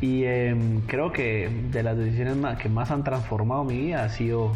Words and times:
Y 0.00 0.24
em, 0.24 0.80
creo 0.82 1.12
que 1.12 1.48
de 1.70 1.82
las 1.82 1.96
decisiones 1.96 2.36
que 2.58 2.68
más 2.68 2.90
han 2.90 3.02
transformado 3.04 3.64
mi 3.64 3.78
vida 3.78 4.04
ha 4.04 4.08
sido 4.08 4.52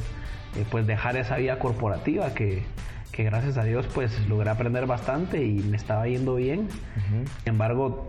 eh, 0.56 0.65
pues 0.71 0.87
dejar 0.87 1.17
esa 1.17 1.37
vida 1.37 1.58
corporativa 1.58 2.33
que, 2.33 2.62
que, 3.11 3.24
gracias 3.24 3.58
a 3.58 3.65
Dios 3.65 3.87
pues 3.92 4.28
logré 4.28 4.51
aprender 4.51 4.87
bastante 4.87 5.44
y 5.44 5.54
me 5.54 5.76
estaba 5.76 6.06
yendo 6.06 6.37
bien. 6.37 6.69
Sin 7.08 7.26
embargo, 7.44 8.08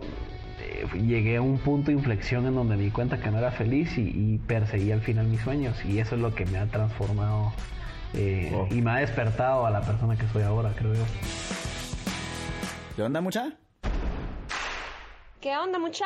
eh, 0.62 0.86
llegué 1.00 1.38
a 1.38 1.42
un 1.42 1.58
punto 1.58 1.88
de 1.88 1.98
inflexión 1.98 2.46
en 2.46 2.54
donde 2.54 2.76
me 2.76 2.84
di 2.84 2.92
cuenta 2.92 3.20
que 3.20 3.32
no 3.32 3.40
era 3.40 3.52
feliz 3.52 3.98
y, 3.98 4.02
y 4.02 4.38
perseguí 4.38 4.92
al 4.92 5.02
final 5.02 5.26
mis 5.28 5.42
sueños 5.42 5.84
y 5.86 6.00
eso 6.00 6.16
es 6.16 6.22
lo 6.22 6.36
que 6.36 6.46
me 6.46 6.60
ha 6.60 6.68
transformado 6.68 7.52
eh, 8.14 8.68
y 8.70 8.82
me 8.82 8.92
ha 8.92 8.98
despertado 8.98 9.66
a 9.66 9.72
la 9.72 9.82
persona 9.82 10.16
que 10.16 10.28
soy 10.28 10.44
ahora, 10.44 10.72
creo 10.76 10.94
yo. 10.94 11.04
¿Qué 12.96 13.02
onda, 13.02 13.22
mucha? 13.22 13.54
¿Qué 15.42 15.58
onda, 15.58 15.80
mucha? 15.80 16.06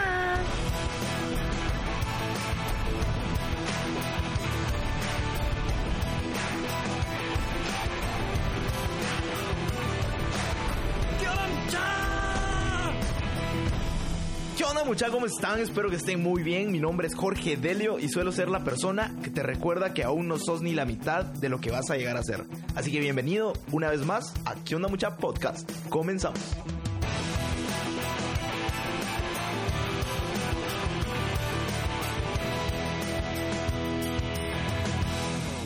muchachos? 14.85 15.13
¿Cómo 15.13 15.25
están? 15.25 15.59
Espero 15.59 15.89
que 15.89 15.97
estén 15.97 16.23
muy 16.23 16.43
bien. 16.43 16.71
Mi 16.71 16.79
nombre 16.79 17.05
es 17.05 17.13
Jorge 17.13 17.57
Delio 17.57 17.99
y 17.99 18.07
suelo 18.07 18.31
ser 18.31 18.49
la 18.49 18.63
persona 18.63 19.13
que 19.21 19.29
te 19.29 19.43
recuerda 19.43 19.93
que 19.93 20.03
aún 20.03 20.27
no 20.27 20.37
sos 20.37 20.61
ni 20.61 20.73
la 20.73 20.85
mitad 20.85 21.25
de 21.25 21.49
lo 21.49 21.59
que 21.59 21.71
vas 21.71 21.91
a 21.91 21.97
llegar 21.97 22.17
a 22.17 22.23
ser. 22.23 22.45
Así 22.73 22.91
que 22.91 22.99
bienvenido 22.99 23.53
una 23.71 23.89
vez 23.89 24.05
más 24.05 24.33
a 24.45 24.55
¿Qué 24.55 24.75
onda 24.75 24.87
mucha 24.87 25.17
podcast? 25.17 25.69
Comenzamos. 25.89 26.39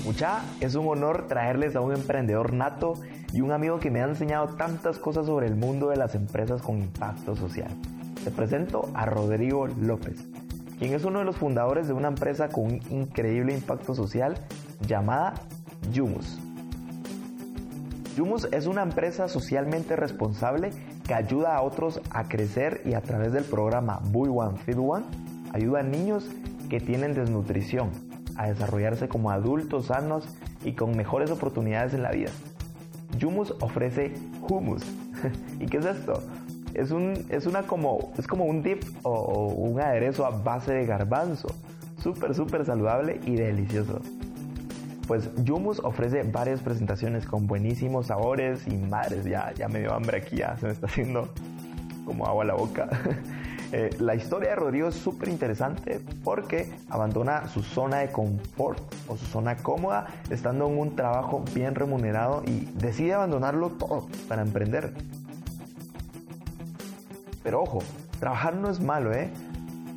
Mucha, 0.04 0.44
es 0.60 0.76
un 0.76 0.88
honor 0.88 1.28
traerles 1.28 1.76
a 1.76 1.82
un 1.82 1.94
emprendedor 1.94 2.54
nato 2.54 2.96
y 3.34 3.42
un 3.42 3.52
amigo 3.52 3.80
que 3.80 3.92
me 3.92 4.02
ha 4.02 4.06
enseñado 4.06 4.56
tantas 4.56 4.98
cosas 5.00 5.28
sobre 5.28 5.48
el 5.48 5.56
mundo 5.56 5.90
de 5.90 5.96
las 5.96 6.16
empresas 6.16 6.62
con 6.62 6.80
impacto 6.80 7.36
social. 7.36 7.72
Te 8.26 8.32
presento 8.32 8.90
a 8.96 9.06
Rodrigo 9.06 9.68
López, 9.68 10.18
quien 10.80 10.96
es 10.96 11.06
uno 11.06 11.20
de 11.20 11.26
los 11.26 11.36
fundadores 11.36 11.86
de 11.88 11.94
una 11.94 12.08
empresa 12.08 12.50
con 12.50 12.64
un 12.64 12.82
increíble 12.90 13.54
impacto 13.54 13.94
social 13.94 14.34
llamada 14.82 15.36
Yumus. 15.92 16.40
Yumus 18.18 18.48
es 18.52 18.66
una 18.66 18.82
empresa 18.82 19.28
socialmente 19.28 19.96
responsable 19.96 20.72
que 21.06 21.14
ayuda 21.14 21.56
a 21.56 21.62
otros 21.62 22.02
a 22.10 22.24
crecer 22.24 22.82
y 22.84 22.96
a 22.96 23.02
través 23.02 23.32
del 23.32 23.44
programa 23.44 24.02
Buy 24.06 24.30
One 24.34 24.58
Feed 24.58 24.80
One 24.80 25.06
ayuda 25.54 25.82
a 25.82 25.84
niños 25.84 26.28
que 26.68 26.80
tienen 26.80 27.14
desnutrición 27.14 27.92
a 28.38 28.48
desarrollarse 28.48 29.08
como 29.08 29.30
adultos 29.30 29.86
sanos 29.86 30.28
y 30.64 30.74
con 30.74 30.98
mejores 30.98 31.30
oportunidades 31.30 31.94
en 31.94 32.02
la 32.02 32.10
vida. 32.10 32.32
Yumus 33.20 33.54
ofrece 33.62 34.16
hummus. 34.50 34.82
¿Y 35.60 35.68
qué 35.68 35.78
es 35.78 35.86
esto? 35.86 36.24
Es, 36.76 36.92
un, 36.92 37.26
es, 37.30 37.46
una 37.46 37.64
como, 37.64 38.12
es 38.18 38.28
como 38.28 38.46
un 38.46 38.62
dip 38.62 38.84
o, 39.04 39.48
un 39.48 39.80
aderezo 39.80 40.26
a 40.26 40.30
base 40.30 40.74
de 40.74 40.86
garbanzo. 40.86 41.48
Súper, 42.02 42.36
súper 42.36 42.66
saludable 42.66 43.20
y 43.26 43.36
delicioso. 43.36 44.02
Pues 45.08 45.30
Yumus 45.44 45.80
ofrece 45.80 46.24
varias 46.24 46.62
presentaciones 46.62 47.26
con 47.26 47.48
buenísimos 47.48 48.08
sabores 48.08 48.68
y 48.68 48.76
madres, 48.76 49.26
ya, 49.26 49.54
ya 49.54 49.68
me 49.68 49.80
dio 49.80 49.94
hambre 49.94 50.18
aquí, 50.18 50.38
ya 50.38 50.58
se 50.58 50.66
me 50.66 50.72
está 50.72 50.88
haciendo 50.88 51.30
como 52.06 52.26
agua 52.26 52.44
a 52.44 52.48
la 52.48 52.56
boca. 52.56 52.90
Eh, 53.72 53.90
la 54.00 54.16
historia 54.16 54.52
de 54.52 54.56
Rodrigo 54.56 54.88
es 54.88 54.96
súper 54.96 55.28
interesante 55.28 56.00
porque 56.24 56.72
abandona 56.90 57.48
su 57.48 57.64
zona 57.64 57.98
de 57.98 58.10
confort 58.10 58.80
o 59.08 59.18
su 59.18 59.26
zona 59.26 59.58
cómoda 59.58 60.06
estando 60.30 60.68
en 60.68 60.78
un 60.78 60.96
trabajo 60.96 61.44
bien 61.54 61.74
remunerado 61.76 62.44
y 62.46 62.70
decide 62.76 63.16
abandonarlo 63.16 63.72
todo 63.72 64.08
para 64.30 64.44
emprender. 64.44 64.94
Pero 67.46 67.62
ojo, 67.62 67.80
trabajar 68.20 68.56
no 68.56 68.72
es 68.72 68.82
malo, 68.82 69.14
¿eh? 69.14 69.30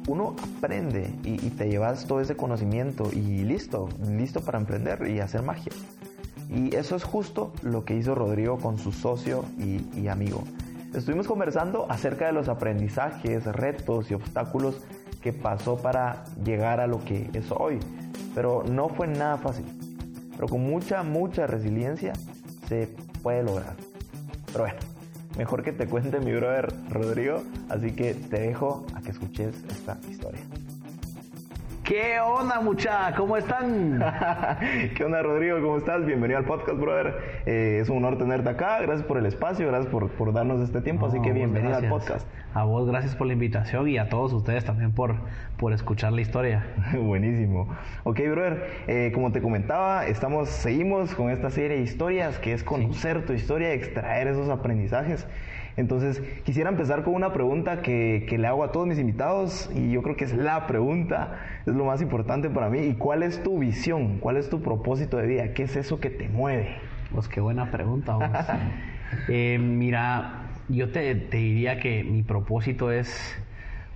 Uno 0.07 0.37
aprende 0.59 1.11
y, 1.25 1.37
te 1.51 1.69
llevas 1.69 2.07
todo 2.07 2.21
ese 2.21 2.37
conocimiento 2.37 3.11
y 3.11 3.43
listo, 3.45 3.89
listo 4.07 4.43
para 4.43 4.59
emprender 4.59 5.09
y 5.09 5.21
hacer 5.21 5.43
magia. 5.43 5.73
Y 6.51 6.77
eso 6.77 6.95
es 6.95 7.05
justo 7.05 7.53
lo 7.63 7.87
que 7.87 7.97
hizo 7.97 8.15
Rodrigo 8.15 8.59
con 8.59 8.79
su 8.79 8.93
socio 8.93 9.47
y, 9.59 9.83
y 9.99 10.09
amigo. 10.09 10.45
Estuvimos 10.95 11.27
conversando 11.27 11.87
acerca 11.91 12.27
de 12.27 12.33
los 12.33 12.49
aprendizajes, 12.49 13.45
retos 13.47 14.11
y 14.11 14.15
obstáculos 14.15 14.83
que 15.23 15.33
pasó 15.33 15.77
para 15.77 16.25
llegar 16.45 16.81
a 16.81 16.87
lo 16.87 17.03
que 17.03 17.31
es 17.33 17.51
hoy. 17.51 17.79
Pero 18.35 18.63
no 18.71 18.91
fue 18.91 19.07
nada 19.07 19.39
fácil. 19.39 19.65
Pero 20.37 20.49
con 20.49 20.61
mucha, 20.61 21.03
mucha 21.03 21.47
resiliencia 21.47 22.13
se 22.69 22.95
puede 23.23 23.43
lograr. 23.43 23.75
Pero 24.53 24.65
bueno, 24.65 24.79
mejor 25.39 25.63
que 25.63 25.73
te 25.73 25.87
cuente 25.87 26.21
mi 26.21 26.33
brother 26.33 26.75
Rodrigo. 26.91 27.43
Así 27.71 27.93
que 27.93 28.13
te 28.13 28.41
dejo 28.41 28.85
a 28.95 29.01
que 29.01 29.13
escuches 29.13 29.55
esta 29.71 29.97
historia. 30.11 30.41
¿Qué 31.89 32.21
onda, 32.21 32.61
mucha? 32.61 33.15
¿Cómo 33.17 33.39
están? 33.39 33.99
¿Qué 34.95 35.05
onda, 35.05 35.23
Rodrigo? 35.23 35.59
¿Cómo 35.63 35.79
estás? 35.79 36.05
Bienvenido 36.05 36.39
al 36.39 36.45
podcast, 36.45 36.79
brother. 36.79 37.43
Eh, 37.47 37.79
es 37.81 37.89
un 37.89 37.97
honor 37.97 38.19
tenerte 38.19 38.51
acá. 38.51 38.79
Gracias 38.83 39.07
por 39.07 39.17
el 39.17 39.25
espacio, 39.25 39.67
gracias 39.69 39.91
por, 39.91 40.11
por 40.11 40.35
darnos 40.35 40.61
este 40.61 40.83
tiempo. 40.83 41.07
No, 41.07 41.13
así 41.13 41.23
que 41.23 41.33
bienvenido 41.33 41.71
gracias. 41.71 41.91
al 41.91 41.99
podcast. 41.99 42.29
A 42.53 42.65
vos, 42.65 42.87
gracias 42.87 43.17
por 43.17 43.27
la 43.27 43.33
invitación 43.33 43.89
y 43.89 43.97
a 43.97 44.11
todos 44.11 44.35
ustedes 44.35 44.67
también 44.67 44.93
por, 44.93 45.15
por 45.57 45.73
escuchar 45.73 46.13
la 46.13 46.21
historia. 46.21 46.67
Buenísimo. 46.93 47.75
Ok, 48.05 48.21
brother, 48.21 48.67
eh, 48.87 49.11
como 49.15 49.33
te 49.33 49.41
comentaba, 49.41 50.07
estamos, 50.07 50.51
seguimos 50.51 51.15
con 51.15 51.31
esta 51.31 51.49
serie 51.49 51.79
de 51.79 51.83
historias 51.85 52.39
que 52.39 52.53
es 52.53 52.65
conocer 52.65 53.25
tu 53.25 53.33
historia 53.33 53.73
extraer 53.73 54.29
esos 54.29 54.51
aprendizajes. 54.51 55.27
Entonces, 55.79 56.21
quisiera 56.45 56.71
empezar 56.71 57.05
con 57.05 57.15
una 57.15 57.33
pregunta 57.33 57.83
que, 57.83 58.27
que, 58.29 58.37
le 58.37 58.49
hago 58.49 58.65
a 58.65 58.73
todos 58.73 58.89
mis 58.89 58.99
invitados 58.99 59.71
y 59.75 59.93
yo 59.93 60.03
creo 60.03 60.17
que 60.17 60.25
es 60.25 60.35
la 60.35 60.67
pregunta, 60.67 61.39
es 61.67 61.75
lo 61.75 61.85
más 61.85 62.03
importante 62.03 62.51
para 62.51 62.69
mí. 62.69 62.81
¿Y 62.81 62.95
cuál 62.95 63.23
es 63.23 63.43
tu 63.45 63.61
visión? 63.61 64.19
¿Cuál 64.19 64.39
es 64.39 64.51
tu 64.51 64.61
propósito 64.61 65.17
de 65.19 65.29
vida? 65.29 65.55
¿Qué 65.55 65.63
es 65.63 65.77
eso 65.77 66.01
que 66.01 66.11
te 66.11 66.29
mueve? 66.29 66.77
Pues 67.15 67.29
qué 67.29 67.41
buena 67.41 67.71
pregunta. 67.71 68.17
vos. 68.17 68.29
eh, 69.29 69.59
mira, 69.61 70.49
yo 70.69 70.91
te, 70.91 71.15
te 71.15 71.37
diría 71.37 71.79
que 71.79 72.03
mi 72.03 72.25
propósito 72.25 72.91
es 72.91 73.41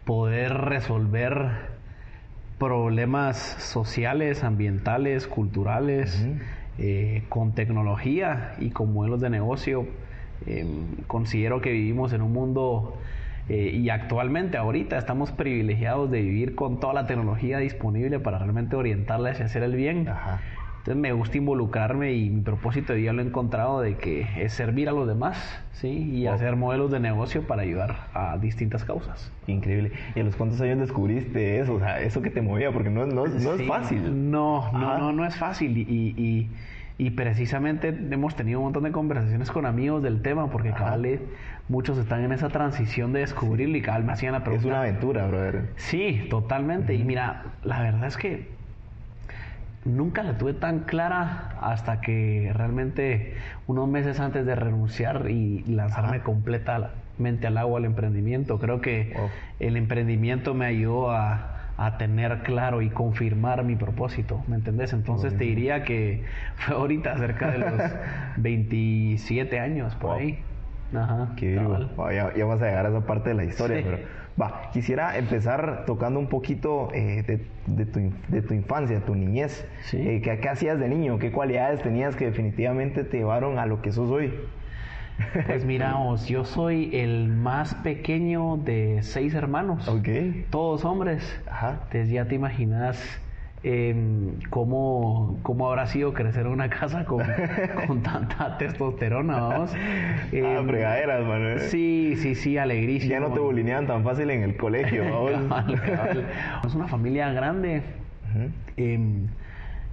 poder 0.05 0.55
resolver 0.55 1.73
problemas 2.61 3.39
sociales, 3.39 4.45
ambientales, 4.45 5.27
culturales, 5.27 6.25
eh, 6.79 7.25
con 7.29 7.57
tecnología 7.57 8.55
y 8.61 8.71
con 8.71 8.93
modelos 8.93 9.21
de 9.21 9.31
negocio. 9.31 9.85
Eh, 10.47 10.67
considero 11.07 11.61
que 11.61 11.71
vivimos 11.73 12.13
en 12.13 12.23
un 12.23 12.33
mundo 12.33 12.97
eh, 13.49 13.71
y 13.75 13.91
actualmente, 13.91 14.57
ahorita, 14.57 14.99
estamos 14.99 15.33
privilegiados 15.33 16.11
de 16.11 16.23
vivir 16.23 16.55
con 16.55 16.81
toda 16.81 16.93
la 16.95 17.07
tecnología 17.07 17.59
disponible 17.59 18.19
para 18.21 18.39
realmente 18.39 18.77
orientarla 18.77 19.31
hacia 19.31 19.47
hacer 19.47 19.63
el 19.63 19.75
bien. 19.77 20.09
Ajá. 20.09 20.41
Entonces 20.79 21.01
me 21.01 21.13
gusta 21.13 21.39
involucrarme 21.39 22.13
y 22.15 22.29
mi 22.29 22.41
propósito 22.41 22.93
de 22.93 22.99
vida 22.99 23.13
lo 23.13 23.23
he 23.23 23.25
encontrado 23.25 23.81
de 23.81 23.97
que 23.99 24.27
es 24.37 24.53
servir 24.53 24.89
a 24.89 24.93
los 24.93 25.07
demás, 25.07 25.63
¿sí? 25.75 25.89
Y 25.89 26.25
Wow. 26.25 26.35
hacer 26.35 26.57
modelos 26.57 26.91
de 26.91 26.99
negocio 26.99 27.47
para 27.47 27.63
ayudar 27.63 28.09
a 28.15 28.37
distintas 28.39 28.85
causas. 28.85 29.33
Increíble. 29.47 29.93
¿Y 30.17 30.21
a 30.21 30.25
los 30.25 30.35
cuántos 30.35 30.61
años 30.61 30.81
descubriste 30.81 31.61
eso? 31.61 31.75
O 31.75 31.79
sea, 31.79 32.01
eso 32.01 32.21
que 32.21 32.31
te 32.31 32.43
movía, 32.43 32.73
porque 32.73 32.91
no, 32.91 33.07
no, 33.07 33.27
no 33.27 33.53
es 33.53 33.59
Sí, 33.59 33.67
fácil. 33.69 34.31
No, 34.33 34.73
no, 34.73 34.99
no, 34.99 35.13
no 35.13 35.25
es 35.25 35.37
fácil. 35.37 35.79
Y, 35.79 35.83
y, 35.83 36.15
y- 36.21 36.51
y 37.03 37.11
precisamente 37.11 37.89
hemos 37.89 38.37
tenido 38.37 38.61
un 38.61 38.67
montón 38.67 38.85
de 38.85 38.93
conversaciones 38.93 39.51
con 39.51 39.67
amigos 39.67 40.05
del 40.05 40.23
tema, 40.23 40.49
porque 40.51 40.69
Ajá. 40.69 40.85
cabal, 40.85 41.05
eh, 41.05 41.21
muchos 41.69 41.99
están 41.99 42.23
en 42.23 42.31
esa 42.31 42.49
transición 42.49 43.13
de 43.13 43.21
descubrirlo 43.21 43.77
y 43.77 43.83
cabal 43.83 44.05
me 44.05 44.13
hacían 44.13 44.31
la 44.31 44.39
Es 44.39 44.45
pregunta. 44.45 44.69
una 44.69 44.79
aventura, 44.83 45.27
brother. 45.27 45.71
Sí, 45.75 46.29
totalmente. 46.31 46.95
Y 46.95 47.03
mira, 47.03 47.43
la 47.65 47.81
verdad 47.83 48.07
es 48.07 48.17
que 48.17 48.51
nunca 49.85 50.23
la 50.23 50.39
tuve 50.39 50.55
tan 50.55 50.81
clara 50.81 51.59
hasta 51.61 52.01
que 52.01 52.53
realmente 52.55 53.35
unos 53.67 53.89
meses 53.89 54.21
antes 54.21 54.47
de 54.47 54.55
renunciar 54.55 55.29
y 55.29 55.65
lanzarme 55.65 56.19
Ajá. 56.19 56.25
completamente 56.25 57.49
al 57.49 57.59
agua 57.59 57.81
al 57.81 57.85
emprendimiento, 57.85 58.61
creo 58.61 58.81
que 58.81 59.13
Wow. 59.17 59.29
el 59.59 59.77
emprendimiento 59.77 60.55
me 60.55 60.67
ayudó 60.67 61.11
a, 61.11 61.52
a 61.87 61.99
tener 61.99 62.43
claro 62.43 62.83
y 62.83 62.91
confirmar 62.91 63.65
mi 63.65 63.77
propósito, 63.77 64.45
¿me 64.47 64.57
entendés? 64.57 64.93
Entonces 64.93 65.37
te 65.37 65.45
diría 65.45 65.85
que 65.85 66.25
fue 66.57 66.77
ahorita 66.77 67.17
cerca 67.19 67.51
de 67.51 67.59
los 67.59 67.83
27 68.37 69.59
años 69.59 69.95
por 69.97 70.11
Wow. 70.11 70.19
ahí. 70.19 70.39
Ajá. 70.95 71.33
Qué 71.37 71.47
virgo. 71.47 71.79
Wow, 71.97 72.11
ya, 72.11 72.35
ya 72.35 72.45
vas 72.45 72.61
a 72.63 72.67
llegar 72.67 72.87
a 72.87 72.91
esa 72.91 73.07
parte 73.07 73.31
de 73.31 73.35
la 73.35 73.45
historia, 73.45 73.79
Sí. 73.79 73.83
pero, 73.85 73.99
Va, 74.41 74.71
quisiera 74.73 75.19
empezar 75.19 75.85
tocando 75.85 76.19
un 76.19 76.27
poquito 76.29 76.89
eh, 76.95 77.23
de, 77.27 77.47
de, 77.67 77.85
tu, 77.87 78.01
de, 78.29 78.41
tu, 78.41 78.55
infancia, 78.55 79.05
tu 79.05 79.15
niñez. 79.15 79.67
Sí. 79.83 79.99
Eh, 79.99 80.23
¿qué, 80.23 80.39
¿qué, 80.41 80.49
hacías 80.49 80.79
de 80.79 80.89
niño? 80.89 81.19
¿Qué 81.19 81.31
cualidades 81.33 81.83
tenías 81.83 82.17
que 82.17 82.25
definitivamente 82.27 83.05
te 83.05 83.19
llevaron 83.19 83.59
a 83.59 83.67
lo 83.67 83.83
que 83.83 83.93
sos 83.93 84.11
hoy? 84.11 84.33
Pues 85.47 85.65
miramos, 85.65 86.27
yo 86.29 86.45
soy 86.45 86.91
el 86.97 87.29
más 87.29 87.75
pequeño 87.77 88.57
de 88.57 89.01
seis 89.03 89.35
hermanos. 89.35 89.89
Ok. 89.89 90.09
Todos 90.51 90.85
hombres. 90.85 91.41
Ajá. 91.47 91.81
Entonces 91.85 92.11
ya 92.11 92.27
te 92.27 92.35
imaginas 92.35 92.99
eh, 93.65 93.95
cómo, 94.51 95.39
cómo 95.43 95.69
habrá 95.69 95.87
sido 95.87 96.13
crecer 96.13 96.47
en 96.47 96.53
una 96.53 96.69
casa 96.69 97.05
con, 97.05 97.25
con 97.87 98.03
tanta 98.03 98.59
testosterona, 98.59 99.41
vamos. 99.41 99.73
Eh, 100.33 100.57
ah, 100.59 100.63
fregaderas, 100.67 101.25
man. 101.25 101.61
Sí, 101.61 102.17
sí, 102.17 102.35
sí, 102.35 102.59
alegrísimo. 102.59 103.13
Ya 103.13 103.21
no 103.21 103.33
te 103.33 103.39
bulineaban 103.41 103.87
tan 103.87 104.03
fácil 104.03 104.31
en 104.31 104.43
el 104.43 104.57
colegio, 104.57 105.05
vamos. 105.49 105.49
cabal, 105.49 105.81
cabal. 105.83 106.27
Es 106.67 106.75
una 106.75 106.89
familia 106.89 107.33
grande. 107.33 107.83
Uh 108.35 108.39
-huh. 108.39 108.51
eh, 108.79 108.99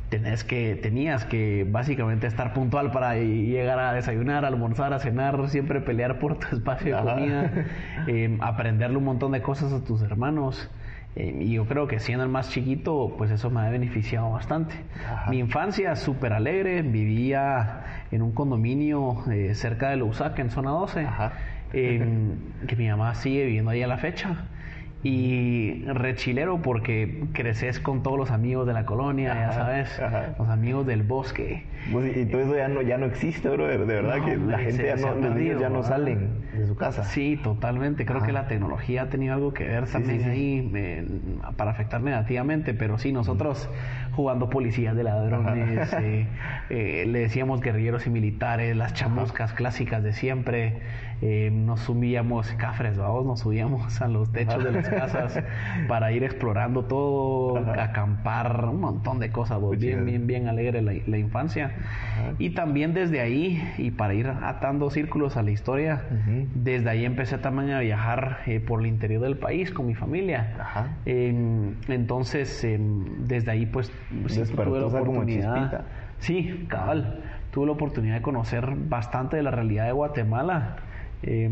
tenés 0.09 0.43
que, 0.43 0.75
tenías 0.75 1.25
que 1.25 1.65
básicamente 1.69 2.27
estar 2.27 2.53
puntual 2.53 2.91
para 2.91 3.15
llegar 3.15 3.79
a 3.79 3.93
desayunar, 3.93 4.43
almorzar, 4.43 4.93
a 4.93 4.99
cenar, 4.99 5.47
siempre 5.49 5.81
pelear 5.81 6.19
por 6.19 6.39
tu 6.39 6.47
espacio 6.55 6.97
de 6.97 7.03
comida, 7.03 7.51
eh, 8.07 8.37
aprenderle 8.41 8.97
un 8.97 9.05
montón 9.05 9.31
de 9.31 9.41
cosas 9.41 9.71
a 9.71 9.83
tus 9.83 10.01
hermanos. 10.01 10.69
Eh, 11.15 11.37
y 11.41 11.53
yo 11.53 11.65
creo 11.65 11.87
que 11.87 11.99
siendo 11.99 12.23
el 12.23 12.29
más 12.29 12.49
chiquito, 12.49 13.15
pues 13.17 13.31
eso 13.31 13.49
me 13.49 13.61
ha 13.61 13.69
beneficiado 13.69 14.31
bastante. 14.31 14.75
Ajá. 15.05 15.29
Mi 15.29 15.39
infancia 15.39 15.95
súper 15.95 16.33
alegre, 16.33 16.81
vivía 16.81 18.05
en 18.11 18.21
un 18.21 18.31
condominio 18.31 19.23
eh, 19.31 19.55
cerca 19.55 19.89
de 19.89 19.97
Lousac, 19.97 20.37
en 20.39 20.49
zona 20.49 20.71
12, 20.71 21.07
que 21.71 22.75
mi 22.77 22.87
mamá 22.87 23.15
sigue 23.15 23.45
viviendo 23.45 23.71
ahí 23.71 23.83
a 23.83 23.87
la 23.87 23.97
fecha 23.97 24.45
y 25.01 25.85
rechilero 25.85 26.61
porque 26.61 27.23
creces 27.31 27.79
con 27.79 28.03
todos 28.03 28.17
los 28.17 28.31
amigos 28.31 28.67
de 28.67 28.73
la 28.73 28.85
colonia, 28.85 29.31
ajá, 29.31 29.41
ya 29.41 29.53
sabes, 29.53 29.99
ajá. 29.99 30.35
los 30.37 30.49
amigos 30.49 30.85
del 30.85 31.03
bosque. 31.03 31.63
Pues, 31.91 32.17
y 32.17 32.25
todo 32.25 32.41
eso 32.41 32.57
ya 32.57 32.67
no, 32.67 32.81
ya 32.81 32.97
no 32.97 33.05
existe, 33.05 33.47
brother, 33.47 33.85
de 33.85 33.93
verdad 33.93 34.17
no, 34.17 34.25
que 34.25 34.37
la 34.37 34.57
gente 34.59 34.85
ya 34.85 34.95
no, 34.97 35.15
los 35.15 35.35
niños 35.35 35.61
ya 35.61 35.69
no 35.69 35.83
salen 35.83 36.29
de 36.53 36.67
su 36.67 36.75
casa. 36.75 37.05
Sí, 37.05 37.39
totalmente, 37.41 38.05
creo 38.05 38.17
ajá. 38.17 38.25
que 38.25 38.33
la 38.33 38.47
tecnología 38.47 39.03
ha 39.03 39.09
tenido 39.09 39.33
algo 39.33 39.53
que 39.53 39.63
ver 39.63 39.87
también 39.87 40.19
sí, 40.19 40.23
sí, 40.25 40.29
ahí 40.29 40.71
eh, 40.75 41.07
para 41.55 41.71
afectar 41.71 42.01
negativamente, 42.01 42.73
pero 42.73 42.97
sí, 42.97 43.13
nosotros 43.13 43.69
jugando 44.19 44.49
policías 44.49 44.97
de 44.97 45.03
ladrones, 45.03 45.93
eh, 45.93 46.27
eh, 46.69 47.05
le 47.07 47.19
decíamos 47.19 47.61
guerrilleros 47.61 48.05
y 48.05 48.09
militares, 48.09 48.75
las 48.75 48.93
chamuscas 48.93 49.53
clásicas 49.53 50.03
de 50.03 50.11
siempre, 50.11 50.81
eh, 51.21 51.49
nos 51.53 51.81
subíamos, 51.81 52.51
cafres, 52.53 52.97
vamos, 52.97 53.25
nos 53.25 53.39
subíamos 53.39 54.01
a 54.01 54.09
los 54.09 54.29
techos 54.31 54.61
de 54.61 54.71
las 54.71 54.88
casas 54.89 55.43
para 55.87 56.11
ir 56.11 56.23
explorando 56.23 56.85
todo, 56.85 57.57
Ajá. 57.57 57.83
acampar, 57.83 58.65
un 58.65 58.81
montón 58.81 59.19
de 59.19 59.31
cosas, 59.31 59.59
vos, 59.59 59.77
bien, 59.77 60.05
bien, 60.05 60.27
bien 60.27 60.47
alegre 60.47 60.81
la, 60.81 60.93
la 61.05 61.17
infancia. 61.17 61.65
Ajá. 61.65 62.33
Y 62.37 62.51
también 62.51 62.93
desde 62.93 63.21
ahí, 63.21 63.61
y 63.77 63.91
para 63.91 64.13
ir 64.13 64.27
atando 64.27 64.89
círculos 64.89 65.37
a 65.37 65.43
la 65.43 65.51
historia, 65.51 66.03
uh 66.09 66.13
-huh. 66.13 66.47
desde 66.53 66.89
ahí 66.89 67.05
empecé 67.05 67.37
también 67.37 67.71
a 67.71 67.79
viajar 67.79 68.39
eh, 68.45 68.59
por 68.59 68.81
el 68.81 68.87
interior 68.87 69.21
del 69.21 69.37
país 69.37 69.71
con 69.71 69.85
mi 69.87 69.95
familia. 69.95 70.53
entonces, 71.05 72.63
em, 72.63 73.25
desde 73.27 73.51
ahí 73.51 73.65
pues 73.65 73.91
sí, 74.27 74.41
tuve 74.43 74.79
la 74.79 74.87
oportunidad. 74.87 75.85
Sí, 76.19 76.65
cabal. 76.67 77.23
Tuve 77.51 77.65
la 77.67 77.71
oportunidad 77.71 78.15
de 78.15 78.21
conocer 78.21 78.75
bastante 78.75 79.37
de 79.37 79.43
la 79.43 79.51
realidad 79.51 79.85
de 79.85 79.91
Guatemala. 79.93 80.75
Eh, 81.23 81.49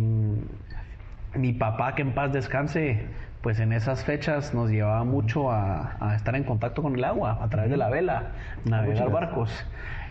mi 1.35 1.53
papá, 1.53 1.95
que 1.95 2.01
en 2.01 2.13
paz 2.13 2.31
descanse, 2.31 3.05
pues 3.41 3.59
en 3.59 3.73
esas 3.73 4.03
fechas 4.03 4.53
nos 4.53 4.69
llevaba 4.69 5.03
mucho 5.03 5.51
a, 5.51 5.97
a 5.99 6.15
estar 6.15 6.35
en 6.35 6.43
contacto 6.43 6.81
con 6.81 6.95
el 6.95 7.03
agua 7.03 7.39
a 7.41 7.49
través 7.49 7.69
de 7.69 7.77
la 7.77 7.89
vela, 7.89 8.31
navegar 8.65 9.11
barcos. 9.11 9.65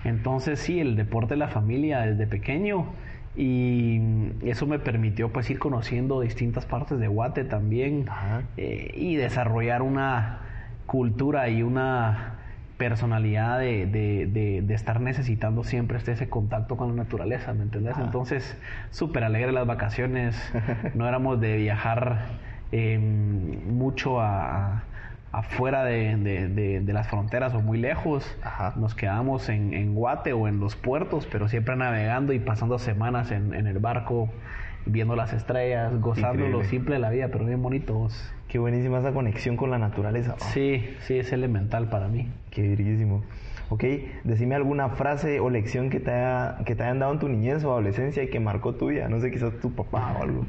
Entonces 0.04 0.60
sí, 0.60 0.80
el 0.80 0.96
deporte 0.96 1.34
de 1.34 1.38
la 1.38 1.48
familia 1.48 2.00
desde 2.00 2.26
pequeño 2.26 2.86
y 3.36 4.00
eso 4.42 4.66
me 4.66 4.78
permitió 4.78 5.30
pues 5.30 5.50
ir 5.50 5.58
conociendo 5.58 6.20
distintas 6.20 6.64
partes 6.64 6.98
de 6.98 7.06
Guate 7.06 7.44
también 7.44 8.06
eh, 8.56 8.92
y 8.94 9.16
desarrollar 9.16 9.82
una 9.82 10.38
cultura 10.86 11.48
y 11.50 11.62
una 11.62 12.36
personalidad 12.78 13.58
de, 13.58 13.86
de, 13.86 14.26
de, 14.26 14.62
de, 14.62 14.74
estar 14.74 15.00
necesitando 15.00 15.64
siempre 15.64 15.98
este, 15.98 16.12
ese 16.12 16.28
contacto 16.28 16.76
con 16.76 16.88
la 16.88 17.04
naturaleza, 17.04 17.54
¿me 17.54 17.62
entendés? 17.62 17.96
Entonces, 17.98 18.56
súper 18.90 19.24
alegre 19.24 19.50
las 19.52 19.66
vacaciones, 19.66 20.36
no 20.94 21.08
éramos 21.08 21.40
de 21.40 21.56
viajar 21.56 22.26
eh, 22.72 22.98
mucho 22.98 24.20
a, 24.20 24.84
afuera 25.32 25.84
de, 25.84 26.82
las 26.86 27.08
fronteras 27.08 27.54
o 27.54 27.60
muy 27.60 27.78
lejos, 27.78 28.36
Ajá. 28.42 28.72
nos 28.76 28.94
quedamos 28.94 29.48
en, 29.48 29.74
en, 29.74 29.94
Guate 29.94 30.32
o 30.32 30.48
en 30.48 30.60
los 30.60 30.76
puertos, 30.76 31.28
pero 31.30 31.48
siempre 31.48 31.76
navegando 31.76 32.32
y 32.32 32.38
pasando 32.38 32.78
semanas 32.78 33.30
en, 33.30 33.52
en 33.54 33.66
el 33.66 33.78
barco, 33.78 34.30
viendo 34.86 35.16
las 35.16 35.32
estrellas, 35.32 35.92
gozando 36.00 36.44
Increíble. 36.44 36.58
lo 36.58 36.64
simple 36.64 36.94
de 36.94 37.00
la 37.00 37.10
vida, 37.10 37.28
pero 37.30 37.44
bien 37.44 37.62
bonitos. 37.62 38.32
Qué 38.48 38.58
buenísima 38.58 39.00
esa 39.00 39.12
conexión 39.12 39.56
con 39.56 39.70
la 39.70 39.78
naturaleza. 39.78 40.36
Oh. 40.38 40.44
Sí, 40.54 40.96
sí, 41.00 41.18
es 41.18 41.32
elemental 41.32 41.90
para 41.90 42.08
mí. 42.08 42.28
Qué 42.50 42.62
virguísimo. 42.62 43.22
Ok, 43.68 43.84
decime 44.22 44.54
alguna 44.54 44.90
frase 44.90 45.40
o 45.40 45.50
lección 45.50 45.90
que 45.90 45.98
te, 45.98 46.12
haya, 46.12 46.58
que 46.64 46.76
te 46.76 46.84
hayan 46.84 47.00
dado 47.00 47.12
en 47.12 47.18
tu 47.18 47.28
niñez 47.28 47.64
o 47.64 47.72
adolescencia 47.72 48.22
y 48.22 48.28
que 48.28 48.38
marcó 48.38 48.74
tu 48.74 48.86
vida. 48.86 49.08
No 49.08 49.20
sé, 49.20 49.32
quizás 49.32 49.52
tu 49.60 49.72
papá 49.72 50.16
o 50.18 50.22
algo. 50.22 50.46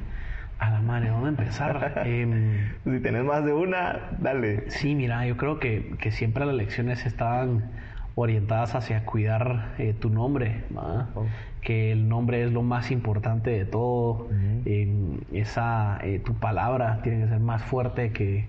A 0.59 0.69
la 0.71 0.81
madre, 0.81 1.09
¿dónde 1.09 1.30
empezar? 1.30 2.01
eh, 2.06 2.71
si 2.83 3.00
tenés 3.00 3.24
más 3.24 3.45
de 3.45 3.54
una, 3.54 4.00
dale. 4.19 4.69
Sí, 4.71 4.95
mira, 4.95 5.25
yo 5.25 5.38
creo 5.38 5.59
que, 5.59 5.95
que 6.00 6.12
siempre 6.12 6.45
las 6.45 6.56
lecciones 6.56 7.06
estaban 7.06 7.63
orientadas 8.19 8.74
hacia 8.74 9.06
cuidar 9.06 9.75
eh, 9.77 9.94
tu 9.94 10.09
nombre, 10.09 10.63
oh. 10.75 11.25
que 11.62 11.92
el 11.92 12.09
nombre 12.09 12.44
es 12.44 12.51
lo 12.51 12.63
más 12.63 12.89
importante 12.89 13.51
de 13.51 13.63
todo, 13.63 14.25
uh 14.25 14.31
-huh. 14.31 14.62
eh, 14.65 15.19
esa, 15.33 16.00
eh, 16.01 16.19
tu 16.25 16.33
palabra 16.33 17.01
tiene 17.03 17.21
que 17.21 17.30
ser 17.30 17.39
más 17.39 17.62
fuerte 17.63 18.12
que, 18.13 18.48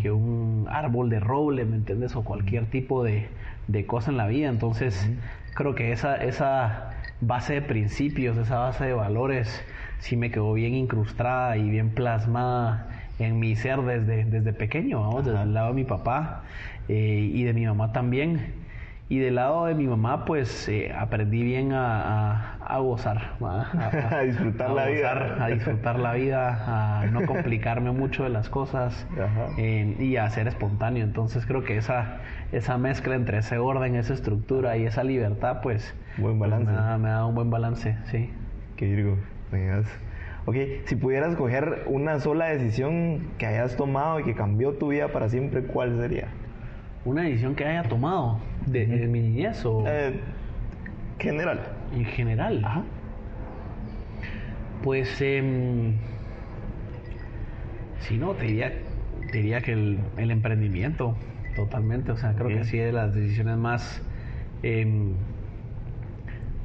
que, 0.00 0.12
un 0.12 0.68
árbol 0.70 1.10
de 1.10 1.18
roble, 1.18 1.64
¿me 1.64 1.74
entiendes? 1.74 2.14
O 2.14 2.22
cualquier 2.22 2.66
tipo 2.66 3.02
de, 3.02 3.26
de 3.66 3.86
cosa 3.86 4.12
en 4.12 4.18
la 4.18 4.28
vida, 4.28 4.48
entonces 4.50 5.04
uh 5.04 5.12
-huh. 5.12 5.54
creo 5.54 5.74
que 5.74 5.90
esa, 5.90 6.14
esa 6.14 6.90
base 7.20 7.54
de 7.54 7.62
principios, 7.62 8.36
esa 8.36 8.58
base 8.60 8.84
de 8.84 8.92
valores, 8.92 9.64
sí 10.00 10.16
me 10.16 10.30
quedó 10.30 10.52
bien 10.52 10.74
incrustada 10.74 11.56
y 11.56 11.68
bien 11.68 11.90
plasmada 11.90 12.88
en 13.18 13.38
mi 13.38 13.56
ser 13.56 13.80
desde, 13.82 14.24
desde 14.24 14.52
pequeño, 14.52 15.02
¿no? 15.02 15.22
desde 15.22 15.42
el 15.42 15.54
lado 15.54 15.68
de 15.68 15.74
mi 15.74 15.84
papá 15.84 16.42
eh, 16.88 17.30
y 17.32 17.42
de 17.44 17.52
mi 17.52 17.66
mamá 17.66 17.92
también. 17.92 18.68
Y 19.10 19.18
del 19.20 19.36
lado 19.36 19.64
de 19.64 19.74
mi 19.74 19.86
mamá, 19.86 20.26
pues 20.26 20.68
eh, 20.68 20.92
aprendí 20.94 21.42
bien 21.42 21.72
a, 21.72 22.02
a, 22.02 22.58
a 22.60 22.78
gozar, 22.78 23.36
a, 23.40 24.16
a, 24.18 24.20
disfrutar 24.20 24.68
la 24.68 24.86
gozar, 24.86 25.34
vida. 25.34 25.44
A 25.44 25.48
disfrutar 25.48 25.98
la 25.98 26.12
vida, 26.12 27.00
a 27.00 27.06
no 27.06 27.24
complicarme 27.24 27.90
mucho 27.90 28.24
de 28.24 28.28
las 28.28 28.50
cosas 28.50 29.06
eh, 29.56 29.96
y 29.98 30.16
a 30.16 30.28
ser 30.28 30.46
espontáneo. 30.46 31.04
Entonces 31.04 31.46
creo 31.46 31.64
que 31.64 31.78
esa, 31.78 32.18
esa 32.52 32.76
mezcla 32.76 33.14
entre 33.14 33.38
ese 33.38 33.56
orden, 33.56 33.96
esa 33.96 34.12
estructura 34.12 34.76
y 34.76 34.84
esa 34.84 35.04
libertad, 35.04 35.60
pues, 35.62 35.94
buen 36.18 36.38
balance. 36.38 36.66
Pues 36.66 36.76
me, 36.76 36.82
da, 36.82 36.98
me, 36.98 37.08
da, 37.08 37.24
un 37.24 37.34
buen 37.34 37.48
balance, 37.48 37.96
sí. 38.10 38.30
Qué 38.76 38.94
virgo, 38.94 39.16
Ok, 40.46 40.56
si 40.86 40.96
pudieras 40.96 41.36
coger 41.36 41.84
una 41.86 42.20
sola 42.20 42.46
decisión 42.46 43.28
que 43.38 43.46
hayas 43.46 43.76
tomado 43.76 44.20
y 44.20 44.24
que 44.24 44.34
cambió 44.34 44.72
tu 44.72 44.88
vida 44.88 45.08
para 45.08 45.28
siempre, 45.28 45.62
¿cuál 45.62 45.98
sería? 45.98 46.28
una 47.04 47.22
decisión 47.22 47.54
que 47.54 47.64
haya 47.64 47.88
tomado 47.88 48.38
de, 48.66 48.86
de 48.86 49.06
mi 49.06 49.20
niñez 49.20 49.64
o 49.64 49.84
eh, 49.86 50.20
general. 51.18 51.60
En 51.94 52.04
general. 52.04 52.62
Ajá. 52.64 52.82
pues 54.82 55.20
eh, 55.20 55.92
si 58.00 58.16
no 58.18 58.34
te 58.34 58.46
diría 58.46 58.72
te 59.30 59.38
diría 59.38 59.60
que 59.60 59.72
el, 59.72 59.98
el, 60.16 60.30
emprendimiento 60.30 61.16
totalmente. 61.56 62.12
O 62.12 62.16
sea 62.16 62.34
creo 62.34 62.48
que 62.48 62.64
sí 62.64 62.78
es 62.78 62.86
de 62.86 62.92
las 62.92 63.14
decisiones 63.14 63.56
más 63.56 64.02
eh, 64.62 65.12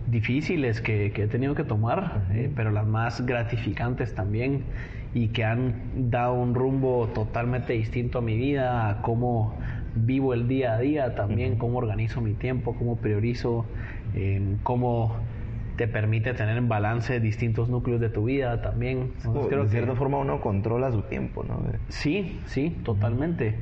difíciles 0.08 0.82
que, 0.82 1.12
que, 1.12 1.24
he 1.24 1.28
tenido 1.28 1.56
que 1.56 1.64
tomar 1.64 2.00
uh 2.00 2.34
-huh. 2.34 2.52
pero 2.56 2.72
las 2.72 2.86
más 2.86 3.26
gratificantes 3.26 4.14
también 4.14 4.64
y 5.14 5.30
que 5.30 5.44
han 5.44 6.10
dado 6.10 6.34
un 6.34 6.56
rumbo 6.56 7.08
totalmente 7.14 7.74
distinto 7.74 8.20
a 8.20 8.22
mi 8.22 8.36
vida 8.36 8.90
a 8.90 9.02
cómo 9.02 9.56
vivo 9.96 10.34
el 10.34 10.48
día 10.48 10.74
a 10.74 10.80
día 10.80 11.16
también, 11.16 11.58
cómo 11.58 11.78
organizo 11.78 12.20
mi 12.22 12.34
tiempo, 12.34 12.76
cómo 12.76 12.98
priorizo, 12.98 13.66
eh, 14.16 14.56
cómo 14.64 15.16
te 15.78 15.88
permite 15.88 16.34
tener 16.34 16.58
en 16.58 16.68
balance 16.68 17.20
distintos 17.20 17.70
núcleos 17.70 18.00
de 18.00 18.10
tu 18.10 18.26
vida 18.26 18.62
también. 18.62 19.12
Entonces, 19.18 19.48
creo 19.48 19.64
de 19.64 19.70
cierta 19.70 19.92
que, 19.92 19.98
forma 19.98 20.18
uno 20.18 20.42
controla 20.42 20.92
su 20.92 21.02
tiempo, 21.04 21.44
¿no? 21.44 21.62
Sí, 21.90 22.40
sí, 22.46 22.76
totalmente. 22.84 23.56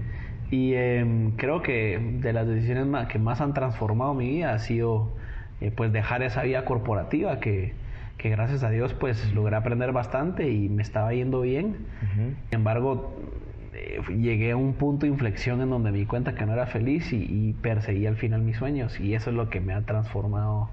Y 0.50 0.74
eh, 0.74 1.32
creo 1.38 1.62
que 1.62 2.18
de 2.20 2.34
las 2.34 2.48
decisiones 2.48 3.08
que 3.08 3.20
más 3.20 3.40
han 3.40 3.54
transformado 3.54 4.14
mi 4.14 4.28
vida 4.28 4.54
ha 4.54 4.60
sido 4.60 5.14
eh, 5.62 5.72
pues 5.76 5.94
dejar 5.94 6.24
esa 6.24 6.44
vida 6.44 6.66
corporativa 6.66 7.40
que, 7.40 7.74
que 8.18 8.30
gracias 8.30 8.64
a 8.64 8.70
Dios 8.70 8.94
pues 8.94 9.34
logré 9.34 9.56
aprender 9.56 9.92
bastante 9.92 10.50
y 10.50 10.70
me 10.70 10.82
estaba 10.82 11.14
yendo 11.14 11.42
bien. 11.42 11.78
Sin 12.50 12.60
embargo, 12.60 13.16
eh, 13.74 14.02
llegué 14.18 14.52
a 14.52 14.58
un 14.58 14.74
punto 14.74 15.06
de 15.06 15.12
inflexión 15.12 15.62
en 15.62 15.70
donde 15.70 15.92
me 15.92 15.98
di 16.00 16.06
cuenta 16.06 16.36
que 16.36 16.46
no 16.46 16.54
era 16.54 16.66
feliz 16.66 17.14
y, 17.14 17.26
y 17.30 17.54
perseguí 17.54 18.06
al 18.06 18.18
final 18.18 18.42
mis 18.42 18.58
sueños 18.58 19.00
y 19.00 19.14
eso 19.14 19.30
es 19.30 19.36
lo 19.36 19.50
que 19.50 19.62
me 19.62 19.74
ha 19.74 19.82
transformado 19.82 20.70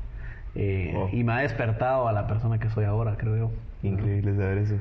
eh, 0.55 0.93
y 1.13 1.23
me 1.25 1.33
ha 1.33 1.39
despertado 1.39 2.09
a 2.09 2.13
la 2.13 2.27
persona 2.27 2.59
que 2.59 2.69
soy 2.71 2.85
ahora, 2.85 3.17
creo 3.17 3.37
yo. 3.37 3.51
Increíble 3.83 4.35
saber 4.35 4.59
eso. 4.59 4.75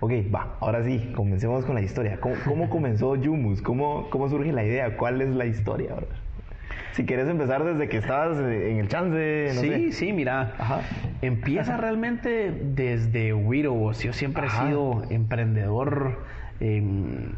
Ok, 0.00 0.12
va, 0.34 0.56
ahora 0.60 0.84
sí, 0.84 1.12
comencemos 1.14 1.64
con 1.64 1.74
la 1.74 1.80
historia. 1.80 2.20
¿Cómo, 2.20 2.34
cómo 2.46 2.68
comenzó 2.68 3.16
Yumus? 3.16 3.62
¿Cómo, 3.62 4.10
¿Cómo 4.10 4.28
surge 4.28 4.52
la 4.52 4.64
idea? 4.64 4.96
¿Cuál 4.96 5.22
es 5.22 5.30
la 5.30 5.46
historia? 5.46 5.94
Si 6.94 7.04
quieres 7.04 7.28
empezar 7.28 7.64
desde 7.64 7.88
que 7.88 7.98
estabas 7.98 8.38
eh, 8.38 8.70
en 8.70 8.78
el 8.78 8.88
chance, 8.88 9.50
no 9.54 9.60
sí, 9.60 9.68
sé. 9.68 9.92
sí, 9.92 10.12
mira. 10.12 10.52
Ajá. 10.58 10.80
Empieza 11.22 11.76
realmente 11.76 12.52
desde 12.74 13.32
Widows. 13.34 14.02
Yo 14.02 14.12
siempre 14.12 14.46
Ajá. 14.46 14.64
he 14.64 14.68
sido 14.68 15.02
emprendedor. 15.10 16.22
em, 16.60 17.32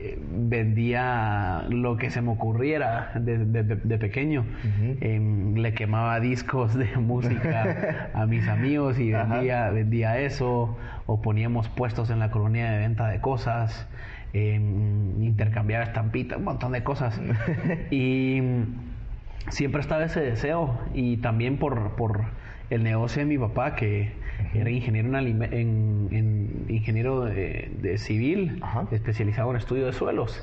eh, 0.00 0.18
vendía 0.20 1.64
lo 1.68 1.96
que 1.96 2.10
se 2.10 2.20
me 2.22 2.30
ocurriera 2.32 3.12
de, 3.14 3.38
de- 3.38 3.62
de- 3.62 3.76
de 3.76 3.98
pequeño. 3.98 4.44
Em, 5.00 5.54
le 5.54 5.74
quemaba 5.74 6.18
discos 6.18 6.74
de 6.74 6.86
música 6.96 8.10
a 8.12 8.26
mis 8.26 8.48
amigos 8.48 8.98
y 8.98 9.12
vendía, 9.12 9.70
vendía 9.70 10.18
eso. 10.18 10.76
O 11.06 11.22
poníamos 11.22 11.68
puestos 11.68 12.10
en 12.10 12.18
la 12.18 12.30
colonia 12.32 12.70
de 12.72 12.78
venta 12.78 13.08
de 13.08 13.20
cosas. 13.20 13.86
Em, 14.32 15.22
intercambiaba 15.24 15.84
estampitas, 15.84 16.38
un 16.38 16.44
montón 16.44 16.72
de 16.72 16.82
cosas. 16.82 17.20
y 17.90 18.40
siempre 19.50 19.80
estaba 19.80 20.04
ese 20.04 20.20
deseo. 20.20 20.78
Y 20.94 21.18
también 21.18 21.58
por, 21.58 21.90
por 21.96 22.20
el 22.70 22.82
negocio 22.82 23.20
de 23.20 23.26
mi 23.26 23.38
papá 23.38 23.74
que 23.76 24.12
era 24.54 24.70
ingeniero 24.70 25.08
en, 25.08 25.14
alime- 25.14 25.48
en- 25.52 26.08
en 26.10 26.64
ingeniero 26.68 27.24
de, 27.24 27.70
de 27.80 27.98
civil 27.98 28.60
especializado 28.90 29.50
en 29.50 29.56
estudio 29.58 29.86
de 29.86 29.92
suelos. 29.92 30.42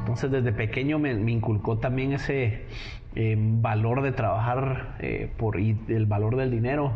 Entonces 0.00 0.30
desde 0.30 0.52
pequeño 0.52 0.98
me, 0.98 1.14
me 1.14 1.32
inculcó 1.32 1.78
también 1.78 2.12
ese 2.12 2.60
eh, 3.16 3.36
valor 3.38 4.02
de 4.02 4.12
trabajar 4.12 4.94
eh, 5.00 5.30
por 5.36 5.58
y 5.58 5.76
el 5.88 6.06
valor 6.06 6.36
del 6.36 6.50
dinero. 6.50 6.92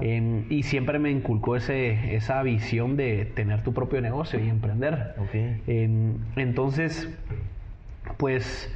Eh, 0.00 0.44
y 0.48 0.62
siempre 0.62 0.98
me 0.98 1.10
inculcó 1.10 1.56
ese, 1.56 2.14
esa 2.14 2.42
visión 2.42 2.96
de 2.96 3.24
tener 3.24 3.62
tu 3.62 3.72
propio 3.72 4.00
negocio 4.00 4.38
y 4.38 4.48
emprender 4.48 5.14
eh, 5.66 6.12
entonces, 6.36 7.08
pues, 8.16 8.72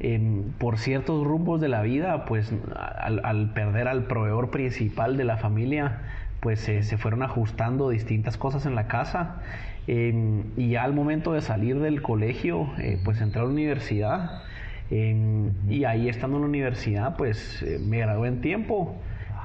em, 0.00 0.52
por 0.58 0.78
ciertos 0.78 1.26
rumbos 1.26 1.60
de 1.60 1.68
la 1.68 1.82
vida, 1.82 2.24
pues, 2.24 2.52
al, 2.74 3.24
al 3.24 3.52
perder 3.52 3.88
al 3.88 4.04
proveedor 4.04 4.50
principal 4.50 5.16
de 5.16 5.24
la 5.24 5.36
familia, 5.36 6.00
pues 6.40 6.68
eh, 6.68 6.82
se 6.82 6.96
fueron 6.96 7.22
ajustando 7.22 7.90
distintas 7.90 8.36
cosas 8.36 8.66
en 8.66 8.74
la 8.74 8.86
casa. 8.88 9.42
em, 9.86 10.44
y 10.56 10.70
ya 10.70 10.84
al 10.84 10.92
momento 10.92 11.32
de 11.32 11.40
salir 11.40 11.80
del 11.80 12.02
colegio, 12.02 12.70
eh, 12.78 13.00
pues 13.04 13.20
entré 13.20 13.40
a 13.40 13.44
la 13.44 13.50
universidad. 13.50 14.42
Em, 14.90 15.50
Y 15.68 15.84
ahí 15.84 16.08
estando 16.08 16.36
en 16.36 16.42
la 16.42 16.48
universidad, 16.48 17.16
pues 17.16 17.62
eh, 17.62 17.78
me 17.84 17.98
gradué 17.98 18.28
en 18.28 18.40
tiempo. 18.40 18.96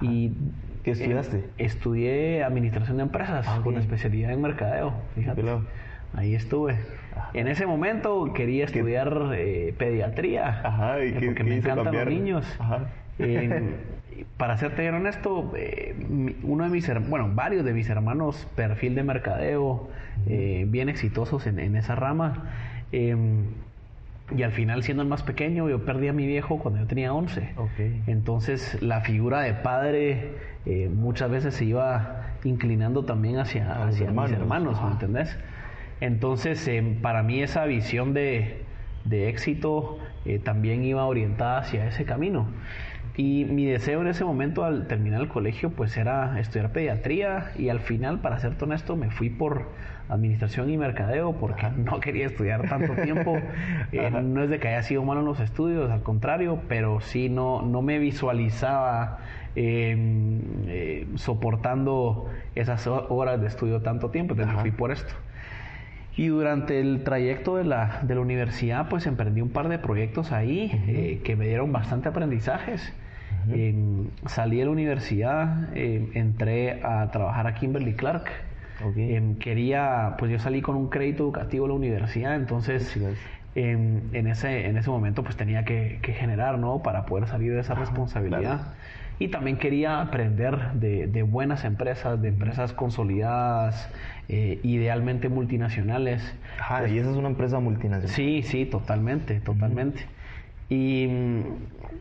Y 0.01 0.31
¿Qué 0.83 0.91
estudiaste? 0.91 1.37
eh, 1.37 1.45
estudié 1.57 2.43
administración 2.43 2.97
de 2.97 3.03
empresas 3.03 3.45
Ah, 3.49 3.61
con 3.63 3.77
especialidad 3.77 4.31
en 4.31 4.41
mercadeo. 4.41 4.93
Fíjate. 5.15 5.43
Ahí 6.13 6.35
estuve. 6.35 6.77
En 7.33 7.47
ese 7.47 7.65
momento 7.65 8.31
quería 8.33 8.65
estudiar 8.65 9.31
eh, 9.35 9.73
pediatría. 9.77 10.61
Ajá, 10.63 11.03
¿y 11.03 11.09
eh, 11.09 11.15
qué- 11.19 11.25
porque 11.27 11.43
qué 11.43 11.49
me 11.49 11.55
encantan 11.57 11.85
cambiar? 11.85 12.05
los 12.05 12.13
niños. 12.13 12.55
Ajá. 12.59 12.87
Para 14.37 14.57
serte 14.57 14.81
bien 14.81 14.93
honesto, 14.95 15.53
uno 16.43 16.63
de 16.65 16.69
mis 16.69 16.87
hermanos, 16.87 17.09
bueno, 17.09 17.29
varios 17.33 17.65
de 17.65 17.73
mis 17.73 17.89
hermanos, 17.89 18.47
perfil 18.55 18.95
de 18.95 19.03
mercadeo, 19.03 19.89
bien 20.25 20.87
exitosos 20.89 21.47
en, 21.47 21.59
en 21.59 21.75
esa 21.75 21.95
rama. 21.95 22.49
Y 24.35 24.41
al 24.43 24.51
final, 24.51 24.81
siendo 24.83 25.03
el 25.03 25.09
más 25.09 25.23
pequeño, 25.23 25.69
yo 25.69 25.85
perdí 25.85 26.07
a 26.07 26.13
mi 26.13 26.25
viejo 26.25 26.57
cuando 26.59 26.79
yo 26.79 26.87
tenía 26.87 27.13
11. 27.13 27.53
Ok. 27.57 27.69
Entonces, 28.07 28.81
la 28.81 29.01
figura 29.01 29.41
de 29.41 29.53
padre 29.53 30.31
eh, 30.65 30.89
muchas 30.93 31.29
veces 31.29 31.53
se 31.53 31.65
iba 31.65 32.31
inclinando 32.43 33.05
también 33.05 33.37
hacia, 33.37 33.71
A 33.71 33.87
hacia 33.87 34.07
hermanos. 34.07 34.31
mis 34.31 34.39
hermanos, 34.39 34.83
¿me 34.83 34.91
entendés? 34.91 35.37
Entonces, 36.01 36.67
eh, 36.67 36.97
para 37.01 37.23
mí 37.23 37.41
esa 37.41 37.65
visión 37.65 38.13
de, 38.13 38.63
de 39.05 39.29
éxito 39.29 39.99
eh, 40.25 40.39
también 40.39 40.83
iba 40.83 41.05
orientada 41.05 41.59
hacia 41.59 41.87
ese 41.87 42.05
camino. 42.05 42.47
Y 43.17 43.45
mi 43.45 43.65
deseo 43.65 44.01
en 44.01 44.07
ese 44.07 44.25
momento 44.25 44.65
al 44.65 44.87
terminar 44.87 45.21
el 45.21 45.29
colegio 45.29 45.69
pues 45.69 45.95
era 45.95 46.37
estudiar 46.39 46.71
pediatría 46.73 47.51
y 47.57 47.69
al 47.69 47.79
final, 47.79 48.19
para 48.19 48.39
ser 48.39 48.53
honesto, 48.61 48.97
me 48.97 49.09
fui 49.09 49.29
por 49.29 49.69
administración 50.09 50.69
y 50.69 50.77
mercadeo 50.77 51.33
porque 51.39 51.69
no 51.77 51.99
quería 52.01 52.25
estudiar 52.27 52.67
tanto 52.67 52.93
tiempo. 53.01 53.37
Eh, 53.91 54.11
no 54.11 54.43
es 54.43 54.49
de 54.49 54.59
que 54.59 54.67
haya 54.67 54.83
sido 54.83 55.03
malo 55.03 55.21
en 55.21 55.27
los 55.27 55.39
estudios, 55.39 55.89
al 55.91 56.03
contrario, 56.03 56.59
pero 56.67 56.99
sí 56.99 57.29
no, 57.29 57.61
no 57.61 57.81
me 57.81 57.99
visualizaba 57.99 59.19
eh, 59.55 59.95
eh, 60.67 61.07
soportando 61.15 62.29
esas 62.55 62.85
ho- 62.87 63.07
horas 63.09 63.39
de 63.39 63.47
estudio 63.47 63.81
tanto 63.81 64.09
tiempo, 64.09 64.33
entonces 64.33 64.53
me 64.55 64.61
fui 64.61 64.71
por 64.71 64.91
esto. 64.91 65.13
Y 66.17 66.27
durante 66.27 66.79
el 66.79 67.03
trayecto 67.03 67.57
de 67.57 67.65
la, 67.65 67.99
de 68.03 68.15
la 68.15 68.21
universidad, 68.21 68.87
pues 68.89 69.05
emprendí 69.05 69.41
un 69.41 69.49
par 69.49 69.67
de 69.67 69.79
proyectos 69.79 70.31
ahí 70.31 70.71
eh, 70.87 71.21
que 71.25 71.35
me 71.35 71.45
dieron 71.47 71.71
bastante 71.73 72.07
aprendizajes. 72.09 72.93
Eh, 73.51 73.75
salí 74.25 74.57
de 74.57 74.65
la 74.65 74.71
universidad, 74.71 75.69
eh, 75.75 76.09
entré 76.13 76.81
a 76.83 77.09
trabajar 77.11 77.47
a 77.47 77.53
Kimberly 77.53 77.93
Clark. 77.93 78.25
Eh, 78.97 79.35
quería, 79.39 80.15
pues 80.17 80.31
yo 80.31 80.39
salí 80.39 80.61
con 80.61 80.75
un 80.75 80.89
crédito 80.89 81.23
educativo 81.23 81.65
a 81.65 81.67
la 81.69 81.73
universidad, 81.75 82.35
entonces 82.35 82.83
Felicidades. 82.91 83.19
en, 83.55 84.27
ese, 84.27 84.67
en 84.67 84.77
ese 84.77 84.89
momento 84.89 85.23
pues 85.23 85.37
tenía 85.37 85.63
que, 85.63 85.99
que 86.01 86.13
generar, 86.13 86.57
¿no? 86.59 86.81
Para 86.83 87.05
poder 87.05 87.27
salir 87.27 87.53
de 87.53 87.61
esa 87.61 87.73
responsabilidad. 87.75 88.41
claro. 88.41 88.63
Y 89.17 89.29
también 89.29 89.55
quería 89.57 90.01
aprender 90.01 90.73
de, 90.73 91.07
de 91.07 91.23
buenas 91.23 91.63
empresas, 91.63 92.21
de 92.21 92.27
empresas 92.27 92.73
consolidadas, 92.73 93.89
eh, 94.27 94.59
idealmente 94.63 95.29
multinacionales. 95.29 96.35
Ajá, 96.59 96.85
y 96.89 96.97
esa 96.97 97.11
es 97.11 97.15
una 97.15 97.29
empresa 97.29 97.59
multinacional. 97.61 98.09
Sí, 98.09 98.41
sí, 98.43 98.65
totalmente, 98.65 99.39
totalmente. 99.39 100.01
Y 100.69 101.07
mm, 101.07 101.41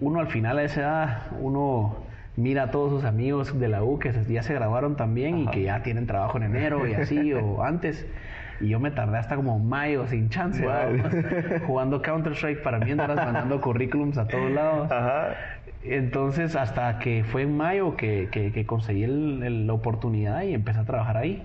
uno 0.01 0.21
al 0.21 0.29
final 0.29 0.59
a 0.59 0.63
esa 0.65 0.81
edad, 0.81 1.23
uno 1.41 1.97
mira 2.37 2.65
a 2.65 2.71
todos 2.71 2.91
sus 2.91 3.05
amigos 3.05 3.59
de 3.61 3.69
la 3.69 3.85
U 3.85 3.99
que 3.99 4.13
ya 4.29 4.43
se 4.43 4.55
graduaron 4.55 4.97
también 4.97 5.39
y 5.39 5.47
que 5.47 5.63
ya 5.63 5.83
tienen 5.83 6.07
trabajo 6.07 6.37
en 6.39 6.45
enero 6.45 6.87
y 6.89 6.95
así, 6.95 7.33
o 7.35 7.63
antes. 7.63 8.07
Y 8.61 8.69
yo 8.69 8.79
me 8.81 8.91
tardé 8.93 9.19
hasta 9.19 9.37
como 9.37 9.59
mayo 9.59 10.07
sin 10.07 10.31
chance, 10.31 10.65
jugando 11.67 12.01
Counter-Strike 12.03 12.63
para 12.63 12.79
mientras, 12.79 13.17
mandando 13.17 13.61
currículums 13.61 14.17
a 14.17 14.27
todos 14.29 14.51
lados. 14.51 14.91
Ajá. 14.91 15.35
Entonces, 15.83 16.57
hasta 16.57 16.99
que 16.99 17.25
fue 17.25 17.43
en 17.43 17.57
mayo 17.57 17.97
que, 17.97 18.29
que- 18.31 18.53
que 18.53 18.65
conseguí 18.65 19.03
el- 19.05 19.43
el- 19.43 19.67
la 19.67 19.75
oportunidad 19.75 20.43
y 20.43 20.55
empecé 20.55 20.81
a 20.81 20.85
trabajar 20.85 21.17
ahí. 21.19 21.43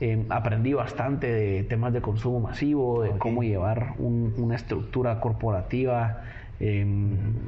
Eh, 0.00 0.24
aprendí 0.30 0.72
bastante 0.72 1.26
de 1.32 1.62
temas 1.64 1.92
de 1.92 2.00
consumo 2.00 2.38
masivo, 2.40 3.02
de 3.02 3.10
cómo 3.18 3.42
llevar 3.42 3.94
un- 3.98 4.34
una 4.36 4.54
estructura 4.54 5.20
corporativa 5.20 6.22
eh, 6.64 6.86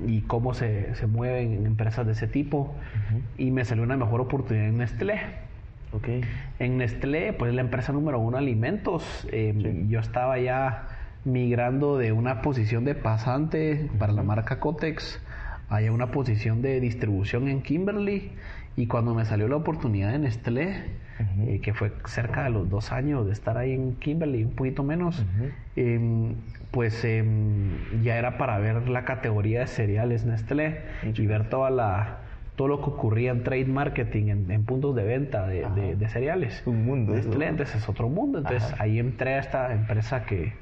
y 0.09 0.23
cómo 0.23 0.55
se, 0.55 0.93
se 0.97 1.07
mueven 1.07 1.53
en 1.53 1.67
empresas 1.67 2.05
de 2.05 2.13
ese 2.13 2.27
tipo. 2.27 2.75
Y 3.39 3.53
me 3.53 3.65
salió 3.65 3.85
una 3.85 3.97
mejor 3.97 4.21
oportunidad 4.21 4.67
en 4.67 4.79
Nestlé. 4.79 5.21
Ok. 5.93 6.09
En 6.59 6.79
Nestlé, 6.79 7.33
pues 7.33 7.51
es 7.51 7.55
la 7.55 7.61
empresa 7.61 7.93
número 7.93 8.19
uno 8.19 8.37
de 8.39 8.43
alimentos. 8.43 9.27
Eh, 9.31 9.55
Sí. 9.57 9.87
Yo 9.89 10.01
estaba 10.01 10.39
ya 10.41 10.89
migrando 11.25 11.97
de 11.97 12.11
una 12.11 12.43
posición 12.43 12.85
de 12.85 12.97
pasante 12.97 13.89
para 14.01 14.13
la 14.13 14.25
marca 14.25 14.59
Cotex 14.59 15.21
a 15.69 15.79
una 15.93 16.11
posición 16.11 16.61
de 16.61 16.81
distribución 16.81 17.47
en 17.49 17.63
Kimberly. 17.63 18.33
Y 18.77 18.89
cuando 18.89 19.15
me 19.15 19.25
salió 19.25 19.47
la 19.47 19.55
oportunidad 19.57 20.13
en 20.13 20.23
Nestlé, 20.23 20.83
eh, 21.47 21.61
que 21.63 21.73
fue 21.73 21.93
cerca 22.07 22.43
de 22.43 22.51
los 22.51 22.69
dos 22.69 22.91
años 22.91 23.27
de 23.27 23.33
estar 23.33 23.57
ahí 23.57 23.73
en 23.73 23.95
Kimberly, 23.95 24.43
un 24.43 24.51
poquito 24.57 24.83
menos, 24.83 25.25
em, 25.77 26.35
pues 26.75 27.05
em, 27.05 28.03
ya 28.03 28.19
era 28.19 28.37
para 28.37 28.59
ver 28.59 28.89
la 28.89 29.05
categoría 29.05 29.61
de 29.61 29.69
cereales 29.69 30.25
Nestlé 30.27 30.81
y 31.15 31.25
ver 31.27 31.49
toda 31.49 31.71
la 31.71 32.19
todo 32.57 32.67
lo 32.69 32.79
que 32.83 32.91
ocurría 32.91 33.31
en 33.33 33.43
trade 33.43 33.65
marketing, 33.67 34.27
en, 34.29 34.51
en 34.51 34.65
puntos 34.65 34.95
de 34.95 35.03
venta 35.05 35.47
de, 35.47 35.67
de- 35.75 35.97
de 35.97 36.09
cereales. 36.09 36.63
Un 36.67 36.85
mundo. 36.85 37.13
Nestlé, 37.15 37.47
entonces 37.49 37.77
es 37.77 37.89
otro 37.89 38.09
mundo. 38.09 38.39
Entonces 38.39 38.73
Ajá. 38.73 38.83
ahí 38.85 38.99
entré 39.01 39.35
a 39.35 39.39
esta 39.39 39.73
empresa 39.73 40.25
que, 40.25 40.53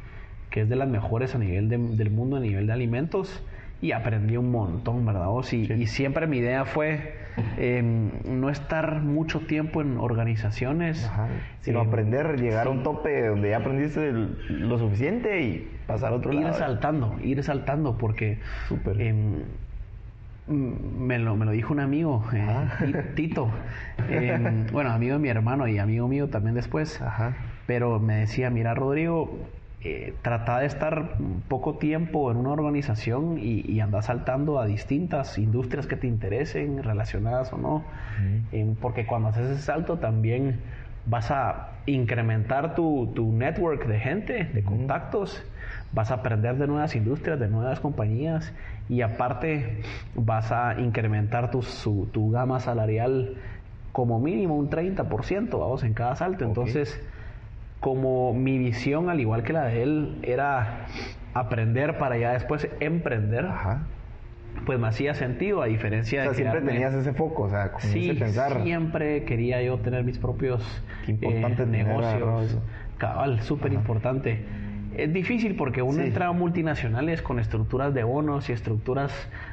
que 0.50 0.62
es 0.62 0.68
de 0.70 0.76
las 0.76 0.88
mejores 0.88 1.34
a 1.34 1.38
nivel 1.38 1.68
de- 1.68 1.76
del 1.78 2.10
mundo, 2.10 2.36
a 2.36 2.40
nivel 2.40 2.66
de 2.66 2.72
alimentos, 2.72 3.42
y 3.82 3.92
aprendí 3.92 4.36
un 4.38 4.50
montón, 4.50 5.04
¿verdad? 5.04 5.26
vos? 5.26 5.52
Y, 5.52 5.66
Sí. 5.66 5.72
y 5.74 5.86
siempre 5.88 6.26
mi 6.26 6.38
idea 6.38 6.64
fue 6.64 7.20
em, 7.58 8.10
no 8.26 8.48
estar 8.50 9.00
mucho 9.02 9.40
tiempo 9.40 9.80
en 9.82 9.96
organizaciones. 9.98 11.04
Ajá. 11.06 11.28
Sino 11.62 11.80
em, 11.82 11.88
aprender, 11.88 12.40
llegar 12.40 12.66
a 12.66 12.70
un 12.70 12.82
tope 12.82 13.26
donde 13.28 13.50
ya 13.50 13.56
aprendiste 13.58 14.08
el- 14.08 14.36
lo 14.68 14.78
suficiente 14.78 15.42
y 15.42 15.70
pasar 15.86 16.12
a 16.12 16.16
otro 16.16 16.32
ir 16.32 16.40
lado. 16.42 16.54
saltando, 16.54 17.16
ir 17.22 17.42
saltando, 17.42 17.96
porque 17.98 18.38
Súper. 18.68 19.00
em, 19.00 19.42
me 20.48 21.18
lo, 21.18 21.36
me 21.36 21.44
lo 21.46 21.52
dijo 21.52 21.72
un 21.72 21.80
amigo, 21.80 22.24
eh, 22.34 22.44
Ah. 22.46 22.78
Tito. 23.14 23.48
Eh, 24.10 24.38
bueno, 24.72 24.90
amigo 24.90 25.14
de 25.14 25.18
mi 25.20 25.28
hermano 25.28 25.66
y 25.68 25.78
amigo 25.78 26.08
mío 26.08 26.28
también 26.28 26.54
después. 26.54 27.00
Ajá. 27.00 27.34
Pero 27.66 27.98
me 28.00 28.16
decía, 28.16 28.50
mira 28.50 28.74
Rodrigo, 28.74 29.38
eh, 29.84 30.14
trata 30.22 30.60
de 30.60 30.66
estar 30.66 31.16
poco 31.48 31.74
tiempo 31.78 32.30
en 32.30 32.36
una 32.36 32.50
organización 32.50 33.38
y, 33.38 33.60
y 33.68 33.80
anda 33.80 34.00
saltando 34.02 34.58
a 34.60 34.66
distintas 34.66 35.38
industrias 35.38 35.86
que 35.86 35.96
te 35.96 36.06
interesen, 36.06 36.82
relacionadas 36.82 37.52
o 37.52 37.58
no. 37.58 37.84
Eh, 38.52 38.74
porque 38.80 39.06
cuando 39.06 39.28
haces 39.28 39.50
ese 39.50 39.62
salto 39.62 39.98
también 39.98 40.60
vas 41.06 41.30
a 41.30 41.70
incrementar 41.86 42.74
tu, 42.76 43.10
tu 43.14 43.32
network 43.32 43.86
de 43.86 43.98
gente, 43.98 44.44
de 44.44 44.62
contactos, 44.62 45.44
vas 45.92 46.10
a 46.10 46.14
aprender 46.14 46.56
de 46.58 46.66
nuevas 46.68 46.94
industrias, 46.94 47.40
de 47.40 47.48
nuevas 47.48 47.80
compañías 47.80 48.52
y 48.88 49.00
aparte 49.02 49.82
vas 50.14 50.52
a 50.52 50.78
incrementar 50.80 51.50
tu, 51.50 51.62
su- 51.62 52.08
tu 52.12 52.30
gama 52.30 52.60
salarial 52.60 53.36
como 53.90 54.20
mínimo 54.20 54.56
un 54.56 54.70
30%, 54.70 55.58
vamos, 55.58 55.82
en 55.82 55.92
cada 55.92 56.14
salto. 56.16 56.44
Entonces, 56.44 57.00
como 57.82 58.32
mi 58.32 58.58
visión, 58.58 59.10
al 59.10 59.18
igual 59.18 59.42
que 59.42 59.52
la 59.52 59.64
de 59.64 59.82
él, 59.82 60.18
era 60.22 60.86
aprender 61.34 61.98
para 61.98 62.16
ya 62.16 62.32
después 62.32 62.68
emprender, 62.78 63.44
Ajá. 63.44 63.88
pues 64.64 64.78
me 64.78 64.86
hacía 64.86 65.14
sentido, 65.14 65.62
a 65.62 65.66
diferencia 65.66 66.20
O 66.20 66.22
sea, 66.22 66.30
de 66.30 66.36
siempre 66.36 66.60
tenías 66.60 66.94
ese 66.94 67.12
foco, 67.12 67.42
o 67.42 67.50
sea, 67.50 67.72
Sí, 67.78 68.10
ese 68.10 68.20
pensar. 68.20 68.62
siempre 68.62 69.24
quería 69.24 69.60
yo 69.62 69.78
tener 69.78 70.04
mis 70.04 70.16
propios 70.18 70.62
Qué 71.04 71.10
importante 71.10 71.64
eh, 71.64 71.66
negocios. 71.66 72.56
Cabal, 72.98 73.42
súper 73.42 73.72
importante. 73.72 74.44
Es 74.96 75.12
difícil 75.12 75.54
porque 75.56 75.82
uno 75.82 75.98
Sí. 76.02 76.08
entra 76.08 76.26
a 76.28 76.32
multinacionales 76.32 77.22
con 77.22 77.38
estructuras 77.38 77.94
de 77.94 78.04
bonos 78.04 78.48
y 78.48 78.52
estructuras 78.52 79.12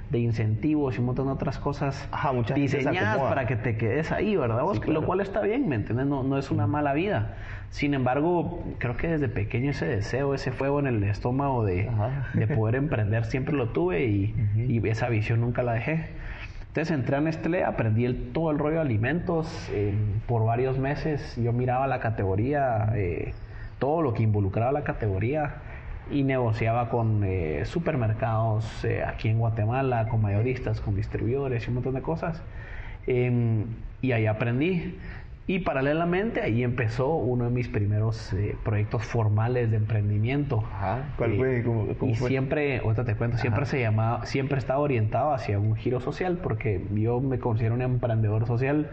de 0.10 0.20
incentivos 0.20 0.96
y 0.96 1.00
un 1.00 1.06
montón 1.08 1.28
de 1.28 1.34
otras 1.34 1.58
cosas 1.60 2.08
Ajá, 2.12 2.32
diseñadas 2.56 3.22
para 3.22 3.46
que 3.48 3.56
te 3.56 3.78
quedes 3.78 4.12
ahí, 4.12 4.36
¿verdad? 4.36 4.64
vos? 4.64 4.76
Sí, 4.78 4.82
claro. 4.82 5.02
Lo 5.02 5.06
cual 5.06 5.22
está 5.22 5.42
bien, 5.42 5.68
¿me 5.70 5.76
entiendes? 5.76 6.08
No, 6.08 6.24
no 6.24 6.38
es 6.38 6.52
una 6.52 6.68
mala 6.68 6.94
vida. 6.94 7.36
Sin 7.70 7.94
embargo, 7.94 8.64
creo 8.80 8.98
que 8.98 9.08
desde 9.08 9.30
pequeño 9.30 9.72
ese 9.72 9.86
deseo, 9.86 10.34
ese 10.34 10.52
fuego 10.52 10.80
en 10.80 10.88
el 10.88 11.04
estómago 11.04 11.64
de, 11.64 11.90
de 12.34 12.48
poder 12.48 12.76
emprender 12.76 13.26
siempre 13.26 13.56
lo 13.56 13.70
tuve 13.70 14.06
y, 14.06 14.36
y 14.68 14.88
esa 14.88 15.08
visión 15.10 15.42
nunca 15.42 15.62
la 15.64 15.74
dejé. 15.74 16.08
Entonces 16.70 16.92
entré 16.96 17.16
a 17.16 17.22
Nestlé, 17.22 17.64
aprendí 17.64 18.06
el, 18.06 18.32
todo 18.32 18.52
el 18.52 18.60
rollo 18.60 18.76
de 18.76 18.82
alimentos. 18.82 19.70
eh, 19.74 19.94
por 20.28 20.46
varios 20.46 20.78
meses 20.80 21.36
yo 21.42 21.52
miraba 21.54 21.88
la 21.88 22.00
categoría, 22.00 22.92
eh, 22.96 23.34
todo 23.80 24.02
lo 24.02 24.14
que 24.14 24.24
involucraba 24.24 24.72
la 24.72 24.84
categoría 24.84 25.56
y 26.12 26.24
negociaba 26.24 26.90
con 26.90 27.24
eh, 27.24 27.64
supermercados 27.66 28.84
eh, 28.86 29.04
aquí 29.04 29.30
en 29.30 29.40
Guatemala, 29.40 30.08
con 30.10 30.22
mayoristas, 30.22 30.82
con 30.82 30.96
distribuidores 30.96 31.66
y 31.66 31.70
un 31.70 31.76
montón 31.76 31.94
de 31.96 32.02
cosas. 32.02 32.42
Eh, 33.08 33.64
y 34.02 34.12
ahí 34.12 34.26
aprendí. 34.26 34.98
Y 35.48 35.60
paralelamente 35.60 36.42
ahí 36.42 36.64
empezó 36.64 37.16
uno 37.16 37.46
de 37.46 37.50
mis 37.50 37.68
primeros 37.68 38.34
eh, 38.34 38.56
proyectos 38.64 39.04
formales 39.04 39.72
de 39.72 39.78
emprendimiento. 39.78 40.64
Ajá. 40.76 41.04
¿Cuál 41.18 41.32
Eh, 41.34 41.38
fue? 41.38 41.64
¿Cómo- 41.64 41.88
cómo 41.98 42.12
y 42.12 42.16
fue? 42.16 42.30
siempre, 42.30 42.78
ahorita 42.80 43.04
te 43.04 43.16
cuento, 43.16 43.38
siempre 43.38 43.64
Ajá. 43.64 43.72
se 43.72 43.80
llamaba, 43.82 44.26
siempre 44.28 44.60
estaba 44.60 44.80
orientado 44.80 45.34
hacia 45.34 45.58
un 45.60 45.76
giro 45.76 46.02
social, 46.02 46.38
porque 46.44 46.86
yo 46.94 47.20
me 47.20 47.40
considero 47.40 47.74
un 47.74 47.82
emprendedor 47.82 48.46
social. 48.46 48.90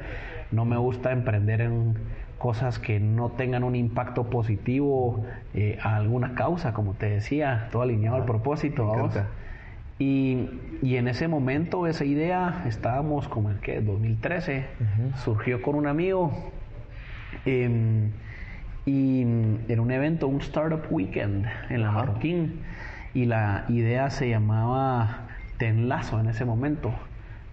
No 0.50 0.64
me 0.64 0.78
gusta 0.78 1.12
emprender 1.12 1.60
en 1.60 1.94
cosas 2.38 2.78
que 2.78 3.00
no 3.00 3.30
tengan 3.30 3.64
un 3.64 3.74
impacto 3.74 4.28
positivo 4.30 5.24
eh, 5.54 5.78
a 5.82 5.96
alguna 5.96 6.34
causa, 6.34 6.74
como 6.74 6.94
te 6.94 7.08
decía, 7.08 7.68
todo 7.72 7.82
alineado 7.82 8.16
al 8.16 8.24
propósito. 8.24 9.10
Y, 9.98 10.50
y 10.82 10.96
en 10.96 11.08
ese 11.08 11.26
momento, 11.26 11.86
esa 11.86 12.04
idea, 12.04 12.64
estábamos 12.66 13.28
como 13.28 13.50
en 13.50 13.58
que 13.58 13.80
2013, 13.80 14.66
Ujú. 14.80 15.16
surgió 15.18 15.62
con 15.62 15.74
un 15.74 15.86
amigo. 15.86 16.52
em, 17.46 18.10
y 18.84 19.22
en 19.22 19.80
un 19.80 19.90
evento, 19.90 20.28
un 20.28 20.40
Startup 20.40 20.82
Weekend 20.90 21.46
en 21.70 21.82
la. 21.82 21.90
Marroquín. 21.90 22.60
Y 23.14 23.24
la 23.24 23.64
idea 23.68 24.10
se 24.10 24.28
llamaba 24.28 25.26
Te 25.56 25.68
Enlazo 25.68 26.20
en 26.20 26.28
ese 26.28 26.44
momento. 26.44 26.94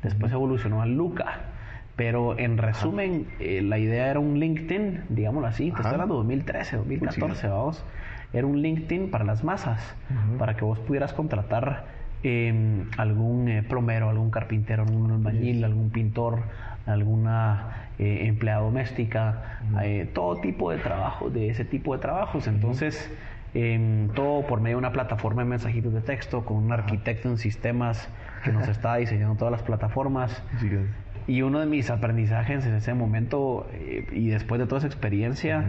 Después 0.04 0.32
evolucionó 0.34 0.82
a 0.82 0.86
Luca. 0.86 1.53
Pero 1.96 2.40
en 2.40 2.58
resumen, 2.58 3.28
eh, 3.40 3.62
la 3.62 3.78
idea 3.78 4.10
era 4.10 4.20
un 4.20 4.40
LinkedIn, 4.40 5.06
digámoslo 5.10 5.48
así. 5.48 5.66
Te 5.66 5.74
Ajá. 5.74 5.82
estoy 5.82 5.94
hablando 5.94 6.16
de 6.16 6.20
2013, 6.20 6.78
2014, 6.78 7.48
vamos. 7.48 7.86
Era 8.34 8.48
un 8.48 8.62
LinkedIn 8.62 9.12
para 9.12 9.24
las 9.24 9.44
masas, 9.44 9.96
para 10.40 10.56
que 10.56 10.66
vos 10.66 10.80
pudieras 10.80 11.14
contratar 11.14 11.86
eh, 12.24 12.84
algún 12.98 13.48
eh, 13.48 13.64
plomero, 13.64 14.10
algún 14.10 14.32
carpintero, 14.32 14.84
algún 14.84 15.12
albañil, 15.12 15.64
algún 15.64 15.92
pintor, 15.92 16.40
alguna 16.86 17.90
eh, 18.00 18.26
empleada 18.28 18.62
doméstica, 18.62 19.60
eh, 19.84 20.10
todo 20.14 20.38
tipo 20.42 20.72
de 20.72 20.78
trabajo, 20.78 21.30
de 21.30 21.50
ese 21.50 21.66
tipo 21.66 21.94
de 21.94 22.02
trabajos. 22.02 22.48
Entonces, 22.48 23.12
em, 23.54 24.10
todo 24.10 24.48
por 24.48 24.62
medio 24.62 24.78
de 24.78 24.80
una 24.80 24.92
plataforma 24.92 25.44
de 25.44 25.50
mensajitos 25.50 25.94
de 25.94 26.02
texto, 26.02 26.44
con 26.44 26.58
un 26.58 26.72
arquitecto 26.72 27.30
en 27.30 27.38
sistemas 27.38 28.10
que 28.44 28.52
nos 28.52 28.68
está 28.70 28.96
diseñando 28.96 29.36
todas 29.36 29.52
las 29.52 29.64
plataformas. 29.64 30.44
Chicas. 30.60 30.86
Y 31.28 31.42
uno 31.42 31.60
de 31.60 31.66
mis 31.66 31.90
aprendizajes 31.90 32.66
en 32.66 32.76
ese 32.76 32.94
momento 32.94 33.68
eh, 33.74 34.06
y 34.12 34.28
después 34.30 34.60
de 34.60 34.68
toda 34.68 34.80
esa 34.80 34.88
experiencia 34.88 35.66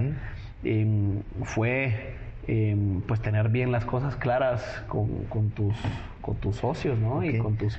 em, 0.64 1.22
fue 1.42 2.14
em, 2.48 3.00
pues 3.02 3.20
tener 3.20 3.48
bien 3.48 3.70
las 3.72 3.84
cosas 3.84 4.16
claras 4.16 4.84
con, 4.88 5.24
con 5.28 5.50
tus 5.50 5.76
con 6.20 6.36
tus 6.36 6.56
socios, 6.56 6.98
¿no? 6.98 7.22
Y 7.22 7.38
con 7.38 7.56
tus 7.56 7.78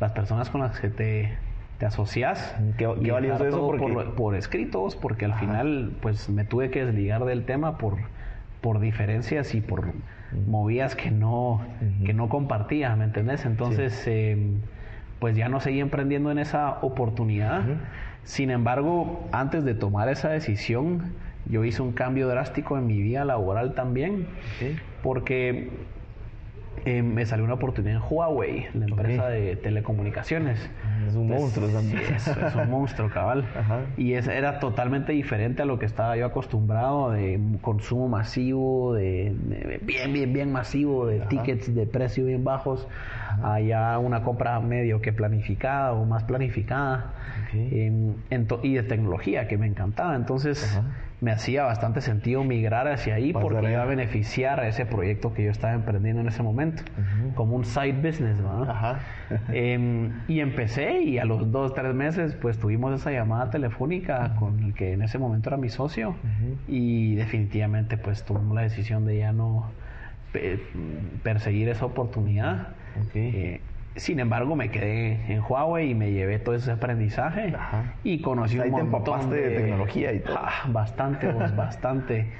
las 0.00 0.12
personas 0.12 0.50
con 0.50 0.60
las 0.62 0.80
que 0.80 0.88
te, 0.88 1.36
te 1.78 1.86
asocias. 1.86 2.56
Qué- 2.78 2.88
y 3.00 3.04
qué 3.04 3.10
valioso 3.12 3.46
eso 3.46 3.66
porque- 3.66 3.92
por, 3.92 4.14
por 4.14 4.34
escritos, 4.36 4.96
porque 4.96 5.24
al 5.26 5.32
Ajá. 5.32 5.40
final 5.40 5.96
pues 6.00 6.28
me 6.28 6.44
tuve 6.44 6.70
que 6.70 6.84
desligar 6.84 7.24
del 7.24 7.44
tema 7.44 7.78
por 7.78 7.96
por 8.60 8.78
diferencias 8.78 9.54
y 9.56 9.60
por 9.60 9.92
movidas 10.46 10.94
que 10.96 11.10
no 11.10 11.60
que 12.06 12.14
no 12.14 12.28
compartía, 12.28 12.94
¿me 12.96 13.04
entendés? 13.04 13.44
Entonces 13.44 14.04
em, 14.06 14.60
pues 15.22 15.36
ya 15.36 15.48
no 15.48 15.60
seguí 15.60 15.78
emprendiendo 15.78 16.32
en 16.32 16.40
esa 16.40 16.80
oportunidad. 16.80 17.62
Sin 18.24 18.50
embargo, 18.50 19.28
antes 19.30 19.64
de 19.64 19.72
tomar 19.72 20.08
esa 20.08 20.30
decisión, 20.30 21.14
yo 21.46 21.62
hice 21.62 21.80
un 21.80 21.92
cambio 21.92 22.26
drástico 22.26 22.76
en 22.76 22.88
mi 22.88 23.00
vida 23.00 23.24
laboral 23.24 23.74
también, 23.74 24.26
porque 25.00 25.70
eh, 26.84 27.02
me 27.02 27.24
salió 27.26 27.44
una 27.44 27.54
oportunidad 27.54 27.96
en 27.96 28.02
Huawei, 28.08 28.66
la 28.74 28.86
empresa 28.86 29.24
Ok. 29.24 29.28
de 29.30 29.56
telecomunicaciones. 29.56 30.58
Es 31.06 31.14
un 31.14 31.22
Entonces, 31.30 31.40
monstruo 31.62 31.68
esa 31.68 31.80
sí, 31.82 31.96
es, 32.14 32.26
es 32.48 32.54
un 32.56 32.70
monstruo, 32.70 33.08
cabal. 33.10 33.44
Ajá. 33.56 33.80
Y 33.96 34.14
es, 34.14 34.26
era 34.26 34.58
totalmente 34.58 35.12
diferente 35.12 35.62
a 35.62 35.64
lo 35.64 35.78
que 35.78 35.86
estaba 35.86 36.16
yo 36.16 36.26
acostumbrado 36.26 37.10
de 37.12 37.38
consumo 37.60 38.08
masivo, 38.08 38.94
de, 38.94 39.34
de- 39.34 39.80
bien, 39.82 40.12
bien, 40.12 40.32
bien 40.32 40.50
masivo, 40.52 41.06
de 41.06 41.20
Ajá. 41.20 41.28
tickets 41.28 41.74
de 41.74 41.86
precio 41.86 42.24
bien 42.24 42.42
bajos, 42.44 42.88
allá 43.42 43.98
una 43.98 44.22
compra 44.22 44.58
medio 44.60 45.00
que 45.00 45.12
planificada 45.12 45.92
o 45.92 46.04
más 46.04 46.24
planificada. 46.24 47.12
Ok. 47.46 47.54
Em, 47.54 48.14
ento- 48.30 48.60
y 48.62 48.74
de 48.74 48.82
tecnología 48.82 49.46
que 49.48 49.56
me 49.58 49.66
encantaba. 49.66 50.16
Entonces 50.16 50.64
Ajá. 50.76 50.84
Me 51.22 51.30
hacía 51.30 51.62
bastante 51.62 52.00
sentido 52.00 52.42
migrar 52.44 52.88
hacia 52.88 53.14
ahí 53.14 53.32
porque 53.32 53.70
iba 53.70 53.82
a 53.82 53.86
beneficiar 53.86 54.58
a 54.60 54.66
ese 54.66 54.84
proyecto 54.86 55.32
que 55.32 55.44
yo 55.44 55.50
estaba 55.52 55.72
emprendiendo 55.72 56.20
en 56.20 56.26
ese 56.28 56.42
momento, 56.42 56.82
como 57.36 57.54
un 57.56 57.64
side 57.64 57.92
business, 58.02 58.42
¿verdad? 58.42 58.68
Ajá. 58.68 58.98
Em, 59.52 60.10
y 60.28 60.40
empecé 60.40 61.00
y 61.02 61.18
a 61.18 61.24
los 61.24 61.50
dos, 61.52 61.74
tres 61.74 61.94
meses 61.94 62.34
pues 62.34 62.58
tuvimos 62.58 62.92
esa 63.00 63.12
llamada 63.12 63.50
telefónica 63.50 64.34
con 64.38 64.62
el 64.64 64.74
que 64.74 64.92
en 64.92 65.02
ese 65.02 65.18
momento 65.18 65.48
era 65.48 65.56
mi 65.56 65.68
socio 65.70 66.16
y 66.68 67.14
definitivamente 67.14 67.96
pues 67.96 68.24
tomamos 68.24 68.54
la 68.54 68.62
decisión 68.62 69.04
de 69.06 69.18
ya 69.18 69.32
no 69.32 69.70
pe- 70.32 70.60
perseguir 71.22 71.68
esa 71.68 71.86
oportunidad. 71.86 72.68
Eh, 73.14 73.60
sin 73.96 74.20
embargo, 74.20 74.56
me 74.56 74.70
quedé 74.70 75.32
en 75.32 75.42
Huawei 75.46 75.90
y 75.90 75.94
me 75.94 76.12
llevé 76.12 76.38
todo 76.38 76.54
ese 76.54 76.72
aprendizaje 76.72 77.54
Ajá. 77.54 77.94
y 78.02 78.20
conocí 78.22 78.58
Ahí 78.58 78.70
un 78.70 78.76
te 78.76 78.82
montón 78.84 79.14
empapaste 79.20 79.34
de 79.34 79.50
tecnología 79.60 80.12
y 80.12 80.20
todo. 80.20 80.38
Ah, 80.38 80.68
bastante, 80.68 81.28
vos, 81.28 81.54
bastante. 81.56 82.32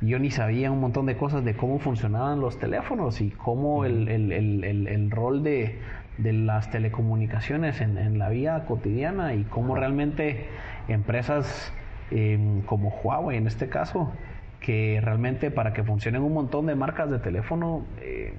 Yo 0.00 0.18
ni 0.18 0.30
sabía 0.30 0.70
un 0.70 0.80
montón 0.80 1.06
de 1.06 1.16
cosas 1.16 1.44
de 1.44 1.54
cómo 1.54 1.78
funcionaban 1.78 2.40
los 2.40 2.58
teléfonos 2.58 3.20
y 3.20 3.30
cómo 3.30 3.84
el, 3.84 4.08
el- 4.08 4.32
el- 4.32 4.88
el- 4.88 5.10
rol 5.10 5.42
de, 5.42 5.78
de 6.18 6.32
las 6.34 6.70
telecomunicaciones 6.70 7.80
en, 7.80 7.96
en 7.96 8.18
la 8.18 8.28
vida 8.28 8.64
cotidiana 8.66 9.32
y 9.34 9.44
cómo 9.44 9.74
realmente 9.74 10.48
empresas 10.88 11.72
em, 12.10 12.60
como 12.62 12.90
Huawei 12.90 13.38
en 13.38 13.46
este 13.46 13.68
caso, 13.68 14.12
que 14.60 15.00
realmente 15.02 15.50
para 15.50 15.72
que 15.72 15.82
funcionen 15.82 16.22
un 16.22 16.34
montón 16.34 16.66
de 16.66 16.74
marcas 16.74 17.10
de 17.10 17.18
teléfono, 17.18 17.86
eh, 18.02 18.34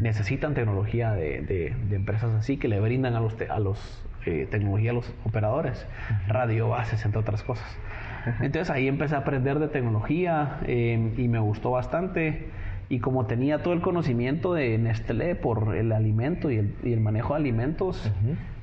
necesitan 0.00 0.54
tecnología 0.54 1.12
de, 1.12 1.40
de- 1.42 1.74
de 1.88 1.96
empresas 1.96 2.30
así 2.38 2.56
que 2.56 2.68
le 2.68 2.80
brindan 2.80 3.14
a 3.14 3.20
los, 3.20 3.36
te- 3.36 3.48
a 3.48 3.58
los 3.58 4.02
eh, 4.26 4.46
tecnología 4.50 4.90
a 4.90 4.94
los 4.94 5.12
operadores, 5.24 5.86
radio 6.28 6.68
bases, 6.68 7.04
entre 7.04 7.20
otras 7.20 7.42
cosas. 7.42 7.66
Entonces 8.40 8.70
ahí 8.70 8.88
empecé 8.88 9.14
a 9.14 9.18
aprender 9.18 9.58
de 9.60 9.68
tecnología 9.68 10.58
eh, 10.66 11.12
y 11.16 11.28
me 11.28 11.38
gustó 11.38 11.70
bastante. 11.70 12.48
Y 12.88 12.98
como 13.00 13.26
tenía 13.26 13.62
todo 13.62 13.72
el 13.74 13.80
conocimiento 13.80 14.52
de 14.54 14.78
Nestlé 14.78 15.34
por 15.36 15.76
el 15.76 15.92
alimento 15.92 16.50
y 16.50 16.58
el, 16.58 16.74
y 16.84 16.92
el 16.92 17.00
manejo 17.00 17.34
de 17.34 17.40
alimentos, 17.40 18.12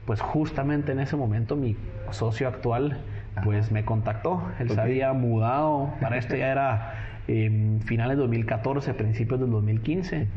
pues 0.05 0.19
justamente 0.21 0.91
en 0.91 0.99
ese 0.99 1.15
momento 1.15 1.55
mi 1.55 1.77
socio 2.11 2.47
actual 2.49 2.99
pues 3.43 3.71
me 3.71 3.83
contactó. 3.85 4.43
Él 4.59 4.67
se 4.69 4.81
había 4.81 5.13
mudado, 5.13 5.93
para 6.01 6.17
esto 6.17 6.35
ya 6.35 6.51
era 6.51 7.02
eh, 7.27 7.79
finales 7.85 8.17
de 8.17 8.21
2014, 8.21 8.93
principios 8.93 9.39
del 9.39 9.51
2015. 9.51 10.27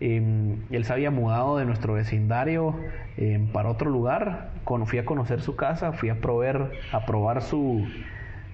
Em, 0.00 0.56
él 0.70 0.84
se 0.84 0.92
había 0.92 1.10
mudado 1.10 1.58
de 1.58 1.64
nuestro 1.64 1.94
vecindario 1.94 2.74
em, 3.16 3.46
para 3.48 3.68
otro 3.68 3.90
lugar. 3.90 4.50
Con, 4.64 4.86
fui 4.86 4.98
a 4.98 5.04
conocer 5.04 5.40
su 5.40 5.56
casa, 5.56 5.92
fui 5.92 6.08
a 6.08 6.20
probar, 6.20 6.70
a 6.92 7.06
probar 7.06 7.42
su 7.42 7.86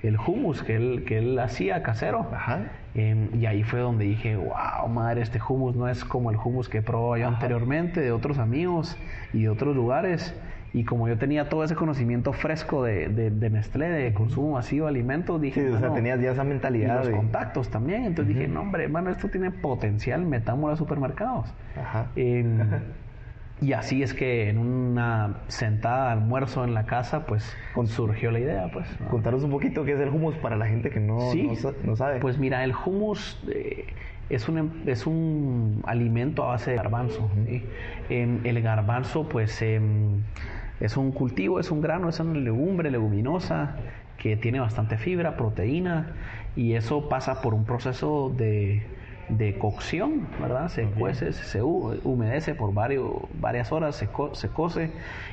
el 0.03 0.17
hummus 0.19 0.63
que 0.63 0.77
él, 0.77 1.05
que 1.07 1.19
él 1.19 1.39
hacía 1.39 1.83
casero. 1.83 2.27
Y 2.95 3.47
ahí 3.47 3.63
fue 3.63 3.81
donde 3.81 4.05
dije, 4.05 4.37
wow, 4.37 4.89
madre, 4.89 5.23
este 5.23 5.41
hummus 5.47 5.77
no 5.77 5.89
es 5.89 6.05
como 6.05 6.31
el 6.31 6.37
hummus 6.37 6.69
que 6.69 6.79
he 6.79 6.83
probado 6.83 7.17
yo 7.17 7.29
anteriormente 7.29 8.01
de 8.01 8.13
otros 8.13 8.39
amigos 8.39 8.97
y 9.33 9.43
de 9.43 9.49
otros 9.49 9.77
lugares. 9.77 10.35
Y 10.77 10.85
como 10.85 11.09
yo 11.09 11.17
tenía 11.17 11.49
todo 11.49 11.65
ese 11.65 11.75
conocimiento 11.75 12.35
fresco 12.35 12.85
de, 12.85 13.09
de, 13.09 13.49
Nestlé, 13.51 13.89
de 13.89 14.13
consumo 14.13 14.53
masivo 14.53 14.85
de 14.85 14.91
alimentos, 14.91 15.41
dije... 15.41 15.63
Sí, 15.63 15.75
o 15.75 15.79
sea, 15.79 15.95
tenías 15.95 16.21
ya 16.21 16.33
esa 16.33 16.45
mentalidad. 16.45 17.03
Y 17.03 17.07
los 17.07 17.17
contactos 17.17 17.71
también. 17.71 18.05
Entonces 18.05 18.35
dije, 18.35 18.47
no, 18.47 18.61
hombre, 18.61 18.85
hermano, 18.85 19.09
esto 19.09 19.31
tiene 19.31 19.51
potencial, 19.51 20.27
metámoslo 20.27 20.75
a 20.75 20.77
supermercados. 20.77 21.49
Ajá. 21.81 22.09
y 22.15 23.73
así 23.73 24.03
es 24.03 24.13
que 24.13 24.51
en 24.51 24.59
una 24.59 25.39
sentada 25.49 26.13
almuerzo 26.13 26.63
en 26.63 26.75
la 26.75 26.85
casa, 26.85 27.25
pues 27.25 27.57
surgió 27.87 28.31
la 28.31 28.41
idea, 28.41 28.71
pues. 28.71 28.87
Contaros 29.11 29.45
un 29.45 29.53
poquito 29.53 29.83
qué 29.83 29.95
es 29.95 30.01
el 30.01 30.11
hummus 30.11 30.37
para 30.37 30.57
la 30.57 30.67
gente 30.67 30.91
que 30.91 31.01
no, 31.01 31.33
no, 31.85 31.97
sabe. 31.97 32.21
Pues 32.21 32.37
mira, 32.37 32.63
el 32.65 32.75
hummus... 32.75 33.43
Eh, 33.51 33.87
es 34.29 34.49
un, 34.49 34.83
es 34.87 35.07
un 35.07 35.83
alimento 35.87 36.43
a 36.43 36.49
base 36.49 36.73
de 36.73 36.77
garbanzo. 36.77 37.31
el 38.11 38.61
garbanzo, 38.61 39.29
pues, 39.29 39.63
em, 39.63 40.23
es 40.81 40.97
un 40.97 41.13
cultivo, 41.13 41.61
es 41.61 41.71
un 41.71 41.81
grano, 41.81 42.09
es 42.09 42.21
una 42.21 42.39
legumbre, 42.39 42.91
leguminosa, 42.91 43.77
que 44.19 44.37
tiene 44.37 44.61
bastante 44.61 44.99
fibra, 44.99 45.37
proteína, 45.37 46.15
y 46.55 46.75
eso 46.75 47.09
pasa 47.09 47.43
por 47.43 47.55
un 47.55 47.65
proceso 47.65 48.33
de, 48.37 48.83
de 49.29 49.59
cocción, 49.59 50.27
¿verdad? 50.41 50.69
Se 50.69 50.85
cuece, 50.85 51.33
se 51.33 51.63
humedece 51.63 52.55
por 52.55 52.73
varios, 52.73 53.11
varias 53.41 53.73
horas, 53.73 53.97
se, 53.97 54.09
se 54.33 54.49
cose 54.49 54.91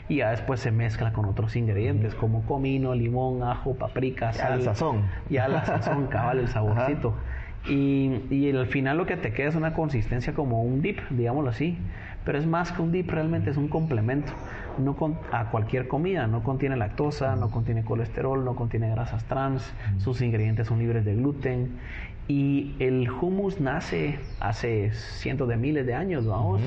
y 0.09 0.17
ya 0.17 0.31
después 0.31 0.59
se 0.59 0.71
mezcla 0.71 1.13
con 1.13 1.25
otros 1.25 1.55
ingredientes 1.55 2.15
como 2.15 2.43
comino, 2.43 2.93
limón, 2.95 3.43
ajo, 3.43 3.75
paprika, 3.75 4.33
sal. 4.33 4.59
Ya 4.59 4.65
sazón. 4.65 5.03
Ya 5.29 5.47
la 5.47 5.65
sazón, 5.65 6.07
cabal, 6.09 6.39
el 6.39 6.47
saborcito. 6.47 7.13
Y, 7.69 8.21
y 8.29 8.51
al 8.51 8.67
final 8.67 8.97
lo 8.97 9.05
que 9.05 9.15
te 9.15 9.31
queda 9.31 9.47
es 9.49 9.55
una 9.55 9.73
consistencia 9.73 10.33
como 10.33 10.63
un 10.63 10.81
dip, 10.81 10.99
digámoslo 11.09 11.49
así. 11.49 11.77
Pero 12.25 12.37
es 12.37 12.45
más 12.45 12.71
que 12.71 12.81
un 12.81 12.91
dip, 12.91 13.09
realmente 13.09 13.49
es 13.49 13.57
un 13.57 13.67
complemento 13.69 14.33
no 14.79 14.95
a 15.31 15.49
cualquier 15.51 15.87
comida. 15.87 16.27
No 16.27 16.43
contiene 16.43 16.75
lactosa, 16.77 17.35
no 17.35 17.51
contiene 17.51 17.83
colesterol, 17.83 18.43
no 18.43 18.55
contiene 18.55 18.89
grasas 18.89 19.23
trans, 19.25 19.73
sus 19.97 20.21
ingredientes 20.21 20.67
son 20.67 20.79
libres 20.79 21.05
de 21.05 21.15
gluten. 21.15 21.71
Y 22.27 22.75
el 22.79 23.09
hummus 23.09 23.59
nace 23.59 24.17
hace 24.39 24.91
cientos 24.93 25.49
de 25.49 25.57
miles 25.57 25.85
de 25.85 25.93
años, 25.93 26.25
vamos, 26.25 26.61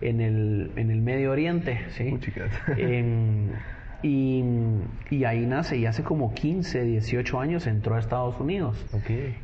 en, 0.00 0.22
el, 0.22 0.70
en 0.76 0.90
el 0.90 1.02
Medio 1.02 1.32
Oriente, 1.32 1.80
¿sí? 1.90 2.18
Y, 4.04 4.42
y, 5.10 5.24
ahí 5.24 5.46
nace, 5.46 5.76
y 5.76 5.86
hace 5.86 6.02
como 6.02 6.34
15, 6.34 6.82
18 6.82 7.38
años 7.38 7.68
entró 7.68 7.94
a 7.94 8.00
Estados 8.00 8.38
Unidos. 8.40 8.84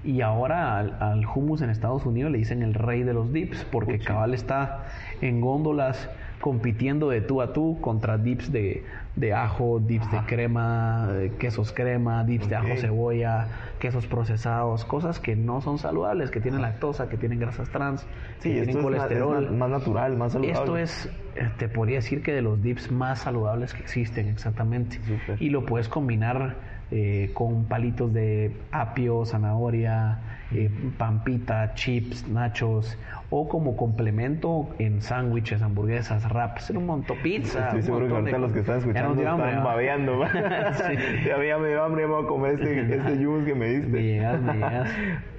Y 0.04 0.20
ahora 0.20 0.78
al, 0.78 1.24
hummus 1.26 1.62
en 1.62 1.70
Estados 1.70 2.04
Unidos 2.04 2.32
le 2.32 2.38
dicen 2.38 2.64
el 2.64 2.74
rey 2.74 3.04
de 3.04 3.14
los 3.14 3.32
dips, 3.32 3.64
porque 3.70 4.00
cabal 4.00 4.34
está 4.34 4.86
en 5.20 5.40
góndolas 5.40 6.10
compitiendo 6.40 7.08
de 7.08 7.20
tú 7.20 7.42
a 7.42 7.52
tú 7.52 7.78
contra 7.80 8.16
dips 8.18 8.52
de, 8.52 8.84
de 9.16 9.32
ajo, 9.32 9.80
dips 9.80 10.10
de 10.10 10.18
crema, 10.26 11.08
quesos 11.38 11.72
crema, 11.72 12.24
dips 12.24 12.48
de 12.48 12.56
ajo 12.56 12.76
cebolla, 12.76 13.48
quesos 13.78 14.06
procesados, 14.06 14.84
cosas 14.84 15.18
que 15.18 15.36
no 15.36 15.60
son 15.60 15.78
saludables, 15.78 16.30
que 16.30 16.40
tienen 16.40 16.62
lactosa, 16.62 17.08
que 17.08 17.16
tienen 17.16 17.40
grasas 17.40 17.68
trans, 17.70 18.06
que 18.42 18.62
tienen 18.62 18.82
colesterol. 18.82 19.50
más, 19.50 19.70
natural, 19.70 20.16
más 20.16 20.32
saludable. 20.32 20.58
Esto 20.58 20.76
es, 20.76 21.10
eh, 21.34 21.50
te 21.58 21.68
podría 21.68 21.96
decir 21.96 22.22
que 22.22 22.32
de 22.32 22.42
los 22.42 22.62
dips 22.62 22.90
más 22.90 23.20
saludables 23.20 23.74
que 23.74 23.82
existen, 23.82 24.28
exactamente. 24.28 25.00
Y 25.40 25.50
lo 25.50 25.66
puedes 25.66 25.88
combinar 25.88 26.56
eh, 26.90 27.30
con 27.34 27.64
palitos 27.64 28.12
de 28.12 28.52
apio, 28.70 29.24
zanahoria, 29.24 30.18
eh, 30.52 30.70
pampita, 30.96 31.74
chips, 31.74 32.26
nachos 32.26 32.96
o 33.30 33.46
como 33.48 33.76
complemento 33.76 34.70
en 34.78 35.02
sándwiches, 35.02 35.60
hamburguesas, 35.60 36.24
wraps, 36.30 36.70
un 36.70 36.86
montón, 36.86 37.18
pizza. 37.22 37.66
Estoy 37.66 37.82
seguro 37.82 38.08
que 38.08 38.14
ahorita 38.14 38.38
los 38.38 38.52
que 38.52 38.60
están 38.60 38.78
escuchando 38.78 39.20
están 39.20 39.62
babeando. 39.62 40.26
sí. 40.32 40.94
Ya 41.26 41.58
me 41.58 41.68
dio 41.68 41.84
hambre, 41.84 42.06
vamos 42.06 42.24
a 42.24 42.28
comer 42.28 42.54
este, 42.54 42.80
este 42.96 43.26
hummus 43.26 43.44
que 43.44 43.54
me 43.54 43.68
diste. 43.68 43.88
Me 43.88 44.02
llegas, 44.02 44.40
me 44.40 44.54
llegas. 44.54 44.90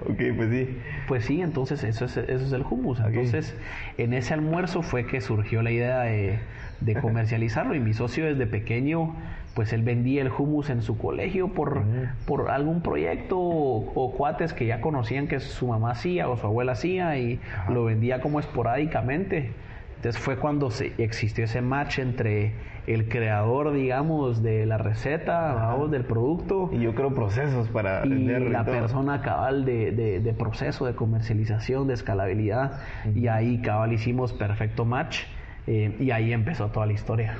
ok, 0.01 0.21
pues 0.35 0.49
sí. 0.51 0.77
Pues 1.07 1.25
sí, 1.25 1.41
entonces 1.41 1.83
eso 1.83 2.05
es, 2.05 2.17
eso 2.17 2.45
es 2.45 2.51
el 2.51 2.61
hummus. 2.61 2.99
Entonces, 2.99 3.55
en 3.97 4.13
ese 4.13 4.35
almuerzo 4.35 4.83
fue 4.83 5.07
que 5.07 5.21
surgió 5.21 5.63
la 5.63 5.71
idea 5.71 6.01
de, 6.01 6.37
de 6.81 6.95
comercializarlo 6.95 7.73
y 7.73 7.79
mi 7.79 7.93
socio 7.93 8.25
desde 8.25 8.45
pequeño 8.45 9.15
pues 9.59 9.73
él 9.73 9.83
vendía 9.83 10.21
el 10.21 10.31
hummus 10.31 10.69
en 10.69 10.81
su 10.81 10.97
colegio 10.97 11.49
por, 11.49 11.83
por 12.25 12.49
algún 12.49 12.81
proyecto 12.81 13.37
o, 13.37 14.13
cuates 14.15 14.53
que 14.53 14.65
ya 14.65 14.79
conocían 14.79 15.27
que 15.27 15.41
su 15.41 15.67
mamá 15.67 15.91
hacía 15.91 16.29
o 16.29 16.37
su 16.37 16.47
abuela 16.47 16.71
hacía 16.71 17.17
y 17.17 17.41
lo 17.67 17.83
vendía 17.83 18.21
como 18.21 18.39
esporádicamente. 18.39 19.51
Entonces 19.97 20.21
fue 20.21 20.37
cuando 20.37 20.71
se, 20.71 20.93
existió 20.97 21.43
ese 21.43 21.61
match 21.61 21.99
entre 21.99 22.53
el 22.87 23.09
creador, 23.09 23.73
digamos, 23.73 24.41
de 24.41 24.65
la 24.65 24.77
receta, 24.77 25.75
del 25.91 26.05
producto. 26.05 26.69
Y 26.71 26.79
yo 26.79 26.95
creo 26.95 27.13
procesos 27.13 27.67
para 27.67 28.05
y 28.05 28.17
la 28.39 28.63
persona 28.63 29.21
cabal 29.21 29.65
de, 29.65 29.91
de, 29.91 30.33
proceso, 30.35 30.85
de 30.85 30.95
comercialización, 30.95 31.85
de 31.85 31.95
escalabilidad. 31.95 32.79
Y 33.13 33.27
ahí 33.27 33.61
cabal 33.61 33.91
hicimos 33.91 34.31
perfecto 34.31 34.85
match. 34.85 35.23
Eh, 35.67 35.95
y 35.99 36.11
ahí 36.11 36.33
empezó 36.33 36.67
toda 36.67 36.85
la 36.85 36.93
historia. 36.93 37.35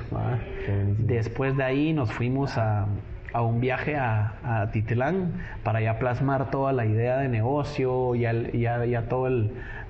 Después 0.98 1.56
de 1.56 1.64
ahí 1.64 1.92
nos 1.92 2.12
fuimos 2.12 2.58
a, 2.58 2.86
a 3.32 3.42
un 3.42 3.60
viaje 3.60 3.96
a, 3.96 4.34
a, 4.44 4.70
Titlán 4.70 5.32
para 5.62 5.80
ya 5.80 5.98
plasmar 5.98 6.50
toda 6.50 6.72
la 6.72 6.86
idea 6.86 7.18
de 7.18 7.28
negocio, 7.28 8.14
y 8.14 8.20
ya, 8.20 8.84
ya 8.84 9.02
toda 9.08 9.30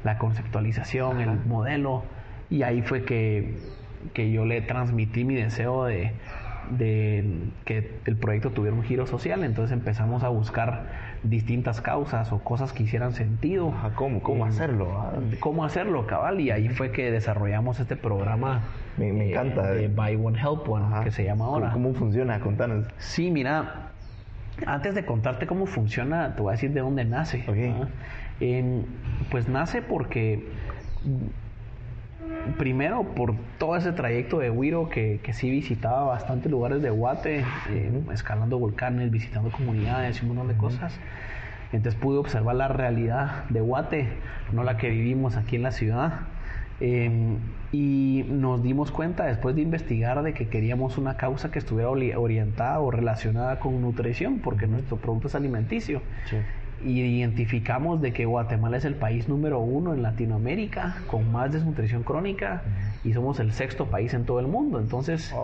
la 0.04 0.18
conceptualización, 0.18 1.20
el 1.20 1.38
modelo. 1.46 2.04
Y 2.48 2.62
ahí 2.62 2.82
fue 2.82 3.04
que, 3.04 3.56
que 4.14 4.30
yo 4.30 4.44
le 4.44 4.60
transmití 4.62 5.24
mi 5.24 5.34
deseo 5.34 5.84
de, 5.84 6.12
de 6.70 7.24
que 7.64 7.90
el 8.06 8.16
proyecto 8.16 8.50
tuviera 8.50 8.76
un 8.76 8.82
giro 8.82 9.06
social. 9.06 9.44
Entonces 9.44 9.76
empezamos 9.76 10.22
a 10.24 10.28
buscar 10.28 11.10
distintas 11.22 11.80
causas 11.80 12.33
o 12.33 12.38
cosas 12.38 12.72
que 12.72 12.83
hicieran 12.85 13.12
sentido. 13.12 13.74
¿Cómo, 13.94 14.22
cómo 14.22 14.44
hacerlo? 14.44 14.90
Ah. 14.98 15.12
¿Cómo 15.40 15.64
hacerlo, 15.64 16.06
cabal? 16.06 16.40
Y 16.40 16.50
ahí 16.50 16.68
fue 16.68 16.92
que 16.92 17.11
desarrollamos 17.11 17.80
este 17.80 17.96
programa. 17.96 18.62
Me, 18.96 19.09
eh, 19.09 19.30
encanta. 19.30 19.70
De 19.70 19.88
Buy 19.88 20.16
One 20.16 20.38
Help 20.38 20.68
One, 20.68 21.04
que 21.04 21.11
se 21.11 21.24
llama 21.24 21.46
ahora. 21.46 21.70
¿Cómo, 21.72 21.92
funciona? 21.94 22.40
Contanos. 22.40 22.87
Sí, 22.98 23.30
mira, 23.30 23.90
antes 24.66 24.94
de 24.94 25.04
contarte 25.04 25.46
cómo 25.46 25.66
funciona, 25.66 26.35
te 26.35 26.42
voy 26.42 26.50
a 26.50 26.52
decir 26.52 26.72
de 26.72 26.80
dónde 26.80 27.04
nace. 27.04 27.44
pues 29.30 29.48
nace 29.48 29.83
porque 29.83 30.48
primero 32.59 33.05
por 33.14 33.35
todo 33.59 33.76
ese 33.76 33.92
trayecto 33.92 34.38
de 34.38 34.50
Wiro 34.50 34.88
que, 34.88 35.20
que 35.22 35.33
sí 35.33 35.50
visitaba 35.50 36.05
bastantes 36.05 36.50
lugares 36.50 36.83
de 36.83 36.90
Guate, 36.90 37.44
eh, 37.70 38.03
escalando 38.12 38.59
volcanes, 38.59 39.11
visitando 39.11 39.50
comunidades 39.50 40.18
y 40.18 40.22
un 40.22 40.29
montón 40.29 40.48
de 40.48 40.57
cosas. 40.57 40.98
Entonces 41.72 42.00
pude 42.00 42.18
observar 42.18 42.57
la 42.57 42.68
realidad 42.68 43.44
de 43.48 43.61
Guate, 43.61 44.09
no 44.53 44.64
la 44.64 44.76
que 44.76 44.90
vivimos 44.90 45.37
aquí 45.37 45.57
en 45.57 45.62
la 45.62 45.72
ciudad. 45.72 46.12
Em, 46.81 47.37
y 47.72 48.24
nos 48.29 48.62
dimos 48.62 48.90
cuenta 48.90 49.26
después 49.26 49.55
de 49.55 49.61
investigar 49.61 50.22
de 50.22 50.33
que 50.33 50.48
queríamos 50.48 50.96
una 50.96 51.18
causa 51.18 51.50
que 51.50 51.59
estuviera 51.59 51.90
orientada 51.90 52.81
o 52.81 52.90
relacionada 52.90 53.61
con 53.61 53.81
nutrición, 53.83 54.38
porque 54.38 54.66
nuestro 54.66 54.96
producto 54.96 55.29
es 55.29 55.35
alimenticio 55.35 56.00
y 56.84 57.00
identificamos 57.00 58.00
de 58.00 58.12
que 58.12 58.24
Guatemala 58.24 58.76
es 58.78 58.84
el 58.84 58.94
país 58.94 59.28
número 59.28 59.60
uno 59.60 59.94
en 59.94 60.02
Latinoamérica 60.02 60.96
con 61.06 61.30
más 61.30 61.52
desnutrición 61.52 62.02
crónica 62.02 62.62
y 63.04 63.12
somos 63.12 63.40
el 63.40 63.52
sexto 63.52 63.86
país 63.86 64.14
en 64.14 64.24
todo 64.24 64.40
el 64.40 64.46
mundo. 64.46 64.80
Entonces, 64.80 65.34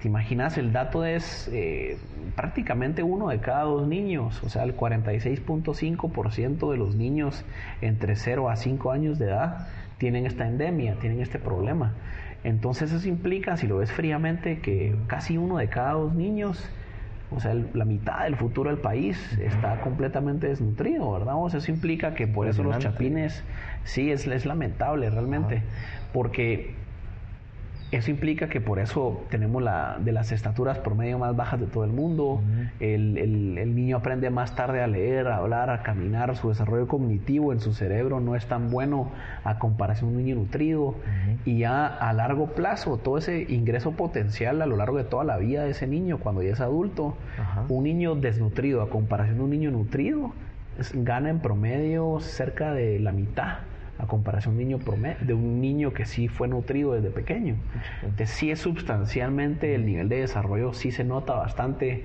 te 0.00 0.08
imaginas, 0.08 0.56
el 0.58 0.72
dato 0.72 1.04
es 1.04 1.50
eh, 1.52 1.98
prácticamente 2.36 3.02
uno 3.02 3.28
de 3.28 3.40
cada 3.40 3.64
dos 3.64 3.88
niños, 3.88 4.42
o 4.44 4.48
sea, 4.48 4.62
el 4.62 4.76
46.5% 4.76 6.70
de 6.70 6.76
los 6.76 6.94
niños 6.94 7.44
entre 7.80 8.14
0 8.14 8.48
a 8.48 8.56
5 8.56 8.92
años 8.92 9.18
de 9.18 9.26
edad 9.26 9.66
tienen 9.98 10.26
esta 10.26 10.46
endemia, 10.46 10.94
tienen 11.00 11.20
este 11.20 11.40
problema. 11.40 11.94
Entonces 12.44 12.92
eso 12.92 13.08
implica, 13.08 13.56
si 13.56 13.66
lo 13.66 13.78
ves 13.78 13.90
fríamente, 13.90 14.60
que 14.60 14.94
casi 15.08 15.36
uno 15.36 15.56
de 15.56 15.68
cada 15.68 15.94
dos 15.94 16.14
niños 16.14 16.70
o 17.30 17.40
sea, 17.40 17.54
la 17.74 17.84
mitad 17.84 18.24
del 18.24 18.36
futuro 18.36 18.70
del 18.70 18.78
país 18.78 19.38
está 19.38 19.80
completamente 19.80 20.48
desnutrido, 20.48 21.12
¿verdad? 21.12 21.34
O 21.36 21.50
sea, 21.50 21.58
eso 21.58 21.70
implica 21.70 22.14
que 22.14 22.26
por 22.26 22.48
eso 22.48 22.62
los 22.62 22.78
chapines, 22.78 23.44
sí, 23.84 24.10
es, 24.10 24.26
es 24.26 24.46
lamentable 24.46 25.10
realmente, 25.10 25.62
porque 26.12 26.74
eso 27.90 28.10
implica 28.10 28.48
que 28.48 28.60
por 28.60 28.78
eso 28.78 29.24
tenemos 29.30 29.62
la, 29.62 29.96
de 29.98 30.12
las 30.12 30.30
estaturas 30.30 30.78
promedio 30.78 31.18
más 31.18 31.34
bajas 31.34 31.58
de 31.58 31.66
todo 31.66 31.84
el 31.84 31.90
mundo. 31.90 32.42
el, 32.80 33.16
el, 33.16 33.74
niño 33.74 33.96
aprende 33.96 34.28
más 34.28 34.54
tarde 34.54 34.82
a 34.82 34.86
leer, 34.86 35.28
a 35.28 35.38
hablar, 35.38 35.70
a 35.70 35.82
caminar. 35.82 36.36
Su 36.36 36.50
desarrollo 36.50 36.86
cognitivo 36.86 37.52
en 37.52 37.60
su 37.60 37.72
cerebro 37.72 38.20
no 38.20 38.36
es 38.36 38.44
tan 38.46 38.70
bueno 38.70 39.10
a 39.42 39.58
comparación 39.58 40.10
de 40.10 40.16
un 40.18 40.24
niño 40.24 40.36
nutrido. 40.36 40.96
Y 41.46 41.58
ya 41.58 41.86
a 41.86 42.12
largo 42.12 42.48
plazo, 42.48 42.98
todo 42.98 43.16
ese 43.16 43.46
ingreso 43.48 43.92
potencial 43.92 44.60
a 44.60 44.66
lo 44.66 44.76
largo 44.76 44.98
de 44.98 45.04
toda 45.04 45.24
la 45.24 45.38
vida 45.38 45.64
de 45.64 45.70
ese 45.70 45.86
niño, 45.86 46.18
cuando 46.18 46.42
ya 46.42 46.52
es 46.52 46.60
adulto, 46.60 47.16
un 47.70 47.84
niño 47.84 48.16
desnutrido 48.16 48.82
a 48.82 48.90
comparación 48.90 49.38
de 49.38 49.44
un 49.44 49.50
niño 49.50 49.70
nutrido, 49.70 50.32
gana 50.92 51.30
en 51.30 51.40
promedio 51.40 52.20
cerca 52.20 52.74
de 52.74 52.98
la 52.98 53.12
mitad 53.12 53.58
a 53.98 54.06
comparación 54.06 54.56
de 54.56 54.64
un 54.64 54.68
niño 54.68 55.16
de 55.20 55.34
un 55.34 55.60
niño 55.60 55.92
que 55.92 56.06
sí 56.06 56.28
fue 56.28 56.48
nutrido 56.48 56.94
desde 56.94 57.10
pequeño. 57.10 57.56
Entonces 58.02 58.30
sí 58.30 58.50
es 58.50 58.60
sustancialmente 58.60 59.74
el 59.74 59.86
nivel 59.86 60.08
de 60.08 60.20
desarrollo 60.20 60.72
sí 60.72 60.92
se 60.92 61.04
nota 61.04 61.34
bastante 61.34 62.04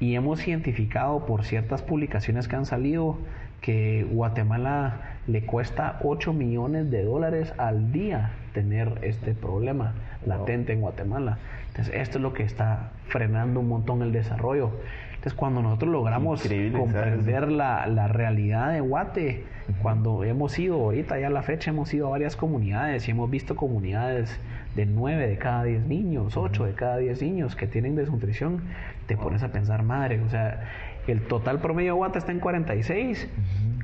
y 0.00 0.14
hemos 0.14 0.46
identificado 0.46 1.26
por 1.26 1.44
ciertas 1.44 1.82
publicaciones 1.82 2.48
que 2.48 2.56
han 2.56 2.66
salido 2.66 3.18
que 3.60 4.06
Guatemala 4.10 5.18
le 5.26 5.42
cuesta 5.42 5.98
8 6.02 6.32
millones 6.32 6.90
de 6.90 7.04
dólares 7.04 7.52
al 7.58 7.92
día 7.92 8.30
tener 8.52 8.98
este 9.02 9.34
problema 9.34 9.94
latente 10.26 10.72
en 10.72 10.80
Guatemala. 10.80 11.38
Entonces 11.68 11.94
esto 11.94 12.18
es 12.18 12.22
lo 12.22 12.32
que 12.32 12.42
está 12.42 12.90
frenando 13.08 13.60
un 13.60 13.68
montón 13.68 14.02
el 14.02 14.12
desarrollo. 14.12 14.72
Entonces, 15.18 15.34
cuando 15.34 15.62
nosotros 15.62 15.90
logramos 15.90 16.44
comprender 16.72 17.50
la, 17.50 17.88
la, 17.88 18.06
realidad 18.06 18.72
de 18.72 18.80
Guate, 18.80 19.42
cuando 19.82 20.22
hemos 20.22 20.56
ido, 20.60 20.76
ahorita 20.76 21.18
ya 21.18 21.26
a 21.26 21.30
la 21.30 21.42
fecha, 21.42 21.72
hemos 21.72 21.92
ido 21.92 22.06
a 22.06 22.10
varias 22.10 22.36
comunidades 22.36 23.08
y 23.08 23.10
hemos 23.10 23.28
visto 23.28 23.56
comunidades 23.56 24.38
de 24.76 24.86
9 24.86 25.26
de 25.26 25.36
cada 25.36 25.64
10 25.64 25.88
niños, 25.88 26.36
8 26.36 26.66
de 26.66 26.74
cada 26.74 26.98
10 26.98 27.20
niños 27.22 27.56
que 27.56 27.66
tienen 27.66 27.96
desnutrición, 27.96 28.62
te 29.08 29.16
pones 29.16 29.42
a 29.42 29.48
pensar, 29.48 29.82
madre, 29.82 30.20
o 30.20 30.28
sea, 30.28 30.68
el 31.08 31.22
total 31.22 31.58
promedio 31.58 31.94
de 31.94 31.96
Guate 31.96 32.18
está 32.18 32.30
en 32.30 32.38
46, 32.38 33.28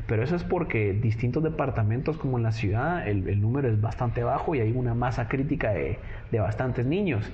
pero 0.06 0.22
eso 0.22 0.36
es 0.36 0.44
porque 0.44 0.92
distintos 0.92 1.42
departamentos 1.42 2.16
como 2.16 2.36
en 2.36 2.44
la 2.44 2.52
ciudad 2.52 3.08
el, 3.08 3.28
el 3.28 3.40
número 3.40 3.68
es 3.68 3.80
bastante 3.80 4.22
bajo 4.22 4.54
y 4.54 4.60
hay 4.60 4.70
una 4.70 4.94
masa 4.94 5.26
crítica 5.26 5.72
de, 5.72 5.98
de 6.34 6.40
bastantes 6.40 6.84
niños, 6.84 7.30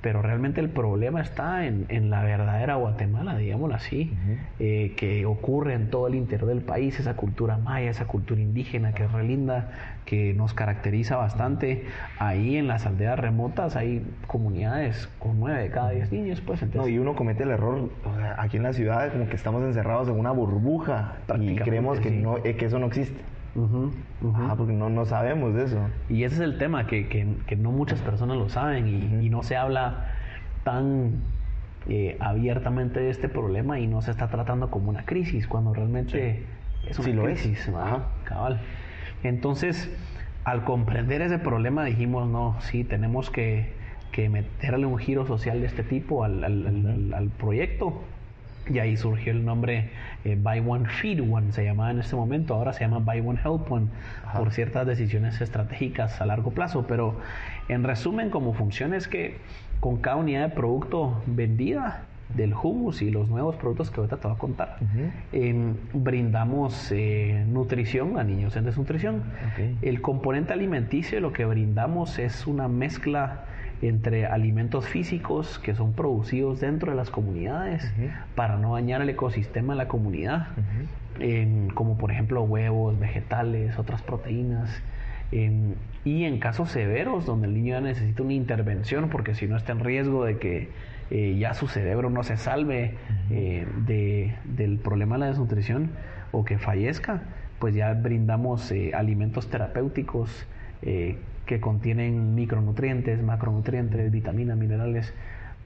pero 0.00 0.22
realmente 0.22 0.60
el 0.60 0.68
problema 0.68 1.20
está 1.20 1.66
en, 1.66 1.86
en, 1.88 2.08
la 2.08 2.22
verdadera 2.22 2.76
Guatemala, 2.76 3.36
digámoslo 3.36 3.74
así, 3.74 4.12
eh, 4.60 4.94
que 4.96 5.26
ocurre 5.26 5.74
en 5.74 5.90
todo 5.90 6.06
el 6.06 6.14
interior 6.14 6.48
del 6.48 6.60
país, 6.60 7.00
esa 7.00 7.16
cultura 7.16 7.58
maya, 7.58 7.90
esa 7.90 8.06
cultura 8.06 8.40
indígena 8.40 8.92
que 8.92 9.04
es 9.04 9.12
re 9.12 9.24
linda, 9.24 9.70
que 10.04 10.34
nos 10.34 10.54
caracteriza 10.54 11.16
bastante. 11.16 11.86
Ahí 12.18 12.56
en 12.56 12.68
las 12.68 12.86
aldeas 12.86 13.18
remotas 13.18 13.74
hay 13.74 14.06
comunidades 14.28 15.08
con 15.18 15.40
nueve 15.40 15.62
de 15.62 15.70
cada 15.70 15.90
diez 15.90 16.12
niños, 16.12 16.40
pues 16.40 16.62
entonces... 16.62 16.88
No, 16.88 16.96
y 16.96 16.98
uno 16.98 17.16
comete 17.16 17.42
el 17.42 17.50
error, 17.50 17.90
aquí 18.38 18.56
en 18.56 18.62
la 18.62 18.72
ciudad 18.72 19.10
como 19.12 19.28
que 19.28 19.34
estamos 19.34 19.64
encerrados 19.64 20.08
en 20.08 20.18
una 20.18 20.30
burbuja 20.30 21.14
y 21.40 21.56
creemos 21.56 21.98
que, 21.98 22.12
no, 22.12 22.36
eh, 22.38 22.54
que 22.54 22.66
eso 22.66 22.78
no 22.78 22.86
existe. 22.86 23.20
Ah, 23.56 24.54
porque 24.56 24.72
no, 24.72 24.90
no 24.90 25.04
sabemos 25.04 25.54
de 25.54 25.64
eso. 25.64 25.78
Y 26.08 26.24
ese 26.24 26.36
es 26.36 26.40
el 26.40 26.58
tema, 26.58 26.86
que, 26.86 27.08
que, 27.08 27.56
no 27.56 27.70
muchas 27.70 28.00
personas 28.00 28.36
lo 28.36 28.48
saben 28.48 28.88
y, 29.22 29.28
no 29.28 29.42
se 29.42 29.56
habla 29.56 30.06
tan 30.64 31.12
eh, 31.88 32.16
abiertamente 32.20 33.00
de 33.00 33.10
este 33.10 33.28
problema 33.28 33.78
y 33.78 33.86
no 33.86 34.02
se 34.02 34.10
está 34.10 34.28
tratando 34.28 34.70
como 34.70 34.90
una 34.90 35.04
crisis, 35.04 35.46
cuando 35.46 35.72
realmente 35.72 36.44
es 36.88 36.98
una 36.98 37.22
crisis. 37.24 37.70
Cabal. 38.24 38.60
Entonces, 39.22 39.90
al 40.44 40.64
comprender 40.64 41.22
ese 41.22 41.38
problema 41.38 41.84
dijimos, 41.84 42.28
no, 42.28 42.56
sí, 42.60 42.82
tenemos 42.82 43.30
que, 43.30 43.72
que 44.10 44.28
meterle 44.28 44.86
un 44.86 44.98
giro 44.98 45.26
social 45.26 45.60
de 45.60 45.66
este 45.66 45.84
tipo 45.84 46.24
al, 46.24 46.42
al, 46.42 47.14
al 47.14 47.28
proyecto 47.30 48.02
y 48.68 48.78
ahí 48.78 48.96
surgió 48.96 49.32
el 49.32 49.44
nombre 49.44 49.90
eh, 50.24 50.38
Buy 50.40 50.62
One 50.66 50.88
Feed 50.88 51.20
One, 51.20 51.52
se 51.52 51.64
llamaba 51.64 51.90
en 51.90 52.00
este 52.00 52.16
momento, 52.16 52.54
ahora 52.54 52.72
se 52.72 52.80
llama 52.80 52.98
Buy 52.98 53.20
One 53.20 53.38
Help 53.44 53.70
One, 53.70 53.88
por 54.36 54.52
ciertas 54.52 54.86
decisiones 54.86 55.40
estratégicas 55.40 56.20
a 56.20 56.26
largo 56.26 56.50
plazo. 56.50 56.86
Pero 56.86 57.18
en 57.68 57.84
resumen, 57.84 58.30
como 58.30 58.54
funciona 58.54 58.96
es 58.96 59.08
que 59.08 59.38
con 59.80 59.98
cada 59.98 60.16
unidad 60.16 60.48
de 60.48 60.54
producto 60.54 61.22
vendida 61.26 62.04
del 62.34 62.54
hummus 62.54 63.02
y 63.02 63.10
los 63.10 63.28
nuevos 63.28 63.56
productos 63.56 63.90
que 63.90 64.00
ahorita 64.00 64.16
te 64.16 64.26
voy 64.26 64.36
a 64.36 64.38
contar, 64.38 64.78
em, 65.32 65.74
brindamos 65.92 66.90
eh, 66.90 67.44
nutrición 67.46 68.18
a 68.18 68.24
niños 68.24 68.56
en 68.56 68.64
desnutrición. 68.64 69.22
El 69.82 70.00
componente 70.00 70.52
alimenticio 70.52 71.20
lo 71.20 71.32
que 71.32 71.44
brindamos 71.44 72.18
es 72.18 72.46
una 72.46 72.66
mezcla 72.66 73.44
entre 73.88 74.26
alimentos 74.26 74.86
físicos 74.86 75.58
que 75.58 75.74
son 75.74 75.92
producidos 75.92 76.60
dentro 76.60 76.90
de 76.90 76.96
las 76.96 77.10
comunidades 77.10 77.92
para 78.34 78.56
no 78.56 78.74
dañar 78.74 79.02
el 79.02 79.08
ecosistema 79.10 79.74
de 79.74 79.78
la 79.78 79.88
comunidad, 79.88 80.48
como 81.74 81.98
por 81.98 82.10
ejemplo 82.10 82.42
huevos, 82.42 82.98
vegetales, 82.98 83.78
otras 83.78 84.02
proteínas. 84.02 84.82
y 85.30 86.24
en 86.24 86.38
casos 86.38 86.70
severos 86.70 87.26
donde 87.26 87.46
el 87.46 87.54
niño 87.54 87.74
ya 87.74 87.80
necesita 87.80 88.22
una 88.22 88.32
intervención 88.32 89.08
porque 89.10 89.34
si 89.34 89.46
no 89.46 89.56
está 89.56 89.72
en 89.72 89.80
riesgo 89.80 90.24
de 90.24 90.38
que 90.38 90.68
eh, 91.10 91.36
ya 91.38 91.52
su 91.54 91.68
cerebro 91.68 92.08
no 92.08 92.22
se 92.22 92.36
salve 92.36 92.94
eh, 93.30 93.66
de, 93.86 94.34
del 94.44 94.78
problema 94.78 95.16
de 95.16 95.20
la 95.20 95.26
desnutrición 95.26 95.90
o 96.32 96.44
que 96.44 96.58
fallezca, 96.58 97.22
pues 97.58 97.74
ya 97.74 97.92
brindamos 97.92 98.70
eh, 98.72 98.92
alimentos 98.94 99.48
terapéuticos 99.48 100.46
que 101.46 101.60
contienen 101.60 102.34
micronutrientes, 102.34 103.22
macronutrientes, 103.22 104.10
vitaminas, 104.10 104.56
minerales, 104.56 105.12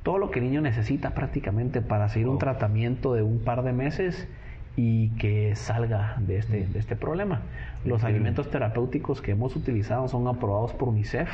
todo 0.02 0.18
lo 0.18 0.30
que 0.30 0.38
el 0.38 0.46
niño 0.46 0.60
necesita 0.60 1.10
prácticamente 1.10 1.82
para 1.82 2.08
seguir 2.08 2.28
un 2.28 2.38
tratamiento 2.38 3.14
de 3.14 3.22
un 3.22 3.40
par 3.40 3.62
de 3.62 3.72
meses 3.72 4.28
y 4.76 5.08
que 5.18 5.56
salga 5.56 6.16
de 6.20 6.38
este, 6.38 6.66
de 6.66 6.78
este 6.78 6.94
problema. 6.94 7.42
Los 7.84 8.04
alimentos 8.04 8.50
terapéuticos 8.50 9.20
que 9.20 9.32
hemos 9.32 9.56
utilizado 9.56 10.06
son 10.08 10.28
aprobados 10.28 10.72
por 10.72 10.88
UNICEF 10.88 11.28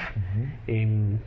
em, 0.67 1.19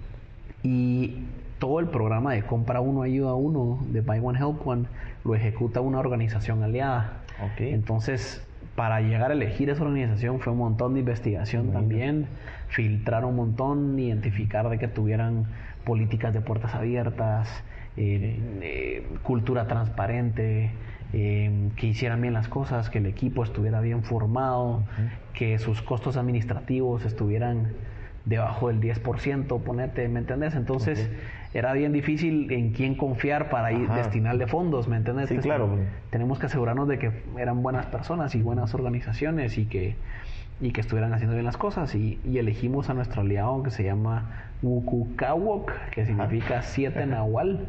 y 0.64 1.26
todo 1.60 1.80
el 1.80 1.88
programa 1.88 2.34
de 2.34 2.42
compra 2.44 2.82
uno 2.82 3.04
ayuda 3.04 3.36
uno 3.36 3.80
de 3.92 4.02
Buy 4.02 4.20
One 4.20 4.40
Help 4.40 4.66
One 4.68 4.86
lo 5.24 5.36
ejecuta 5.36 5.82
una 5.82 6.00
organización 6.00 6.64
aliada. 6.64 7.22
Entonces, 7.60 8.44
para 8.76 9.02
llegar 9.02 9.32
a 9.32 9.34
elegir 9.34 9.70
esa 9.70 9.84
organización 9.84 10.40
fue 10.40 10.54
un 10.54 10.60
montón 10.60 10.94
de 10.96 11.02
investigación 11.02 11.72
también, 11.72 12.28
filtrar 12.70 13.26
un 13.26 13.36
montón, 13.36 13.98
identificar 14.00 14.70
de 14.70 14.78
que 14.78 14.88
tuvieran 14.88 15.46
políticas 15.86 16.34
de 16.34 16.42
puertas 16.42 16.76
abiertas, 16.76 17.64
eh, 17.96 18.40
eh, 18.62 19.08
cultura 19.24 19.68
transparente, 19.68 20.72
eh, 21.14 21.70
que 21.78 21.88
hicieran 21.88 22.22
bien 22.22 22.34
las 22.34 22.48
cosas, 22.48 22.90
que 22.90 22.98
el 23.00 23.06
equipo 23.06 23.44
estuviera 23.44 23.80
bien 23.80 24.04
formado, 24.04 24.84
que 25.34 25.58
sus 25.58 25.82
costos 25.82 26.18
administrativos 26.18 27.06
estuvieran 27.06 27.74
debajo 28.26 28.68
del 28.68 28.82
10%, 28.82 29.64
ponete, 29.64 30.10
¿me 30.10 30.20
entendés? 30.20 30.54
Entonces 30.54 31.10
era 31.54 31.72
bien 31.72 31.94
difícil 31.94 32.52
en 32.52 32.72
quién 32.72 32.96
confiar 32.96 33.50
para 33.50 33.72
ir 33.72 33.88
destinarle 33.90 34.48
fondos, 34.48 34.90
¿me 34.90 34.98
entendés? 34.98 35.30
Sí, 35.30 35.38
claro. 35.38 35.80
Tenemos 36.10 36.38
que 36.38 36.48
asegurarnos 36.48 36.90
de 36.90 37.00
que 37.00 37.12
eran 37.38 37.64
buenas 37.64 37.86
personas 37.86 38.36
y 38.36 38.42
buenas 38.42 38.74
organizaciones 38.74 39.58
y 39.58 39.66
que, 39.66 39.96
y 40.60 40.72
que 40.72 40.82
estuvieran 40.82 41.14
haciendo 41.14 41.36
bien 41.36 41.46
las 41.46 41.58
cosas 41.58 41.94
y, 41.96 42.20
elegimos 42.26 42.90
a 42.90 42.94
nuestro 42.94 43.22
aliado 43.22 43.64
que 43.64 43.72
se 43.72 43.84
llama 43.84 44.50
Ukukawok, 44.62 45.72
que 45.92 46.06
significa 46.06 46.62
siete 46.62 47.06
nahual. 47.06 47.68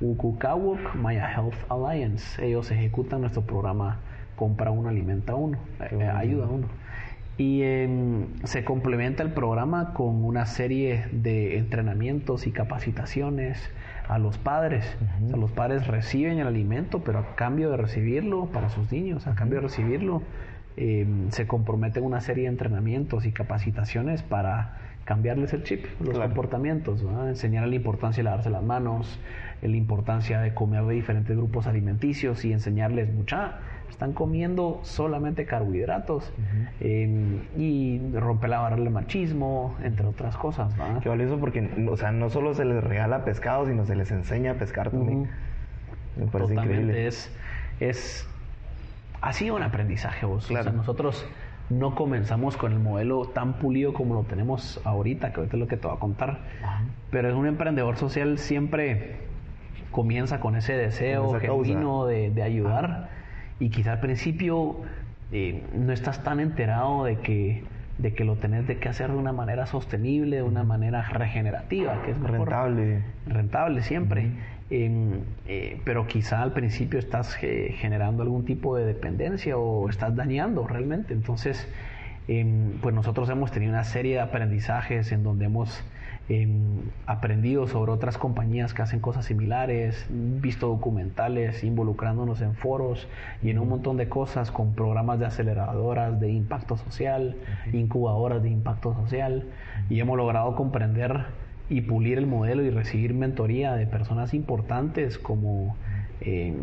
Ukukawok 0.00 0.94
Maya 0.94 1.30
Health 1.32 1.56
Alliance. 1.70 2.44
Ellos 2.44 2.70
ejecutan 2.70 3.22
nuestro 3.22 3.42
programa 3.42 3.98
Compra 4.36 4.70
uno, 4.70 4.90
alimenta 4.90 5.34
uno, 5.34 5.58
eh, 5.90 6.04
ayuda 6.04 6.46
uno. 6.46 6.66
Y 7.38 7.62
em, 7.62 8.26
se 8.44 8.64
complementa 8.64 9.22
el 9.22 9.32
programa 9.32 9.94
con 9.94 10.24
una 10.24 10.44
serie 10.44 11.06
de 11.12 11.56
entrenamientos 11.56 12.46
y 12.46 12.52
capacitaciones 12.52 13.58
a 14.08 14.18
los 14.18 14.38
padres. 14.38 14.96
los 15.34 15.50
padres 15.52 15.86
reciben 15.86 16.38
el 16.38 16.46
alimento, 16.46 17.00
pero 17.00 17.18
a 17.18 17.34
cambio 17.34 17.70
de 17.70 17.78
recibirlo 17.78 18.46
para 18.46 18.68
sus 18.68 18.92
niños, 18.92 19.26
a 19.26 19.34
cambio 19.34 19.60
de 19.60 19.68
recibirlo, 19.68 20.22
em, 20.76 21.30
se 21.30 21.46
comprometen 21.46 22.04
una 22.04 22.20
serie 22.20 22.44
de 22.44 22.50
entrenamientos 22.50 23.26
y 23.26 23.32
capacitaciones 23.32 24.22
para 24.22 24.78
cambiarles 25.04 25.52
el 25.52 25.62
chip, 25.62 25.84
los 26.00 26.18
comportamientos, 26.18 27.04
enseñar 27.28 27.68
la 27.68 27.74
importancia 27.76 28.22
de 28.22 28.24
lavarse 28.24 28.50
las 28.50 28.64
manos, 28.64 29.20
la 29.62 29.76
importancia 29.76 30.40
de 30.40 30.52
comer 30.52 30.84
de 30.84 30.94
diferentes 30.94 31.36
grupos 31.36 31.66
alimenticios 31.66 32.44
y 32.44 32.52
enseñarles 32.52 33.12
mucha 33.12 33.58
están 33.96 34.12
comiendo 34.12 34.80
solamente 34.82 35.46
carbohidratos 35.46 36.30
em, 36.80 37.40
y 37.56 37.98
rompe 38.12 38.46
la 38.46 38.58
barrera 38.60 38.82
del 38.82 38.92
machismo, 38.92 39.74
entre 39.82 40.06
otras 40.06 40.36
cosas. 40.36 40.74
Qué 41.02 41.08
valioso 41.08 41.38
porque, 41.38 41.86
o 41.88 41.96
sea, 41.96 42.12
no 42.12 42.28
solo 42.28 42.52
se 42.52 42.66
les 42.66 42.84
regala 42.84 43.24
pescado, 43.24 43.66
sino 43.66 43.86
se 43.86 43.96
les 43.96 44.10
enseña 44.10 44.52
a 44.52 44.54
pescar 44.56 44.90
también. 44.90 45.30
Me 46.16 46.26
parece 46.26 46.54
Totalmente. 46.54 46.82
increíble. 46.82 47.06
Es, 47.06 47.32
es, 47.80 48.28
ha 49.20 49.32
sido 49.32 49.56
un 49.56 49.62
aprendizaje 49.62 50.26
vos. 50.26 50.44
O 50.44 50.48
Claro. 50.48 50.64
sea, 50.64 50.72
nosotros 50.72 51.26
no 51.70 51.94
comenzamos 51.94 52.56
con 52.56 52.72
el 52.72 52.78
modelo 52.78 53.26
tan 53.26 53.54
pulido 53.54 53.92
como 53.92 54.14
lo 54.14 54.22
tenemos 54.22 54.80
ahorita, 54.84 55.32
que 55.32 55.40
ahorita 55.40 55.56
es 55.56 55.60
lo 55.60 55.66
que 55.68 55.76
te 55.76 55.86
voy 55.86 55.96
a 55.96 56.00
contar. 56.00 56.38
Pero 57.10 57.28
es 57.28 57.34
un 57.34 57.46
emprendedor 57.46 57.96
social 57.96 58.38
siempre 58.38 59.16
comienza 59.90 60.40
con 60.40 60.56
ese 60.56 60.74
deseo 60.76 61.30
Con 61.30 61.40
genuino 61.40 62.06
de, 62.06 62.30
de 62.30 62.42
ayudar 62.42 63.08
y 63.58 63.70
quizá 63.70 63.92
al 63.92 64.00
principio 64.00 64.76
eh, 65.32 65.62
no 65.74 65.92
estás 65.92 66.22
tan 66.22 66.40
enterado 66.40 67.04
de 67.04 67.16
que 67.18 67.64
de 67.98 68.12
que 68.12 68.24
lo 68.24 68.36
tenés 68.36 68.66
de 68.66 68.76
que 68.78 68.90
hacer 68.90 69.10
de 69.10 69.16
una 69.16 69.32
manera 69.32 69.64
sostenible, 69.64 70.36
de 70.36 70.42
una 70.42 70.64
manera 70.64 71.00
regenerativa, 71.08 72.02
que 72.02 72.10
es 72.10 72.18
mejor 72.18 72.40
Rentable. 72.40 73.02
rentable 73.26 73.82
siempre. 73.82 74.20
Em, 74.20 74.36
eh, 74.68 75.80
pero 75.84 76.06
quizá 76.08 76.42
al 76.42 76.52
principio 76.52 76.98
estás 76.98 77.36
eh, 77.42 77.74
generando 77.78 78.22
algún 78.22 78.44
tipo 78.44 78.76
de 78.76 78.84
dependencia 78.84 79.56
o 79.56 79.88
estás 79.88 80.16
dañando 80.16 80.66
realmente. 80.66 81.14
Entonces, 81.14 81.68
em, 82.28 82.72
pues 82.80 82.94
nosotros 82.94 83.28
hemos 83.30 83.52
tenido 83.52 83.72
una 83.72 83.84
serie 83.84 84.14
de 84.14 84.20
aprendizajes 84.20 85.12
en 85.12 85.22
donde 85.22 85.44
hemos 85.46 85.84
em, 86.28 86.80
aprendido 87.06 87.68
sobre 87.68 87.92
otras 87.92 88.18
compañías 88.18 88.74
que 88.74 88.82
hacen 88.82 88.98
cosas 88.98 89.26
similares, 89.26 90.06
visto 90.10 90.66
documentales, 90.66 91.62
involucrándonos 91.62 92.40
en 92.40 92.54
foros 92.54 93.06
y 93.44 93.50
en 93.50 93.60
un 93.60 93.68
montón 93.68 93.96
de 93.96 94.08
cosas 94.08 94.50
con 94.50 94.74
programas 94.74 95.20
de 95.20 95.26
aceleradoras 95.26 96.18
de 96.18 96.30
impacto 96.30 96.76
social, 96.76 97.36
incubadoras 97.72 98.42
de 98.42 98.50
impacto 98.50 98.92
social 98.94 99.44
y 99.88 100.00
hemos 100.00 100.16
logrado 100.16 100.56
comprender 100.56 101.26
y 101.68 101.80
pulir 101.82 102.18
el 102.18 102.26
modelo 102.26 102.62
y 102.62 102.70
recibir 102.70 103.14
mentoría 103.14 103.74
de 103.74 103.86
personas 103.86 104.34
importantes 104.34 105.18
como 105.18 105.76
eh, 106.20 106.54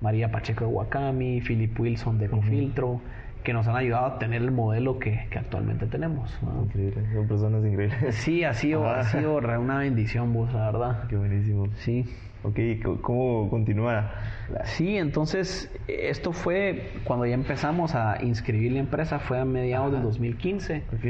María 0.00 0.30
Pacheco 0.30 0.64
de 0.64 0.70
Wakami, 0.70 1.40
Philip 1.40 1.78
Wilson 1.78 2.18
de 2.18 2.28
Cofiltro, 2.28 3.00
que 3.44 3.52
nos 3.52 3.68
han 3.68 3.76
ayudado 3.76 4.06
a 4.06 4.18
tener 4.18 4.42
el 4.42 4.50
modelo 4.50 4.98
que, 4.98 5.26
que 5.30 5.38
actualmente 5.38 5.86
tenemos. 5.86 6.36
¿no? 6.42 6.64
Increíble. 6.64 7.02
Son 7.14 7.28
personas 7.28 7.64
increíbles. 7.64 8.14
Sí, 8.16 8.42
ha 8.42 8.52
sido, 8.52 8.88
ha 8.88 9.04
sido 9.04 9.36
una 9.36 9.78
bendición, 9.78 10.32
vos, 10.32 10.52
la 10.52 10.70
verdad. 10.72 11.04
Qué 11.08 11.16
buenísimo. 11.16 11.68
Sí. 11.76 12.04
Ok, 12.46 12.58
¿cómo 13.02 13.50
continúa? 13.50 14.12
Sí, 14.64 14.96
entonces 14.96 15.68
esto 15.88 16.32
fue 16.32 16.92
cuando 17.02 17.26
ya 17.26 17.34
empezamos 17.34 17.96
a 17.96 18.18
inscribir 18.22 18.70
la 18.72 18.78
empresa, 18.78 19.18
fue 19.18 19.40
a 19.40 19.44
mediados 19.44 19.90
del 19.92 20.02
2015. 20.02 20.84
Ok. 20.94 21.04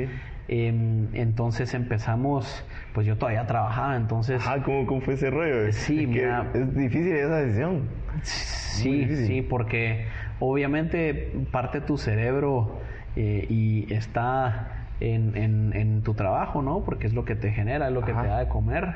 Em, 0.49 1.09
entonces 1.15 1.75
empezamos, 1.75 2.65
pues 2.95 3.07
yo 3.07 3.17
todavía 3.19 3.47
trabajaba, 3.47 3.97
entonces... 3.97 4.41
Ajá, 4.47 4.63
¿cómo, 4.63 4.87
cómo 4.87 5.01
fue 5.03 5.15
ese 5.15 5.29
rollo? 5.29 5.71
Sí, 5.73 6.01
Es 6.05 6.07
que 6.07 6.07
mira. 6.07 6.47
Es 6.55 6.75
difícil 6.75 7.13
esa 7.13 7.37
decisión. 7.39 7.83
Sí, 8.23 9.15
sí, 9.27 9.43
porque 9.43 10.07
obviamente 10.41 11.33
parte 11.51 11.81
de 11.81 11.87
tu 11.87 11.99
cerebro 11.99 12.81
eh, 13.17 13.47
y 13.51 13.93
está 13.93 14.87
en, 15.01 15.37
en- 15.37 15.73
en 15.75 16.03
tu 16.03 16.15
trabajo, 16.15 16.63
¿no? 16.63 16.83
Porque 16.85 17.07
es 17.07 17.13
lo 17.13 17.25
que 17.27 17.35
te 17.35 17.51
genera, 17.51 17.89
es 17.89 17.93
lo 17.93 18.03
que 18.05 18.13
te 18.15 18.27
da 18.27 18.39
de 18.39 18.49
comer. 18.49 18.95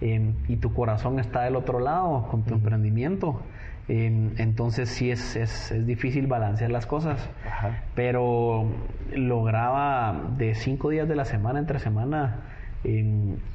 Eh, 0.00 0.32
y 0.48 0.56
tu 0.56 0.72
corazón 0.72 1.18
está 1.18 1.42
del 1.42 1.56
otro 1.56 1.80
lado 1.80 2.28
con 2.30 2.42
tu 2.42 2.54
emprendimiento. 2.54 3.42
eh, 3.88 4.30
entonces 4.38 4.90
sí 4.90 5.10
es, 5.10 5.36
es, 5.36 5.72
es 5.72 5.86
difícil 5.86 6.26
balancear 6.26 6.70
las 6.70 6.86
cosas. 6.86 7.28
Ajá. 7.46 7.82
Pero 7.94 8.66
lograba 9.14 10.14
de 10.36 10.54
cinco 10.54 10.90
días 10.90 11.08
de 11.08 11.16
la 11.16 11.24
semana, 11.24 11.58
entre 11.58 11.78
semana, 11.78 12.42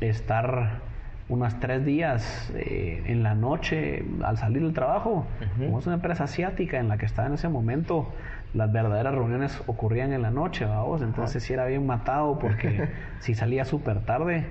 estar 0.02 0.82
unas 1.30 1.60
tres 1.60 1.86
días 1.86 2.52
eh, 2.56 3.04
en 3.06 3.24
la 3.24 3.34
noche 3.36 4.04
al 4.24 4.38
salir 4.38 4.62
del 4.62 4.74
trabajo. 4.74 5.26
Como 5.58 5.80
es 5.80 5.86
una 5.86 5.96
empresa 5.96 6.26
asiática 6.26 6.80
en 6.80 6.90
la 6.90 6.98
que 6.98 7.06
estaba 7.06 7.28
en 7.28 7.36
ese 7.36 7.50
momento, 7.50 8.12
las 8.54 8.72
verdaderas 8.72 9.16
reuniones 9.16 9.62
ocurrían 9.68 10.14
en 10.14 10.22
la 10.22 10.32
noche, 10.32 10.66
vamos. 10.66 11.02
Entonces 11.02 11.44
sí 11.44 11.54
era 11.54 11.66
bien 11.66 11.86
matado 11.86 12.38
porque 12.40 12.90
si 13.20 13.34
salía 13.34 13.66
súper 13.66 14.02
tarde. 14.02 14.46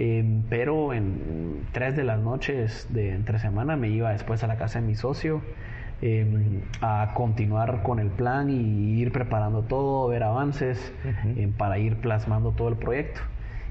Eh, 0.00 0.24
pero 0.48 0.92
en 0.94 1.62
tres 1.72 1.96
de 1.96 2.04
las 2.04 2.20
noches 2.20 2.86
de 2.90 3.10
entre 3.10 3.38
semana 3.40 3.76
me 3.76 3.88
iba 3.88 4.12
después 4.12 4.44
a 4.44 4.46
la 4.46 4.56
casa 4.56 4.80
de 4.80 4.86
mi 4.86 4.94
socio 4.94 5.42
eh, 6.02 6.62
a 6.80 7.10
continuar 7.14 7.82
con 7.82 7.98
el 7.98 8.06
plan 8.08 8.48
y 8.48 9.00
ir 9.00 9.10
preparando 9.10 9.62
todo, 9.62 10.06
ver 10.06 10.22
avances 10.22 10.92
eh, 11.36 11.50
para 11.58 11.78
ir 11.80 11.96
plasmando 11.96 12.52
todo 12.52 12.68
el 12.68 12.76
proyecto. 12.76 13.20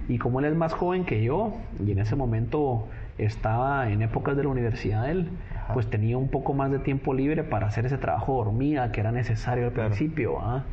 Y 0.09 0.17
como 0.17 0.39
él 0.39 0.45
es 0.45 0.55
más 0.55 0.73
joven 0.73 1.05
que 1.05 1.23
yo, 1.23 1.53
y 1.85 1.91
en 1.93 1.99
ese 1.99 2.17
momento 2.17 2.87
estaba 3.17 3.89
en 3.89 4.01
épocas 4.01 4.35
de 4.35 4.43
la 4.43 4.49
universidad 4.49 5.09
él, 5.09 5.29
Ajá. 5.55 5.73
pues 5.73 5.89
tenía 5.89 6.17
un 6.17 6.27
poco 6.27 6.53
más 6.53 6.69
de 6.71 6.79
tiempo 6.79 7.13
libre 7.13 7.43
para 7.45 7.67
hacer 7.67 7.85
ese 7.85 7.97
trabajo 7.97 8.33
de 8.33 8.39
hormiga 8.41 8.91
que 8.91 8.99
era 8.99 9.13
necesario 9.13 9.67
al 9.67 9.71
Claro. 9.71 9.89
principio. 9.89 10.39
¿ah? 10.41 10.65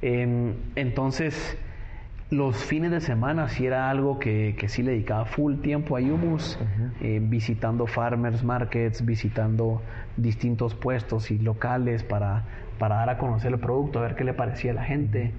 Em, 0.00 0.54
entonces, 0.74 1.58
los 2.32 2.56
fines 2.64 2.90
de 2.90 3.00
semana 3.00 3.48
sí 3.48 3.66
era 3.66 3.90
algo 3.90 4.18
que, 4.18 4.56
que 4.58 4.68
sí 4.68 4.82
le 4.82 4.92
dedicaba 4.92 5.26
full 5.26 5.56
tiempo 5.56 5.96
a 5.96 6.00
Humus, 6.00 6.58
eh, 7.00 7.20
visitando 7.22 7.86
farmers 7.86 8.42
markets, 8.42 9.04
visitando 9.04 9.82
distintos 10.16 10.74
puestos 10.74 11.30
y 11.30 11.38
locales 11.38 12.02
para, 12.02 12.44
para 12.78 12.96
dar 12.96 13.10
a 13.10 13.18
conocer 13.18 13.52
el 13.52 13.58
producto, 13.58 13.98
a 13.98 14.02
ver 14.02 14.14
qué 14.14 14.24
le 14.24 14.32
parecía 14.32 14.72
a 14.72 14.74
la 14.74 14.84
gente. 14.84 15.30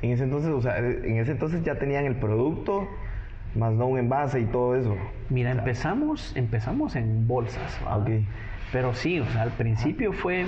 En 0.00 0.12
ese 0.12 0.24
entonces, 0.24 0.50
o 0.50 0.62
sea, 0.62 0.78
en 0.78 1.18
ese 1.18 1.32
entonces 1.32 1.64
ya 1.64 1.74
tenían 1.74 2.06
el 2.06 2.14
producto, 2.14 2.88
más 3.56 3.72
no 3.72 3.86
un 3.86 3.98
envase 3.98 4.40
y 4.40 4.44
todo 4.44 4.76
eso. 4.76 4.96
Mira, 5.30 5.50
empezamos, 5.50 6.36
empezamos 6.36 6.94
en 6.94 7.26
bolsas, 7.26 7.80
¿va? 7.84 7.96
Ok. 7.96 8.10
pero 8.72 8.94
sí, 8.94 9.18
o 9.18 9.26
sea, 9.26 9.42
al 9.42 9.50
principio 9.50 10.12
fue, 10.12 10.44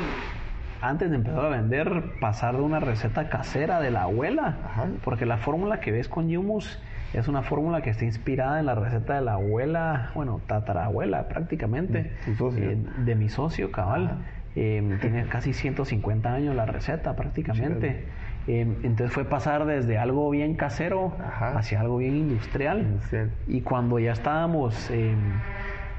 antes 0.82 1.10
de 1.10 1.16
empezar 1.16 1.44
a 1.44 1.48
vender, 1.48 2.02
pasar 2.20 2.56
de 2.56 2.62
una 2.62 2.80
receta 2.80 3.28
casera 3.28 3.80
de 3.80 3.90
la 3.90 4.02
abuela, 4.02 4.56
Ajá. 4.64 4.86
porque 5.04 5.26
la 5.26 5.36
fórmula 5.38 5.80
que 5.80 5.92
ves 5.92 6.08
con 6.08 6.28
Yumus 6.28 6.80
es 7.12 7.26
una 7.28 7.42
fórmula 7.42 7.82
que 7.82 7.90
está 7.90 8.04
inspirada 8.04 8.60
en 8.60 8.66
la 8.66 8.74
receta 8.74 9.14
de 9.14 9.20
la 9.22 9.34
abuela, 9.34 10.10
bueno, 10.14 10.40
tatarabuela 10.46 11.28
prácticamente, 11.28 12.12
socio. 12.38 12.70
eh, 12.70 12.78
de 13.04 13.14
mi 13.14 13.28
socio 13.28 13.72
cabal. 13.72 14.18
Eh, 14.56 14.98
tiene 15.00 15.24
casi 15.26 15.52
150 15.52 16.32
años 16.32 16.56
la 16.56 16.66
receta 16.66 17.14
prácticamente. 17.14 18.04
Eh, 18.48 18.62
entonces 18.82 19.12
fue 19.12 19.24
pasar 19.24 19.64
desde 19.64 19.96
algo 19.98 20.28
bien 20.30 20.54
casero 20.56 21.14
Ajá. 21.24 21.56
hacia 21.58 21.80
algo 21.80 21.98
bien 21.98 22.16
industrial. 22.16 22.80
Industrial. 22.80 23.30
Y 23.46 23.60
cuando 23.60 23.98
ya 24.00 24.12
estábamos 24.12 24.90
eh, 24.90 25.14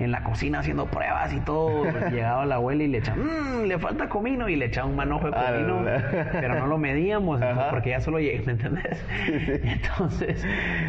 en 0.03 0.11
la 0.11 0.23
cocina 0.23 0.59
haciendo 0.59 0.85
pruebas 0.87 1.33
y 1.33 1.39
todo, 1.39 1.83
llegaba 2.11 2.45
la 2.45 2.55
abuela 2.55 2.83
y 2.83 2.87
le 2.87 2.97
echaba, 2.99 3.17
"Mm, 3.17 3.63
le 3.65 3.77
falta 3.79 4.09
comino, 4.09 4.49
y 4.49 4.55
le 4.55 4.65
echaba 4.65 4.87
un 4.87 4.95
manojo 4.95 5.29
de 5.29 5.37
Ah, 5.37 5.51
comino, 5.53 5.81
pero 6.31 6.55
no 6.59 6.67
lo 6.67 6.77
medíamos, 6.77 7.41
entonces, 7.41 7.65
porque 7.69 7.89
ya 7.91 7.99
solo 8.01 8.19
llegué, 8.19 8.41
¿me 8.45 8.51
entendés? 8.53 9.05
Entonces, 9.63 10.45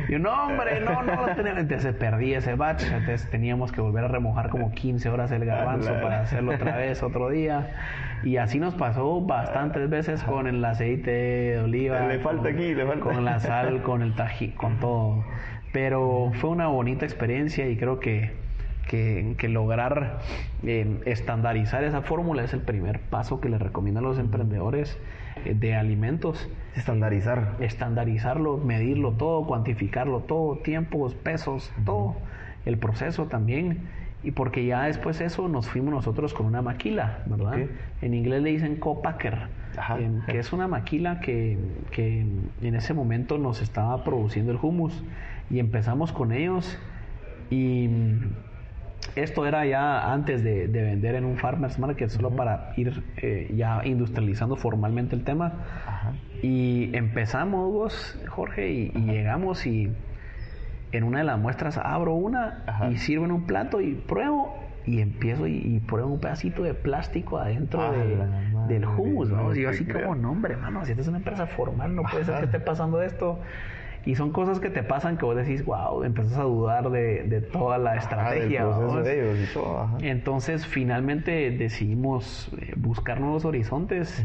yo, 0.08 0.18
no, 0.18 0.32
hombre, 0.46 0.80
no, 0.80 1.02
no 1.02 1.26
lo 1.26 1.34
tenemos. 1.34 1.60
Entonces 1.60 1.82
se 1.82 1.92
perdía 1.92 2.38
ese 2.38 2.54
batch, 2.54 2.84
entonces 2.84 3.28
teníamos 3.30 3.72
que 3.72 3.80
volver 3.80 4.04
a 4.04 4.08
remojar 4.08 4.48
como 4.50 4.72
15 4.72 5.08
horas 5.08 5.30
el 5.32 5.44
garbanzo 5.44 5.90
Ah, 5.90 5.94
la- 5.94 6.02
para 6.02 6.20
hacerlo 6.20 6.52
otra 6.54 6.76
vez 6.76 7.02
otro 7.02 7.28
día. 7.30 7.70
Y 8.24 8.36
así 8.36 8.58
nos 8.60 8.74
pasó 8.74 9.20
bastantes 9.20 9.88
veces 9.90 10.22
con 10.22 10.46
el 10.46 10.64
aceite 10.64 11.10
de 11.10 11.58
oliva. 11.60 12.00
Le 12.06 12.18
falta 12.20 12.42
con- 12.44 12.54
aquí, 12.54 12.74
le 12.74 12.86
falta. 12.86 13.00
Con 13.04 13.24
la 13.24 13.38
sal, 13.40 13.82
con 13.82 14.02
el 14.02 14.14
tají, 14.14 14.48
con 14.52 14.78
todo. 14.78 15.24
Pero 15.72 16.30
fue 16.34 16.50
una 16.50 16.66
bonita 16.68 17.04
experiencia 17.04 17.66
y 17.68 17.76
creo 17.76 17.98
que, 17.98 18.30
que, 18.88 19.34
que 19.38 19.48
lograr 19.48 20.20
eh, 20.62 21.00
estandarizar 21.06 21.84
esa 21.84 22.02
fórmula 22.02 22.44
es 22.44 22.52
el 22.52 22.60
primer 22.60 23.00
paso 23.00 23.40
que 23.40 23.48
le 23.48 23.58
recomiendo 23.58 24.00
a 24.00 24.02
los 24.02 24.18
emprendedores 24.18 24.98
eh, 25.44 25.54
de 25.54 25.74
alimentos. 25.74 26.48
Estandarizar. 26.76 27.56
Estandarizarlo, 27.60 28.58
medirlo 28.58 29.12
todo, 29.12 29.46
cuantificarlo 29.46 30.20
todo, 30.20 30.58
tiempos, 30.58 31.14
pesos, 31.14 31.72
todo. 31.84 32.16
El 32.64 32.78
proceso 32.78 33.26
también. 33.26 33.80
Y 34.24 34.30
porque 34.30 34.64
ya 34.64 34.84
después 34.84 35.18
de 35.18 35.24
eso 35.24 35.48
nos 35.48 35.68
fuimos 35.68 35.92
nosotros 35.92 36.32
con 36.32 36.46
una 36.46 36.62
maquila, 36.62 37.18
¿verdad? 37.26 37.54
Ok. 37.54 37.70
En 38.02 38.14
inglés 38.14 38.42
le 38.42 38.50
dicen 38.50 38.76
co-packer, 38.76 39.48
em, 39.98 40.24
que 40.26 40.38
es 40.38 40.52
una 40.52 40.68
maquila 40.68 41.18
que, 41.18 41.58
que 41.90 42.20
en 42.60 42.74
ese 42.74 42.94
momento 42.94 43.36
nos 43.38 43.60
estaba 43.62 44.04
produciendo 44.04 44.52
el 44.52 44.58
hummus. 44.62 45.02
Y 45.50 45.58
empezamos 45.58 46.12
con 46.12 46.30
ellos 46.30 46.78
y 47.50 47.90
esto 49.16 49.46
era 49.46 49.66
ya 49.66 50.12
antes 50.12 50.42
de, 50.42 50.68
de 50.68 50.82
vender 50.82 51.14
en 51.16 51.24
un 51.24 51.36
farmers 51.36 51.78
market, 51.78 52.08
solo 52.08 52.30
para 52.30 52.72
ir 52.76 53.02
eh, 53.18 53.52
ya 53.54 53.82
industrializando 53.84 54.56
formalmente 54.56 55.14
el 55.16 55.24
tema. 55.24 55.52
Ajá. 55.86 56.12
Y 56.42 56.90
empezamos, 56.96 57.70
vos, 57.72 58.18
Jorge, 58.28 58.70
y, 58.72 58.92
y 58.94 59.00
llegamos 59.00 59.66
y 59.66 59.92
en 60.92 61.04
una 61.04 61.18
de 61.18 61.24
las 61.24 61.38
muestras 61.38 61.78
abro 61.78 62.14
una 62.14 62.64
Ajá. 62.66 62.90
y 62.90 62.96
sirvo 62.96 63.24
en 63.24 63.32
un 63.32 63.46
plato 63.46 63.80
y 63.80 63.94
pruebo 63.94 64.56
y 64.84 65.00
empiezo 65.00 65.46
y, 65.46 65.56
y 65.58 65.78
pruebo 65.80 66.08
un 66.12 66.20
pedacito 66.20 66.62
de 66.64 66.74
plástico 66.74 67.38
adentro 67.38 67.80
Ah, 67.82 67.92
de- 67.92 68.16
la 68.16 68.24
madre, 68.52 68.74
del 68.74 68.84
hummus, 68.86 69.30
no 69.30 69.36
vamos. 69.36 69.56
yo 69.56 69.68
así 69.70 69.84
como, 69.84 70.14
no 70.16 70.32
hombre, 70.32 70.56
mano, 70.56 70.84
si 70.84 70.90
esta 70.92 71.02
es 71.02 71.08
una 71.08 71.18
empresa 71.18 71.46
formal, 71.46 71.94
no 71.94 72.02
puede 72.02 72.24
ser 72.24 72.38
que 72.40 72.44
esté 72.46 72.60
pasando 72.60 73.00
esto. 73.02 73.38
Y 74.04 74.16
son 74.16 74.32
cosas 74.32 74.58
que 74.58 74.70
te 74.70 74.82
pasan 74.82 75.16
que 75.16 75.24
vos 75.24 75.36
decís, 75.36 75.64
wow, 75.64 76.02
empezás 76.02 76.38
a 76.38 76.42
dudar 76.42 76.90
de, 76.90 77.22
de 77.24 77.40
toda 77.40 77.78
la 77.78 77.96
estrategia. 77.96 78.64
de 78.66 79.30
ellos 79.30 79.48
y 79.50 79.52
todo, 79.52 79.80
ajá. 79.80 79.98
Entonces, 80.00 80.66
finalmente 80.66 81.50
decidimos 81.50 82.50
eh, 82.60 82.72
buscar 82.76 83.20
nuevos 83.20 83.44
horizontes. 83.44 84.24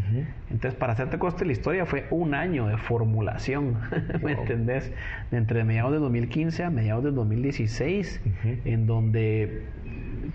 Entonces, 0.49 0.73
para 0.79 0.93
hacerte 0.93 1.19
coste 1.19 1.45
la 1.45 1.51
historia, 1.51 1.85
fue 1.85 2.07
un 2.09 2.33
año 2.33 2.67
de 2.67 2.77
formulación, 2.77 3.77
¿me 4.23 4.33
entendés? 4.33 4.91
Entre 5.31 5.63
mediados 5.63 5.91
de 5.91 5.99
2015 5.99 6.63
a 6.63 6.69
mediados 6.69 7.03
de 7.03 7.11
2016, 7.11 8.21
en 8.65 8.87
donde 8.87 9.65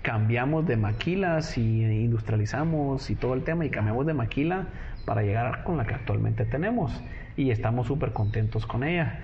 cambiamos 0.01 0.65
de 0.65 0.77
maquilas 0.77 1.57
y 1.57 1.83
industrializamos 1.83 3.09
y 3.09 3.15
todo 3.15 3.33
el 3.33 3.43
tema, 3.43 3.65
y 3.65 3.69
cambiamos 3.69 4.05
de 4.05 4.13
maquila 4.13 4.67
para 5.05 5.21
llegar 5.21 5.63
con 5.63 5.77
la 5.77 5.85
que 5.85 5.93
actualmente 5.95 6.45
tenemos. 6.45 7.03
Y 7.35 7.51
estamos 7.51 7.87
súper 7.87 8.11
contentos 8.11 8.65
con 8.65 8.83
ella. 8.83 9.19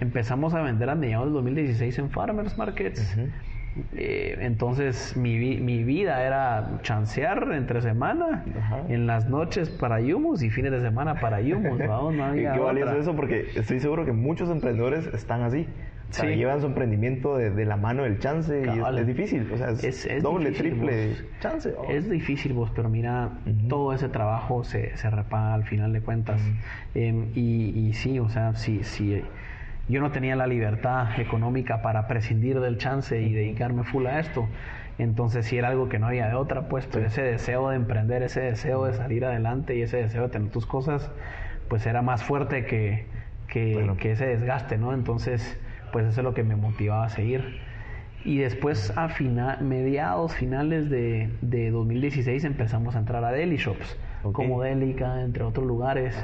Empezamos 0.00 0.54
a 0.54 0.62
vender 0.62 0.88
a 0.90 0.94
mediados 0.94 1.26
del 1.26 1.34
2016 1.34 1.98
en 1.98 2.10
Farmers 2.10 2.56
Markets. 2.56 3.16
Eh, 3.94 4.36
entonces 4.40 5.16
mi, 5.16 5.38
mi 5.60 5.84
vida 5.84 6.24
era 6.24 6.80
chancear 6.82 7.52
entre 7.52 7.80
semana, 7.80 8.44
en 8.88 9.06
las 9.06 9.28
noches 9.28 9.70
para 9.70 10.00
Yumus 10.00 10.42
y 10.42 10.50
fines 10.50 10.72
de 10.72 10.80
semana 10.80 11.20
para 11.20 11.40
Yumus. 11.40 11.78
no 11.78 12.10
Y 12.16 12.20
había 12.20 12.52
qué 12.52 12.58
valioso 12.58 12.96
eso 12.96 13.14
porque 13.14 13.46
estoy 13.54 13.78
seguro 13.78 14.04
que 14.04 14.12
muchos 14.12 14.50
emprendedores 14.50 15.06
están 15.14 15.42
así. 15.42 15.66
O 16.10 16.12
sea, 16.12 16.28
Sí. 16.28 16.34
llevan 16.36 16.60
su 16.60 16.66
emprendimiento 16.66 17.36
de, 17.36 17.50
de 17.50 17.64
la 17.64 17.76
mano 17.76 18.02
del 18.02 18.18
chance 18.18 18.60
y 18.66 18.68
es, 18.80 18.98
es 18.98 19.06
difícil. 19.06 19.48
O 19.52 19.56
sea, 19.56 19.70
es, 19.70 19.84
Es- 19.84 20.06
es 20.06 20.22
doble, 20.22 20.50
difícil, 20.50 20.72
triple 20.78 21.08
vos. 21.08 21.24
chance. 21.40 21.72
oh. 21.78 21.86
Es 21.88 22.10
difícil 22.10 22.52
vos, 22.52 22.70
pero 22.74 22.88
mira, 22.88 23.38
todo 23.68 23.92
ese 23.92 24.08
trabajo 24.08 24.64
se, 24.64 24.96
se 24.96 25.08
repaga 25.08 25.54
al 25.54 25.64
final 25.64 25.92
de 25.92 26.00
cuentas. 26.00 26.42
Em, 26.94 27.28
y, 27.34 27.78
y 27.88 27.92
sí, 27.94 28.18
o 28.18 28.28
sea, 28.28 28.54
si, 28.56 28.82
si 28.82 29.22
yo 29.88 30.00
no 30.00 30.10
tenía 30.10 30.34
la 30.36 30.46
libertad 30.46 31.18
económica 31.20 31.80
para 31.82 32.06
prescindir 32.08 32.58
del 32.60 32.76
chance 32.78 33.20
y 33.20 33.32
dedicarme 33.32 33.84
full 33.84 34.06
a 34.06 34.18
esto, 34.20 34.48
entonces 34.98 35.46
sí 35.46 35.56
era 35.58 35.68
algo 35.68 35.88
que 35.88 35.98
no 35.98 36.08
había 36.08 36.26
de 36.28 36.34
otra, 36.34 36.68
pues, 36.68 36.86
pero 36.86 37.06
ese 37.06 37.22
deseo 37.22 37.70
de 37.70 37.76
emprender, 37.76 38.22
ese 38.22 38.40
deseo 38.40 38.84
de 38.84 38.92
salir 38.94 39.24
adelante 39.24 39.76
y 39.76 39.82
ese 39.82 39.96
deseo 39.98 40.24
de 40.24 40.28
tener 40.28 40.50
tus 40.50 40.66
cosas, 40.66 41.10
pues 41.68 41.86
era 41.86 42.02
más 42.02 42.22
fuerte 42.24 42.66
que, 42.66 43.06
que, 43.48 43.74
Bueno. 43.74 43.96
que 43.96 44.12
ese 44.12 44.26
desgaste, 44.26 44.76
¿no? 44.76 44.92
Entonces, 44.92 45.58
pues 45.92 46.06
eso 46.06 46.20
es 46.20 46.24
lo 46.24 46.34
que 46.34 46.42
me 46.44 46.56
motivaba 46.56 47.04
a 47.04 47.08
seguir. 47.08 47.58
Y 48.24 48.36
después 48.38 48.92
a 48.96 49.08
fina- 49.08 49.58
mediados, 49.62 50.34
finales 50.34 50.90
de, 50.90 51.30
de 51.40 51.70
2016 51.70 52.44
empezamos 52.44 52.94
a 52.94 52.98
entrar 52.98 53.24
a 53.24 53.32
deli 53.32 53.56
shops, 53.56 53.96
como 54.32 54.60
Delica, 54.60 55.22
entre 55.22 55.42
otros 55.44 55.66
lugares. 55.66 56.14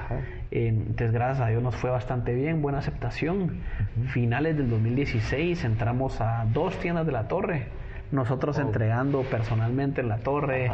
Eh, 0.51 0.69
entonces 0.69 1.13
gracias 1.13 1.41
a 1.47 1.49
Dios 1.49 1.63
nos 1.63 1.75
fue 1.77 1.89
bastante 1.89 2.35
bien, 2.35 2.61
buena 2.61 2.79
aceptación. 2.79 3.61
Finales 4.09 4.59
del 4.59 4.69
2016 4.69 5.65
entramos 5.65 6.21
a 6.21 6.45
dos 6.53 6.79
tiendas 6.79 7.07
de 7.07 7.13
la 7.13 7.29
torre. 7.29 7.69
Nosotros 8.13 8.59
entregando 8.59 9.23
personalmente 9.23 10.01
en 10.03 10.09
la 10.09 10.19
torre, 10.19 10.71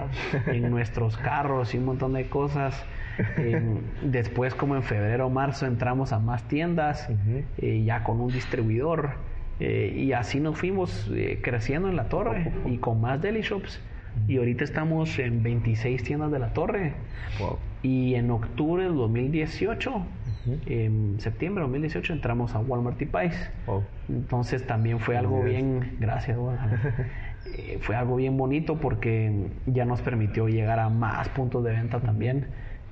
en 0.46 0.68
nuestros 0.70 1.16
carros 1.16 1.72
y 1.74 1.78
un 1.78 1.84
montón 1.86 2.12
de 2.14 2.26
cosas. 2.28 2.84
Eh, 3.36 3.62
después, 4.02 4.54
como 4.54 4.76
en 4.76 4.82
febrero 4.82 5.26
o 5.26 5.30
marzo, 5.30 5.66
entramos 5.66 6.12
a 6.12 6.18
más 6.18 6.46
tiendas, 6.48 7.08
eh, 7.58 7.82
ya 7.84 8.04
con 8.04 8.20
un 8.20 8.32
distribuidor. 8.32 9.10
eh, 9.60 9.94
y 9.96 10.12
así 10.12 10.40
nos 10.40 10.58
fuimos 10.58 11.10
creciendo 11.42 11.88
en 11.88 11.94
la 11.94 12.08
torre 12.08 12.52
y 12.66 12.78
con 12.78 13.00
más 13.00 13.20
deli 13.20 13.42
shops. 13.42 13.80
Y 14.28 14.36
ahorita 14.38 14.64
estamos 14.64 15.18
en 15.18 15.42
26 15.42 16.02
tiendas 16.02 16.30
de 16.32 16.38
la 16.38 16.52
torre. 16.52 16.94
Wow. 17.38 17.58
Y 17.82 18.14
en 18.14 18.30
octubre 18.30 18.84
del 18.84 18.94
2018, 18.94 20.04
en 20.66 21.16
septiembre 21.18 21.62
de 21.62 21.68
2018, 21.68 22.12
entramos 22.12 22.54
a 22.54 22.58
Walmart 22.58 23.00
y 23.00 23.06
Pais. 23.06 23.50
Wow. 23.66 23.84
Entonces 24.08 24.66
también 24.66 24.98
fue 24.98 25.16
algo 25.16 25.42
bien, 25.42 25.96
gracias, 26.00 26.36
fue 27.80 27.96
algo 27.96 28.16
bien 28.16 28.36
bonito 28.36 28.76
porque 28.76 29.48
ya 29.66 29.84
nos 29.84 30.00
permitió 30.02 30.48
llegar 30.48 30.78
a 30.78 30.88
más 30.88 31.28
puntos 31.30 31.64
de 31.64 31.72
venta 31.72 32.00
también. 32.00 32.46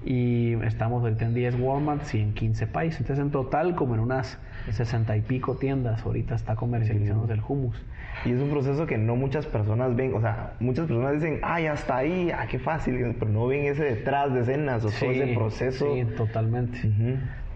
Y 0.04 0.54
estamos 0.64 1.02
ahorita 1.02 1.26
en 1.26 1.34
10 1.34 1.56
Walmarts 1.60 2.14
y 2.14 2.20
en 2.20 2.32
15 2.32 2.66
países. 2.66 3.00
Entonces 3.00 3.22
en 3.24 3.30
total 3.30 3.74
como 3.74 3.94
en 3.94 4.00
unas 4.00 4.38
60 4.70 5.16
y 5.16 5.20
pico 5.20 5.56
tiendas 5.56 6.02
ahorita 6.04 6.34
está 6.34 6.56
comercializándose 6.56 7.34
el 7.34 7.42
hummus. 7.46 7.76
Y 8.24 8.32
es 8.32 8.40
un 8.40 8.48
proceso 8.50 8.86
que 8.86 8.96
no 8.98 9.16
muchas 9.16 9.46
personas 9.46 9.94
ven. 9.96 10.14
O 10.14 10.20
sea, 10.20 10.54
muchas 10.60 10.86
personas 10.86 11.12
dicen, 11.14 11.40
ya 11.42 11.72
está 11.74 11.98
ahí, 11.98 12.30
ah, 12.30 12.46
qué 12.50 12.58
fácil. 12.58 13.14
Pero 13.18 13.30
no 13.30 13.46
ven 13.46 13.66
ese 13.66 13.84
detrás 13.84 14.32
de 14.32 14.40
escenas 14.40 14.84
o 14.84 14.90
todo 14.90 15.10
ese 15.10 15.34
proceso. 15.34 15.94
Sí, 15.94 16.04
totalmente. 16.16 16.78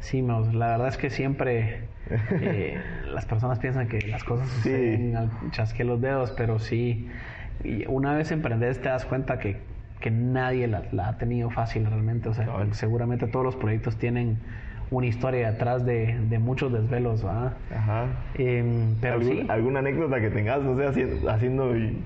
Sí, 0.01 0.21
la 0.23 0.67
verdad 0.69 0.89
es 0.89 0.99
que 0.99 1.09
siempre 1.09 1.85
eh, 2.31 2.79
las 3.11 3.25
personas 3.25 3.59
piensan 3.59 3.89
que 3.89 4.07
las 4.07 4.23
cosas 4.23 4.49
Sí. 4.49 4.57
suceden 4.59 5.17
al 5.17 5.31
chasque 5.51 5.83
los 5.85 5.99
dedos, 6.01 6.33
pero 6.33 6.59
sí, 6.59 7.09
y 7.63 7.87
una 7.87 8.15
vez 8.15 8.31
emprendes 8.31 8.83
te 8.83 8.91
das 8.91 9.07
cuenta 9.07 9.39
que, 9.39 9.57
que 10.01 10.11
nadie 10.11 10.67
la, 10.69 10.83
la 10.93 11.09
ha 11.09 11.19
tenido 11.19 11.51
fácil 11.51 11.87
realmente. 11.87 12.29
O 12.29 12.35
sea, 12.35 12.47
seguramente 12.73 13.27
todos 13.27 13.45
los 13.45 13.57
proyectos 13.57 13.97
tienen 13.97 14.39
una 14.91 15.07
historia 15.07 15.51
detrás 15.53 15.85
de, 15.87 16.19
de 16.29 16.39
muchos 16.39 16.73
desvelos, 16.73 17.25
¿verdad? 17.25 17.55
Ajá. 17.75 18.07
Em, 18.35 18.95
pero 19.01 19.15
¿Algún- 19.15 19.29
sí, 19.29 19.47
¿Alguna 19.49 19.79
anécdota 19.81 20.21
que 20.21 20.31
tengas, 20.31 20.63
no 20.63 20.77
sé, 20.77 20.87
haciendo, 20.87 21.31
haciendo 21.31 21.77
y- 21.77 21.99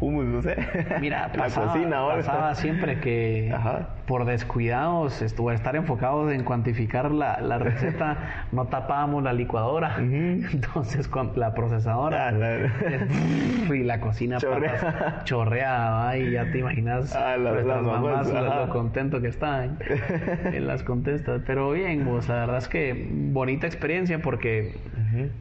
hummus, 0.00 0.24
no 0.26 0.42
sé? 0.42 0.56
Mira, 1.00 1.28
la 1.36 1.44
pasaba, 1.44 1.72
cocina 1.72 1.98
ahora. 1.98 2.16
pasaba 2.16 2.54
siempre 2.54 3.00
que 3.00 3.50
Ajá. 3.54 3.88
por 4.06 4.24
descuidados, 4.24 5.20
estuvo 5.22 5.50
estar 5.52 5.76
enfocados 5.76 6.32
en 6.32 6.44
cuantificar 6.44 7.10
la, 7.10 7.40
la 7.40 7.58
receta, 7.58 8.44
no 8.52 8.66
tapábamos 8.66 9.22
la 9.22 9.32
licuadora. 9.32 9.96
Entonces, 9.98 11.08
con 11.08 11.32
la 11.36 11.54
procesadora 11.54 12.28
Ah, 12.28 12.32
la- 12.32 13.74
y 13.74 13.82
la 13.84 14.00
cocina 14.00 14.38
Chorrea. 14.38 14.72
patas, 14.74 15.24
chorreaba 15.24 16.16
y 16.16 16.30
ya 16.32 16.50
te 16.50 16.58
imaginas 16.58 17.14
Ah, 17.16 17.36
las- 17.36 17.52
nuestras 17.54 17.66
las 17.66 17.82
mamás, 17.82 18.28
mamás 18.32 18.66
lo, 18.68 18.72
contento 18.72 19.20
que 19.20 19.28
estaban 19.28 19.78
en 20.52 20.66
las 20.66 20.82
contestas. 20.82 21.42
Pero 21.46 21.70
bien, 21.72 22.04
vos, 22.04 22.28
la 22.28 22.36
verdad 22.36 22.58
es 22.58 22.68
que 22.68 23.08
bonita 23.12 23.66
experiencia 23.66 24.20
porque 24.20 24.74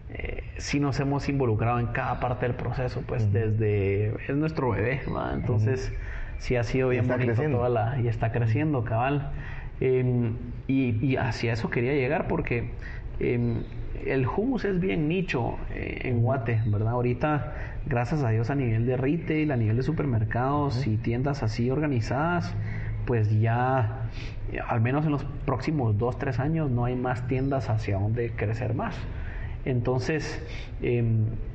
eh, 0.10 0.44
sí 0.58 0.80
nos 0.80 1.00
hemos 1.00 1.30
involucrado 1.30 1.80
en 1.80 1.88
cada 1.88 2.20
parte 2.20 2.46
del 2.48 2.56
proceso, 2.56 3.04
pues 3.08 3.32
desde 3.32 4.14
es 4.28 4.36
nuestro 4.48 4.72
bebé, 4.72 5.02
¿va? 5.14 5.34
entonces 5.34 5.92
sí 6.40 6.56
ha 6.56 6.64
sido 6.64 6.90
bien 6.90 7.08
bonito 7.08 7.28
creciendo. 7.28 7.58
toda 7.58 7.70
la 7.70 8.00
y 8.00 8.08
está 8.08 8.32
creciendo, 8.32 8.84
cabal. 8.84 9.32
Eh, 9.80 10.32
y, 10.68 11.06
y 11.06 11.18
hacia 11.18 11.54
eso 11.54 11.70
quería 11.70 11.94
llegar 11.94 12.28
porque 12.28 12.72
eh, 13.20 13.62
el 14.06 14.26
hummus 14.26 14.66
es 14.66 14.80
bien 14.80 15.08
nicho 15.08 15.58
eh, 15.74 16.02
en 16.04 16.22
Guate, 16.22 16.62
¿verdad? 16.66 16.94
Ahorita, 16.94 17.54
gracias 17.86 18.24
a 18.24 18.30
Dios, 18.30 18.50
a 18.50 18.56
nivel 18.56 18.86
de 18.86 18.96
retail, 18.96 19.52
a 19.52 19.58
nivel 19.58 19.76
de 19.76 19.84
supermercados 19.84 20.88
y 20.88 20.98
tiendas 20.98 21.44
así 21.44 21.70
organizadas, 21.70 22.56
pues 23.06 23.40
ya, 23.40 24.10
al 24.68 24.82
menos 24.82 25.06
en 25.06 25.12
los 25.12 25.26
próximos 25.46 25.98
dos, 25.98 26.18
tres 26.18 26.40
años, 26.40 26.72
no 26.72 26.86
hay 26.86 26.96
más 26.96 27.28
tiendas 27.28 27.70
hacia 27.70 27.98
donde 27.98 28.32
crecer 28.32 28.74
más. 28.74 28.96
Entonces, 29.68 30.42
eh, 30.82 31.04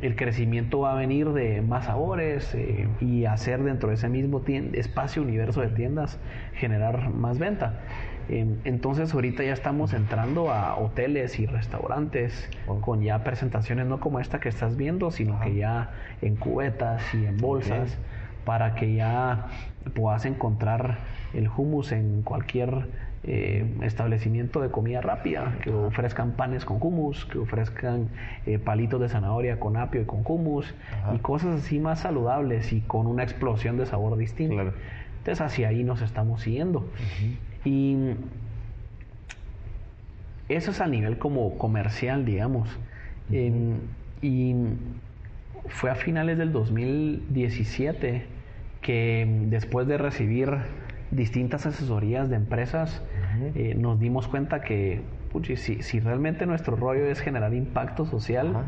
el 0.03 0.17
crecimiento 0.17 0.81
va 0.81 0.93
a 0.93 0.95
venir 0.97 1.31
de 1.33 1.63
más 1.63 1.87
sabores 1.87 2.55
eh, 2.55 2.87
y 3.01 3.25
hacer 3.25 3.63
dentro 3.63 3.89
de 3.89 3.95
ese 3.95 4.11
mismo 4.11 4.43
espacio, 4.75 5.23
universo 5.23 5.63
de 5.63 5.69
tiendas, 5.69 6.19
generar 6.53 7.09
más 7.09 7.39
venta. 7.39 7.81
Eh, 8.29 8.45
entonces, 8.65 9.15
ahorita 9.15 9.45
ya 9.45 9.55
estamos 9.55 9.95
entrando 9.95 10.51
a 10.53 10.77
hoteles 10.77 11.39
y 11.39 11.47
restaurantes 11.47 12.51
con 12.83 13.01
ya 13.01 13.25
presentaciones, 13.25 13.87
no 13.87 13.99
como 13.99 14.21
esta 14.21 14.41
que 14.41 14.51
estás 14.51 14.77
viendo, 14.77 15.11
sino 15.11 15.41
que 15.41 15.55
ya 15.55 15.93
en 16.21 16.37
cubetas 16.37 17.03
y 17.15 17.25
en 17.25 17.39
bolsas, 17.39 17.97
para 18.45 18.75
que 18.75 18.95
ya 18.95 19.47
puedas 19.95 20.27
encontrar 20.27 20.99
el 21.33 21.49
hummus 21.49 21.93
en 21.93 22.21
cualquier 22.21 22.89
eh, 23.25 23.65
establecimiento 23.83 24.61
de 24.61 24.71
comida 24.71 25.01
rápida, 25.01 25.57
que 25.63 25.71
ofrezcan 25.71 26.33
panes 26.33 26.65
con 26.65 26.79
hummus, 26.81 27.25
que 27.27 27.39
ofrezcan 27.39 28.09
eh, 28.47 28.59
palitos 28.59 29.01
de 29.01 29.09
zanahoria 29.09 29.61
con 29.61 29.77
apio 29.77 30.01
y 30.03 30.05
con 30.05 30.23
hummus, 30.25 30.75
Ajá. 31.03 31.15
y 31.15 31.19
cosas 31.19 31.61
así 31.61 31.79
más 31.79 32.01
saludables 32.01 32.73
y 32.73 32.81
con 32.81 33.07
una 33.07 33.23
explosión 33.23 33.77
de 33.77 33.87
sabor 33.87 34.17
distinto. 34.17 34.55
Claro. 34.55 34.73
Entonces 35.19 35.41
hacia 35.41 35.69
ahí 35.69 35.85
nos 35.85 36.03
estamos 36.03 36.43
siguiendo. 36.43 36.89
Y 37.65 37.97
eso 40.49 40.73
es 40.73 40.81
a 40.81 40.89
nivel 40.89 41.19
como 41.19 41.57
comercial, 41.59 42.25
digamos. 42.25 42.69
Y 43.31 44.55
fue 45.69 45.91
a 45.91 45.95
finales 45.95 46.39
del 46.39 46.53
2017 46.53 48.27
que 48.81 49.47
después 49.47 49.87
de 49.87 49.97
recibir 49.97 50.51
distintas 51.13 51.67
asesorías 51.67 52.29
de 52.29 52.37
empresas, 52.37 53.03
eh, 53.55 53.75
nos 53.79 54.01
dimos 54.01 54.27
cuenta 54.29 54.63
que 54.63 55.03
puchi, 55.31 55.57
si, 55.57 55.83
si 55.83 56.01
realmente 56.01 56.47
nuestro 56.47 56.75
rollo 56.75 57.07
es 57.07 57.21
generar 57.21 57.55
impacto 57.55 58.05
social, 58.07 58.67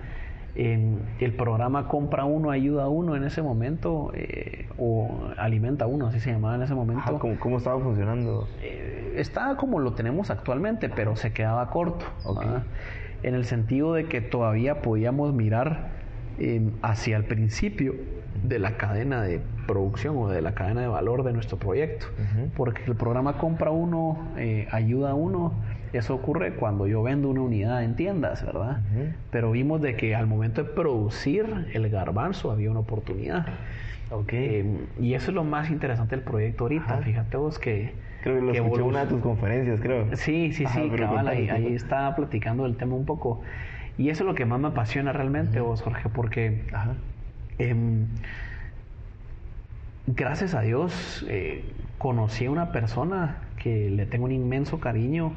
el 0.55 1.35
programa 1.37 1.89
Compra 1.89 2.25
Uno, 2.25 2.51
Ayuda 2.51 2.89
Uno 2.89 3.17
en 3.17 3.25
ese 3.25 3.43
momento, 3.43 4.13
eh, 4.15 4.67
o 4.79 5.31
Alimenta 5.37 5.87
Uno, 5.87 6.07
así 6.07 6.21
se 6.21 6.31
llamaba 6.31 6.55
en 6.55 6.63
ese 6.63 6.75
momento, 6.75 7.03
Ajá, 7.03 7.19
¿cómo, 7.19 7.39
cómo 7.41 7.57
estaba 7.59 7.81
funcionando? 7.81 8.47
eh, 8.63 9.15
estaba 9.17 9.57
como 9.57 9.81
lo 9.81 9.95
tenemos 9.95 10.31
actualmente, 10.31 10.89
pero 10.89 11.17
se 11.17 11.33
quedaba 11.33 11.71
corto. 11.71 12.05
En 13.23 13.35
el 13.35 13.47
sentido 13.47 13.95
de 13.95 14.05
que 14.07 14.21
todavía 14.21 14.83
podíamos 14.83 15.33
mirar 15.33 16.04
eh, 16.39 16.71
hacia 16.83 17.17
el 17.17 17.25
principio 17.25 17.95
de 18.43 18.59
la 18.59 18.77
cadena 18.77 19.23
de 19.23 19.41
producción 19.67 20.17
o 20.19 20.29
de 20.29 20.43
la 20.43 20.55
cadena 20.55 20.83
de 20.83 20.89
valor 20.89 21.23
de 21.25 21.33
nuestro 21.33 21.59
proyecto. 21.59 22.07
Porque 22.57 22.83
el 22.87 22.95
programa 22.95 23.39
compra 23.39 23.71
uno, 23.71 24.19
eh, 24.37 24.69
ayuda 24.71 25.11
a 25.11 25.15
uno, 25.15 25.55
eso 25.93 26.15
ocurre 26.15 26.55
cuando 26.55 26.87
yo 26.87 27.03
vendo 27.03 27.29
una 27.29 27.41
unidad 27.41 27.85
en 27.85 27.95
tiendas, 27.97 28.45
¿verdad? 28.45 28.81
Pero 29.31 29.53
vimos 29.53 29.81
de 29.81 29.97
que 29.97 30.15
al 30.15 30.27
momento 30.27 30.63
de 30.63 30.71
producir 30.71 31.69
el 31.73 31.89
garbanzo 31.89 32.51
había 32.51 32.71
una 32.71 32.81
oportunidad. 32.81 33.47
Okay. 34.11 34.87
y 35.01 35.15
eso 35.15 35.31
es 35.31 35.35
lo 35.35 35.45
más 35.45 35.71
interesante 35.71 36.15
del 36.15 36.25
proyecto 36.25 36.65
ahorita. 36.65 36.99
Fíjate 36.99 37.37
vos 37.37 37.59
que... 37.59 37.93
Creo 38.23 38.37
que 38.37 38.43
lo 38.43 38.53
escuché 38.53 38.81
en 38.81 38.87
una 38.87 39.01
de 39.01 39.07
tus 39.07 39.21
conferencias, 39.21 39.81
creo. 39.81 40.07
Sí, 40.17 40.53
sí, 40.53 40.67
sí, 40.67 40.91
cabal, 40.97 41.29
ahí, 41.29 41.49
ahí 41.49 41.75
estaba 41.75 42.15
platicando 42.15 42.65
del 42.65 42.77
tema 42.77 42.95
un 42.95 43.05
poco. 43.05 43.43
Y 43.97 44.11
eso 44.11 44.25
es 44.25 44.27
lo 44.27 44.35
que 44.35 44.45
más 44.45 44.61
me 44.61 44.69
apasiona 44.69 45.13
realmente, 45.13 45.61
vos, 45.61 45.83
Jorge, 45.83 46.09
porque 46.09 46.65
em, 47.59 48.07
gracias 50.07 50.55
a 50.55 50.63
Dios 50.63 51.25
eh, 51.29 51.65
conocí 51.99 52.47
a 52.47 52.51
una 52.51 52.73
persona 52.73 53.39
que 53.57 53.91
le 53.91 54.05
tengo 54.07 54.25
un 54.25 54.33
inmenso 54.33 54.81
cariño, 54.81 55.33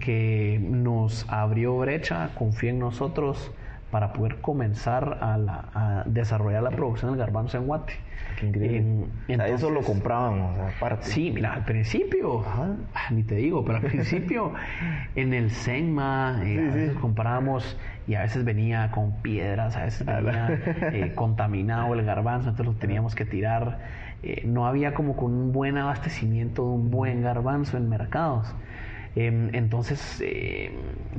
que 0.00 0.60
nos 0.62 1.26
abrió 1.28 1.76
brecha, 1.78 2.30
confió 2.34 2.70
en 2.70 2.78
nosotros 2.78 3.52
para 3.94 4.12
poder 4.12 4.40
comenzar 4.40 5.18
a, 5.20 6.02
desarrollar 6.06 6.64
la 6.64 6.72
producción 6.72 7.12
del 7.12 7.20
garbanzo 7.20 7.58
en 7.58 7.66
Guate. 7.68 7.92
Qué 8.40 8.48
increíble. 8.48 9.06
eso 9.28 9.70
lo 9.70 9.82
comprábamos 9.82 10.58
aparte. 10.58 11.06
Sí, 11.06 11.30
mira, 11.32 11.54
al 11.54 11.64
principio, 11.64 12.44
ah, 12.44 12.74
ni 13.12 13.22
te 13.22 13.36
digo, 13.36 13.64
pero 13.64 13.78
al 13.78 13.84
principio 13.84 14.52
en 15.14 15.32
el 15.32 15.48
Senma 15.52 16.40
eh, 16.42 16.92
comprábamos 17.00 17.78
y 18.08 18.16
a 18.16 18.22
veces 18.22 18.44
venía 18.44 18.90
con 18.90 19.12
piedras, 19.22 19.76
a 19.76 19.84
veces 19.84 20.04
venía 20.04 20.48
eh, 20.92 21.12
contaminado 21.14 21.94
el 21.94 22.04
garbanzo, 22.04 22.48
entonces 22.48 22.74
lo 22.74 22.80
teníamos 22.80 23.14
que 23.14 23.24
tirar. 23.24 23.78
Eh, 24.24 24.42
no 24.44 24.66
había 24.66 24.92
como 24.92 25.14
con 25.14 25.32
un 25.32 25.52
buen 25.52 25.78
abastecimiento 25.78 26.62
de 26.62 26.68
un 26.68 26.90
buen 26.90 27.22
garbanzo 27.22 27.76
en 27.76 27.88
mercados. 27.88 28.52
Em, 29.16 29.54
entonces, 29.54 30.20
em, 30.20 30.72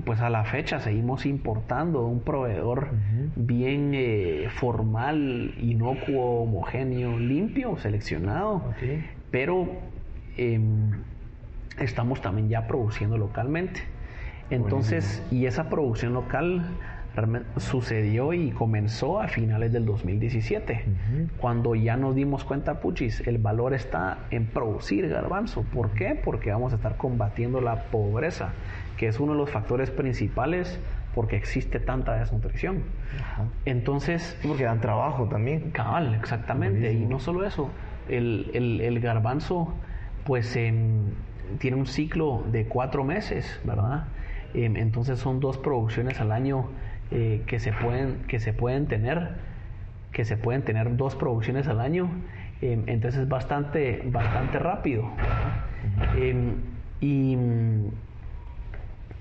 pues 0.04 0.20
a 0.20 0.30
la 0.30 0.44
fecha 0.44 0.80
seguimos 0.80 1.26
importando 1.26 2.06
un 2.06 2.22
proveedor 2.22 2.90
bien 3.36 3.92
eh, 3.94 4.48
formal, 4.50 5.54
inocuo, 5.60 6.44
homogéneo, 6.44 7.18
limpio, 7.18 7.78
seleccionado, 7.78 8.74
pero 9.32 9.70
em, 10.36 10.92
estamos 11.80 12.22
también 12.22 12.50
ya 12.50 12.68
produciendo 12.68 13.18
localmente. 13.18 13.82
Entonces, 14.50 15.24
y 15.32 15.46
esa 15.46 15.70
producción 15.70 16.14
local 16.14 16.78
sucedió 17.58 18.34
y 18.34 18.52
comenzó 18.52 19.22
a 19.22 19.28
finales 19.28 19.72
del 19.72 19.86
2017, 19.86 20.84
cuando 21.38 21.76
ya 21.76 21.98
nos 21.98 22.16
dimos 22.16 22.44
cuenta, 22.44 22.80
puchis, 22.82 23.26
el 23.28 23.38
valor 23.38 23.74
está 23.74 24.20
en 24.32 24.46
producir 24.48 25.08
garbanzo. 25.08 25.64
¿Por 25.64 25.92
qué? 25.92 26.20
Porque 26.22 26.52
vamos 26.52 26.74
a 26.74 26.76
estar 26.76 26.98
combatiendo 26.98 27.62
la 27.62 27.84
pobreza, 27.84 28.54
que 28.98 29.08
es 29.08 29.20
uno 29.20 29.34
de 29.34 29.40
los 29.40 29.50
factores 29.50 29.92
principales 29.92 30.80
porque 31.16 31.38
existe 31.38 31.80
tanta 31.80 32.16
desnutrición. 32.18 32.84
Entonces... 33.64 34.38
porque 34.46 34.66
dan 34.66 34.82
trabajo 34.82 35.26
también. 35.26 35.72
Cabal, 35.72 36.14
exactamente. 36.16 36.92
Y 36.92 37.06
no 37.06 37.20
solo 37.20 37.46
eso, 37.46 37.70
el, 38.10 38.52
el, 38.54 39.00
garbanzo 39.00 39.74
pues 40.26 40.56
em, 40.58 41.12
tiene 41.60 41.78
un 41.78 41.88
ciclo 41.88 42.44
de 42.52 42.66
cuatro 42.66 43.06
meses, 43.06 43.60
¿verdad? 43.64 44.06
Em, 44.54 44.76
entonces 44.76 45.20
son 45.20 45.40
dos 45.40 45.58
producciones 45.58 46.20
al 46.20 46.34
año 46.34 46.68
eh, 47.12 47.44
que, 47.46 47.60
se 47.60 47.72
pueden, 47.72 48.24
que 48.28 48.40
se 48.40 48.54
pueden 48.54 48.88
tener, 48.88 49.30
que 50.12 50.26
se 50.26 50.38
pueden 50.38 50.64
tener 50.64 50.96
dos 50.98 51.16
producciones 51.16 51.68
al 51.68 51.80
año, 51.80 52.10
em, 52.62 52.84
entonces 52.88 53.22
es 53.22 53.30
bastante, 53.30 54.02
bastante 54.06 54.60
rápido. 54.60 55.10
Em, 56.18 56.56
y 57.02 57.36
mm, 57.36 57.88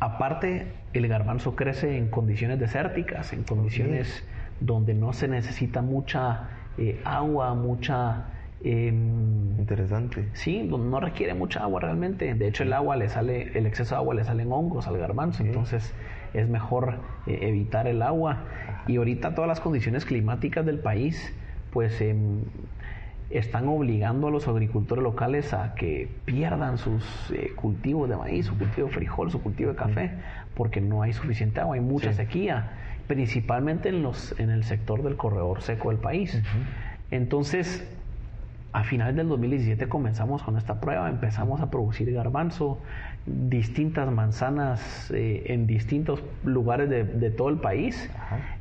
aparte, 0.00 0.68
el 0.92 1.08
garbanzo 1.08 1.56
crece 1.56 1.98
en 1.98 2.08
condiciones 2.08 2.58
desérticas, 2.58 3.32
en 3.32 3.44
condiciones 3.44 4.24
donde 4.60 4.94
no 4.94 5.12
se 5.12 5.28
necesita 5.28 5.82
mucha 5.82 6.48
eh, 6.78 7.00
agua, 7.04 7.54
mucha... 7.54 8.26
Em, 8.62 9.58
Interesante. 9.58 10.28
Sí, 10.34 10.62
no 10.62 11.00
requiere 11.00 11.34
mucha 11.34 11.62
agua 11.62 11.80
realmente. 11.80 12.34
De 12.34 12.48
hecho, 12.48 12.64
el 12.64 12.72
agua 12.72 12.96
le 12.96 13.08
sale, 13.08 13.50
el 13.54 13.66
exceso 13.66 13.94
de 13.94 13.98
agua 13.98 14.14
le 14.14 14.24
salen 14.24 14.52
hongos 14.52 14.86
al 14.86 14.98
garbanzo. 14.98 15.42
Entonces, 15.42 15.94
es 16.34 16.48
mejor 16.48 16.96
eh, 17.26 17.38
evitar 17.42 17.86
el 17.86 18.02
agua. 18.02 18.44
Y 18.86 18.96
ahorita 18.96 19.34
todas 19.34 19.48
las 19.48 19.60
condiciones 19.60 20.04
climáticas 20.04 20.66
del 20.66 20.78
país, 20.78 21.32
pues 21.72 22.00
em, 22.00 22.42
están 23.30 23.68
obligando 23.68 24.28
a 24.28 24.30
los 24.30 24.46
agricultores 24.46 25.02
locales 25.02 25.54
a 25.54 25.74
que 25.74 26.08
pierdan 26.24 26.78
sus 26.78 27.30
eh, 27.30 27.52
cultivos 27.56 28.08
de 28.08 28.16
maíz, 28.16 28.46
su 28.46 28.58
cultivo 28.58 28.88
de 28.88 28.92
frijol, 28.92 29.30
su 29.30 29.42
cultivo 29.42 29.70
de 29.70 29.76
café, 29.76 30.10
porque 30.54 30.80
no 30.80 31.02
hay 31.02 31.12
suficiente 31.12 31.60
agua, 31.60 31.76
hay 31.76 31.80
mucha 31.80 32.12
sequía, 32.12 32.72
principalmente 33.06 33.88
en, 33.88 34.02
los, 34.02 34.38
en 34.38 34.50
el 34.50 34.64
sector 34.64 35.02
del 35.02 35.16
corredor 35.16 35.62
seco 35.62 35.90
del 35.90 35.98
país. 35.98 36.40
Entonces, 37.10 37.88
a 38.72 38.82
finales 38.82 39.14
del 39.14 39.28
2017 39.28 39.88
comenzamos 39.88 40.42
con 40.42 40.56
esta 40.56 40.80
prueba, 40.80 41.08
empezamos 41.08 41.60
a 41.60 41.70
producir 41.70 42.12
garbanzo, 42.12 42.80
distintas 43.26 44.10
manzanas 44.12 45.10
eh, 45.10 45.44
en 45.46 45.66
distintos 45.66 46.22
lugares 46.44 46.90
de, 46.90 47.30
todo 47.30 47.48
el 47.48 47.56
país, 47.56 48.10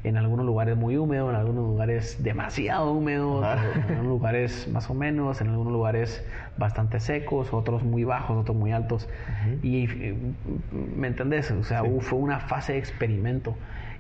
en 0.05 0.15
algunos 0.15 0.45
lugares 0.45 0.77
muy 0.77 0.95
húmedos, 0.95 1.29
en 1.29 1.35
algunos 1.35 1.65
lugares 1.65 2.23
demasiado 2.23 2.93
húmedos, 2.93 3.45
en 3.45 3.81
algunos 3.81 4.05
lugares 4.05 4.67
más 4.71 4.89
o 4.89 4.93
menos, 4.93 5.41
en 5.41 5.49
algunos 5.49 5.73
lugares 5.73 6.23
bastante 6.57 7.01
secos, 7.01 7.53
otros 7.53 7.83
muy 7.83 8.05
bajos, 8.05 8.37
otros 8.37 8.55
muy 8.55 8.71
altos. 8.71 9.09
Y 9.61 9.85
eh, 9.85 10.15
¿me 10.95 11.07
entendés? 11.07 11.51
O 11.51 11.63
sea, 11.63 11.83
fue 11.99 12.19
una 12.19 12.39
fase 12.39 12.73
de 12.73 12.79
experimento. 12.79 13.55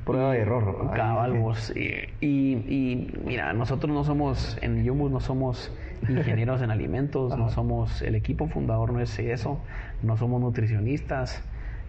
Prueba 0.05 0.33
de 0.33 0.39
error. 0.39 0.91
Cabalgos. 0.93 1.73
Y, 1.75 2.25
y, 2.25 3.11
mira, 3.25 3.53
nosotros 3.53 3.91
no 3.93 4.03
somos, 4.03 4.57
en 4.61 4.83
Yumus 4.83 5.11
no 5.11 5.19
somos 5.19 5.71
ingenieros 6.09 6.61
en 6.61 6.71
alimentos, 6.71 7.37
no 7.37 7.49
somos, 7.49 8.01
el 8.01 8.15
equipo 8.15 8.47
fundador 8.47 8.91
no 8.91 8.99
es 8.99 9.17
eso, 9.19 9.61
no 10.01 10.17
somos 10.17 10.41
nutricionistas 10.41 11.43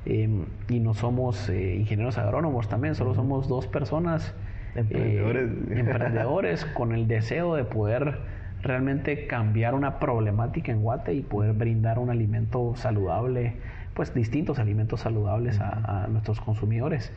em, 0.06 0.44
y 0.68 0.78
no 0.78 0.94
somos 0.94 1.48
eh, 1.48 1.76
ingenieros 1.76 2.16
agrónomos 2.18 2.68
también, 2.68 2.94
solo 2.94 3.14
somos 3.14 3.48
dos 3.48 3.66
personas. 3.66 4.34
Emprendedores. 4.76 5.50
Eh, 5.70 5.80
emprendedores 5.80 6.64
con 6.74 6.92
el 6.92 7.08
deseo 7.08 7.56
de 7.56 7.64
poder 7.64 8.18
realmente 8.62 9.26
cambiar 9.26 9.74
una 9.74 9.98
problemática 9.98 10.70
en 10.70 10.82
Guate 10.82 11.14
y 11.14 11.20
poder 11.22 11.52
brindar 11.52 11.98
un 11.98 12.10
alimento 12.10 12.74
saludable, 12.76 13.54
pues 13.92 14.14
distintos 14.14 14.58
alimentos 14.58 15.00
saludables 15.00 15.60
a 15.60 16.06
nuestros 16.08 16.40
consumidores. 16.40 17.12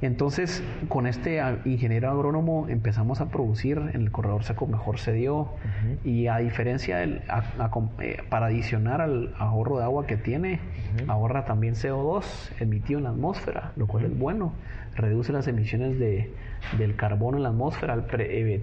Entonces, 0.00 0.62
con 0.88 1.06
este 1.08 1.42
ingeniero 1.64 2.10
agrónomo 2.10 2.68
empezamos 2.68 3.20
a 3.20 3.30
producir 3.30 3.78
en 3.78 4.02
el 4.02 4.12
corredor 4.12 4.44
seco 4.44 4.66
mejor 4.66 4.98
se 4.98 5.12
dio. 5.12 5.48
Y 6.04 6.28
a 6.28 6.38
diferencia 6.38 6.98
del, 6.98 7.22
eh, 8.00 8.22
para 8.28 8.46
adicionar 8.46 9.00
al 9.00 9.34
ahorro 9.38 9.78
de 9.78 9.84
agua 9.84 10.06
que 10.06 10.16
tiene, 10.16 10.60
ahorra 11.08 11.44
también 11.44 11.74
CO2 11.74 12.24
emitido 12.60 12.98
en 12.98 13.04
la 13.04 13.10
atmósfera, 13.10 13.72
lo 13.76 13.86
cual 13.88 14.04
es 14.04 14.16
bueno, 14.16 14.52
reduce 14.94 15.32
las 15.32 15.48
emisiones 15.48 15.98
de, 15.98 16.32
del 16.78 16.94
carbono 16.94 17.36
en 17.36 17.42
la 17.42 17.48
atmósfera 17.48 17.94
al 17.94 18.06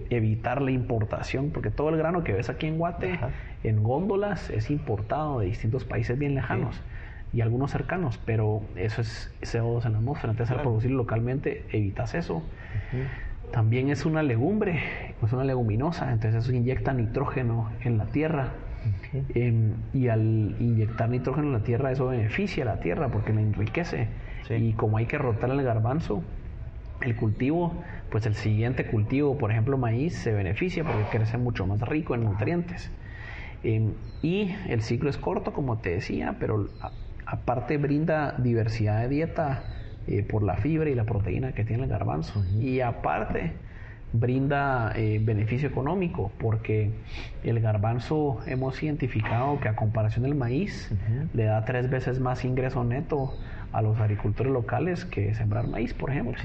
evitar 0.10 0.62
la 0.62 0.72
importación, 0.72 1.50
porque 1.50 1.70
todo 1.70 1.90
el 1.90 1.98
grano 1.98 2.24
que 2.24 2.32
ves 2.32 2.50
aquí 2.50 2.68
en 2.68 2.78
Guate, 2.78 3.20
en 3.64 3.84
góndolas, 3.84 4.50
es 4.50 4.72
importado 4.72 5.40
de 5.40 5.48
distintos 5.48 5.84
países 5.84 6.18
bien 6.18 6.34
lejanos 6.36 6.82
y 7.36 7.42
algunos 7.42 7.70
cercanos, 7.72 8.18
pero 8.26 8.62
eso 8.78 9.02
es 9.02 9.30
CO2 9.42 9.86
en 9.86 9.92
la 9.92 9.98
atmósfera. 9.98 10.32
Entonces, 10.32 10.56
al 10.56 10.62
producirlo 10.62 10.96
localmente, 11.00 11.66
evitas 11.70 12.16
eso. 12.16 12.42
También 13.52 13.90
es 13.90 14.06
una 14.06 14.24
legumbre, 14.24 14.80
es 15.22 15.34
una 15.34 15.44
leguminosa, 15.44 16.14
entonces 16.14 16.46
eso 16.46 16.54
inyecta 16.54 16.94
nitrógeno 16.94 17.72
en 17.84 17.98
la 17.98 18.06
tierra. 18.06 18.54
Em, 19.34 19.74
y 19.92 20.08
al 20.08 20.56
inyectar 20.62 21.10
nitrógeno 21.10 21.48
en 21.48 21.54
la 21.54 21.64
tierra, 21.64 21.92
eso 21.92 22.08
beneficia 22.08 22.64
a 22.64 22.68
la 22.68 22.80
tierra 22.80 23.10
porque 23.10 23.34
la 23.34 23.42
enriquece. 23.42 24.08
Y 24.50 24.72
como 24.74 24.96
hay 24.96 25.06
que 25.06 25.18
rotar 25.18 25.50
el 25.50 25.62
garbanzo, 25.62 26.24
el 27.02 27.18
cultivo, 27.18 27.84
pues 28.12 28.26
el 28.28 28.36
siguiente 28.36 28.86
cultivo, 28.86 29.38
por 29.38 29.52
ejemplo 29.52 29.78
maíz, 29.78 30.16
se 30.16 30.32
beneficia 30.32 30.86
porque 30.86 31.04
crece 31.12 31.38
mucho 31.38 31.68
más 31.68 31.82
rico 31.82 32.16
en 32.16 32.24
nutrientes. 32.24 32.94
Em, 33.62 33.94
y 34.22 34.56
el 34.70 34.82
ciclo 34.82 35.10
es 35.10 35.18
corto, 35.18 35.52
como 35.52 35.80
te 35.80 35.90
decía, 35.90 36.38
pero 36.40 36.70
aparte 37.36 37.78
brinda 37.78 38.36
diversidad 38.38 39.02
de 39.02 39.10
dieta 39.10 39.64
eh, 40.08 40.24
por 40.24 40.44
la 40.44 40.56
fibra 40.56 40.90
y 40.90 40.96
la 40.96 41.04
proteína 41.04 41.52
que 41.54 41.64
tiene 41.64 41.84
el 41.84 41.90
garbanzo. 41.90 42.44
Y 42.60 42.82
aparte 42.82 43.54
brinda 44.14 44.94
eh, 44.96 45.20
beneficio 45.22 45.68
económico 45.68 46.32
porque 46.40 46.92
el 47.44 47.60
garbanzo 47.60 48.40
hemos 48.46 48.82
identificado 48.82 49.60
que 49.60 49.68
a 49.68 49.76
comparación 49.76 50.24
del 50.24 50.36
maíz 50.36 50.90
le 51.34 51.46
da 51.46 51.66
tres 51.66 51.90
veces 51.90 52.20
más 52.20 52.46
ingreso 52.46 52.84
neto 52.84 53.34
a 53.74 53.82
los 53.82 54.00
agricultores 54.00 54.54
locales 54.54 55.04
que 55.04 55.34
sembrar 55.34 55.68
maíz, 55.68 55.94
por 55.94 56.12
ejemplo. 56.12 56.36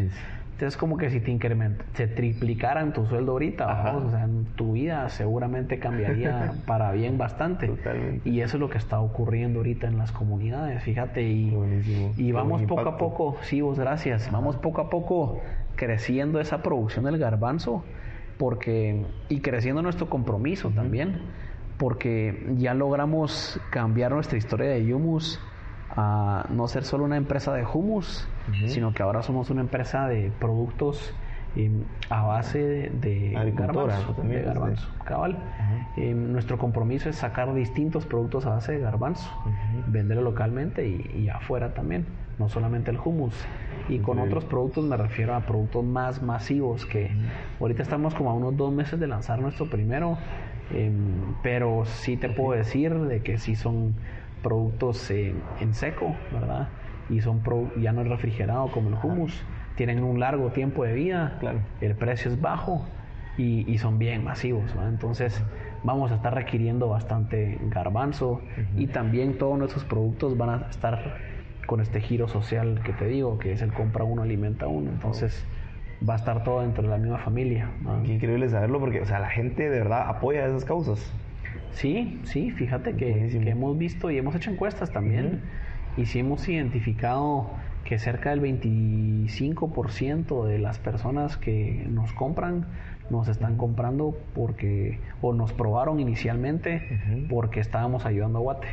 Entonces, 0.60 0.76
como 0.76 0.98
que 0.98 1.08
si 1.08 1.20
te 1.20 1.30
increment 1.30 1.80
se 1.94 2.06
triplicaran 2.06 2.92
tu 2.92 3.06
sueldo 3.06 3.32
ahorita, 3.32 3.96
o 3.96 4.10
sea, 4.10 4.24
en 4.24 4.44
tu 4.56 4.72
vida 4.72 5.08
seguramente 5.08 5.78
cambiaría 5.78 6.52
para 6.66 6.92
bien 6.92 7.16
bastante. 7.16 7.66
Totalmente. 7.66 8.28
Y 8.28 8.42
eso 8.42 8.58
es 8.58 8.60
lo 8.60 8.68
que 8.68 8.76
está 8.76 9.00
ocurriendo 9.00 9.60
ahorita 9.60 9.86
en 9.86 9.96
las 9.96 10.12
comunidades, 10.12 10.82
fíjate. 10.82 11.22
Y, 11.22 11.48
Buenísimo. 11.48 12.12
y 12.18 12.26
Qué 12.26 12.32
vamos 12.34 12.60
poco 12.64 12.90
a 12.90 12.98
poco, 12.98 13.38
sí, 13.40 13.62
vos 13.62 13.78
gracias, 13.78 14.30
vamos 14.30 14.56
poco 14.56 14.82
a 14.82 14.90
poco 14.90 15.40
creciendo 15.76 16.40
esa 16.40 16.62
producción 16.62 17.06
del 17.06 17.16
garbanzo 17.16 17.82
porque 18.36 19.06
y 19.30 19.40
creciendo 19.40 19.80
nuestro 19.80 20.10
compromiso 20.10 20.68
también 20.68 21.22
porque 21.78 22.52
ya 22.58 22.74
logramos 22.74 23.58
cambiar 23.70 24.12
nuestra 24.12 24.36
historia 24.36 24.68
de 24.68 24.94
Humus 24.94 25.40
a 25.96 26.46
no 26.50 26.68
ser 26.68 26.84
solo 26.84 27.04
una 27.04 27.16
empresa 27.16 27.52
de 27.52 27.64
hummus, 27.64 28.28
sino 28.66 28.92
que 28.92 29.02
ahora 29.02 29.22
somos 29.22 29.50
una 29.50 29.60
empresa 29.60 30.08
de 30.08 30.30
productos 30.38 31.14
eh, 31.56 31.70
a 32.10 32.22
base 32.22 32.92
de, 33.00 33.32
garbanzo, 33.54 34.12
también, 34.12 34.42
de 34.42 34.46
garbanzo, 34.46 34.88
cabal. 35.04 35.36
Eh, 35.96 36.14
nuestro 36.14 36.58
compromiso 36.58 37.08
es 37.08 37.16
sacar 37.16 37.52
distintos 37.54 38.06
productos 38.06 38.46
a 38.46 38.50
base 38.50 38.72
de 38.72 38.78
garbanzo, 38.78 39.28
venderlo 39.88 40.22
localmente 40.22 40.86
y, 40.86 41.22
y 41.24 41.28
afuera 41.28 41.74
también, 41.74 42.06
no 42.38 42.48
solamente 42.48 42.92
el 42.92 42.98
hummus. 43.04 43.34
Y 43.88 43.98
con 43.98 44.20
otros 44.20 44.44
productos 44.44 44.84
me 44.84 44.96
refiero 44.96 45.34
a 45.34 45.40
productos 45.40 45.84
más 45.84 46.22
masivos 46.22 46.86
que 46.86 47.10
ahorita 47.58 47.82
estamos 47.82 48.14
como 48.14 48.30
a 48.30 48.34
unos 48.34 48.56
dos 48.56 48.72
meses 48.72 49.00
de 49.00 49.08
lanzar 49.08 49.40
nuestro 49.40 49.68
primero, 49.68 50.18
em, 50.72 51.34
pero 51.42 51.84
sí 51.84 52.16
te 52.16 52.28
puedo 52.28 52.56
decir 52.56 52.94
de 52.94 53.22
que 53.22 53.38
sí 53.38 53.56
son 53.56 53.94
productos 54.42 55.10
eh, 55.10 55.34
en 55.60 55.74
seco, 55.74 56.16
¿verdad? 56.32 56.68
Y 57.08 57.20
son 57.20 57.42
pro- 57.42 57.70
ya 57.76 57.92
no 57.92 58.02
es 58.02 58.08
refrigerado 58.08 58.70
como 58.70 58.88
el 58.88 58.94
hummus, 59.02 59.44
tienen 59.76 60.02
un 60.04 60.20
largo 60.20 60.50
tiempo 60.50 60.84
de 60.84 60.92
vida, 60.94 61.36
Claro. 61.40 61.60
el 61.80 61.94
precio 61.94 62.30
es 62.30 62.40
bajo 62.40 62.86
y, 63.36 63.70
y 63.72 63.78
son 63.78 63.98
bien 63.98 64.22
masivos, 64.24 64.74
¿verdad? 64.74 64.88
Entonces 64.90 65.42
vamos 65.82 66.12
a 66.12 66.16
estar 66.16 66.34
requiriendo 66.34 66.88
bastante 66.88 67.58
garbanzo 67.62 68.42
y 68.76 68.86
también 68.88 69.38
todos 69.38 69.58
nuestros 69.58 69.84
productos 69.84 70.36
van 70.36 70.50
a 70.50 70.66
estar 70.70 71.16
con 71.66 71.80
este 71.80 72.00
giro 72.00 72.28
social 72.28 72.80
que 72.84 72.92
te 72.92 73.06
digo, 73.06 73.38
que 73.38 73.52
es 73.52 73.62
el 73.62 73.72
compra 73.72 74.04
uno, 74.04 74.22
alimenta 74.22 74.66
uno. 74.68 74.90
Entonces 74.90 75.46
va 76.06 76.14
a 76.14 76.16
estar 76.16 76.42
todo 76.44 76.62
dentro 76.62 76.82
de 76.82 76.88
la 76.90 76.98
misma 76.98 77.18
familia. 77.18 77.70
Qué 78.04 78.14
increíble 78.14 78.48
saberlo 78.48 78.80
porque, 78.80 79.00
o 79.00 79.06
sea, 79.06 79.20
la 79.20 79.28
gente 79.30 79.62
de 79.70 79.78
verdad 79.78 80.08
apoya 80.08 80.44
esas 80.46 80.64
causas. 80.64 81.12
Sí, 81.72 82.20
sí, 82.24 82.50
fíjate 82.50 82.94
que, 82.94 83.28
hemos 83.48 83.78
visto 83.78 84.10
y 84.10 84.18
hemos 84.18 84.34
hecho 84.34 84.50
encuestas 84.50 84.90
también. 84.90 85.40
Y 85.96 86.06
sí 86.06 86.20
hemos 86.20 86.48
identificado 86.48 87.50
que 87.84 87.98
cerca 87.98 88.30
del 88.30 88.40
25% 88.40 90.46
de 90.46 90.58
las 90.58 90.78
personas 90.78 91.36
que 91.36 91.84
nos 91.88 92.12
compran 92.12 92.66
nos 93.10 93.26
están 93.26 93.56
comprando 93.56 94.16
porque 94.34 95.00
o 95.20 95.32
nos 95.32 95.52
probaron 95.52 95.98
inicialmente 95.98 97.26
porque 97.28 97.60
estábamos 97.60 98.06
ayudando 98.06 98.38
a 98.38 98.42
Guate. 98.42 98.68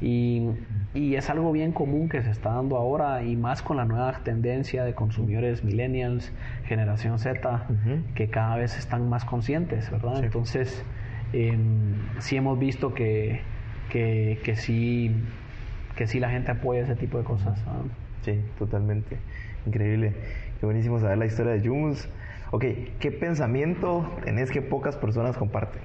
Y, 0.00 0.48
y 0.94 1.16
es 1.16 1.28
algo 1.28 1.52
bien 1.52 1.72
común 1.72 2.08
que 2.08 2.22
se 2.22 2.30
está 2.30 2.54
dando 2.54 2.76
ahora 2.76 3.22
y 3.22 3.36
más 3.36 3.60
con 3.60 3.76
la 3.76 3.84
nueva 3.84 4.12
tendencia 4.24 4.84
de 4.84 4.94
consumidores 4.94 5.62
millennials, 5.62 6.32
generación 6.64 7.18
Z, 7.18 7.66
que 8.14 8.30
cada 8.30 8.56
vez 8.56 8.78
están 8.78 9.08
más 9.08 9.24
conscientes, 9.24 9.90
¿verdad? 9.90 10.20
Sí. 10.20 10.26
Entonces, 10.26 10.84
em, 11.32 11.94
sí 12.18 12.36
hemos 12.36 12.58
visto 12.58 12.94
que, 12.94 13.40
que, 13.90 14.38
que 14.44 14.56
sí 14.56 15.14
que 15.96 16.06
sí 16.06 16.18
la 16.18 16.30
gente 16.30 16.50
apoya 16.50 16.80
ese 16.80 16.96
tipo 16.96 17.18
de 17.18 17.24
cosas. 17.24 17.62
¿ah? 17.66 17.82
Sí, 18.22 18.40
totalmente. 18.58 19.18
Increíble. 19.66 20.14
Qué 20.58 20.64
buenísimo 20.64 20.98
saber 20.98 21.18
la 21.18 21.26
historia 21.26 21.52
de 21.52 21.66
Jumus. 21.66 22.08
Ok, 22.52 22.64
¿qué 22.98 23.12
pensamiento 23.12 24.10
tenés 24.24 24.50
que 24.50 24.62
pocas 24.62 24.96
personas 24.96 25.36
comparten? 25.36 25.82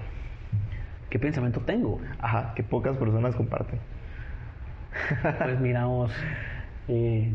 ¿Qué 1.09 1.19
pensamiento 1.19 1.59
tengo? 1.59 1.99
Ajá, 2.19 2.53
que 2.55 2.63
pocas 2.63 2.95
personas 2.97 3.35
comparten. 3.35 3.79
Pues 5.43 5.59
miramos, 5.59 6.11
eh, 6.87 7.33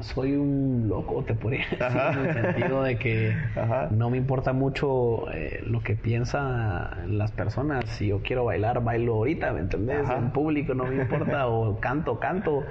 soy 0.00 0.32
un 0.34 0.86
loco, 0.88 1.24
te 1.24 1.34
podría 1.34 1.60
decir, 1.70 1.82
Ajá. 1.82 2.12
en 2.12 2.26
el 2.26 2.32
sentido 2.34 2.82
de 2.82 2.96
que 2.98 3.34
Ajá. 3.56 3.88
no 3.90 4.10
me 4.10 4.16
importa 4.16 4.52
mucho 4.52 5.30
eh, 5.32 5.62
lo 5.66 5.82
que 5.82 5.94
piensan 5.96 7.18
las 7.18 7.32
personas. 7.32 7.84
Si 7.86 8.08
yo 8.08 8.20
quiero 8.22 8.44
bailar, 8.44 8.82
bailo 8.82 9.14
ahorita, 9.14 9.52
¿me 9.52 9.60
entendés? 9.60 10.00
Ajá. 10.04 10.16
En 10.18 10.30
público 10.30 10.74
no 10.74 10.84
me 10.86 10.96
importa, 11.02 11.46
o 11.48 11.78
canto, 11.80 12.18
canto. 12.18 12.64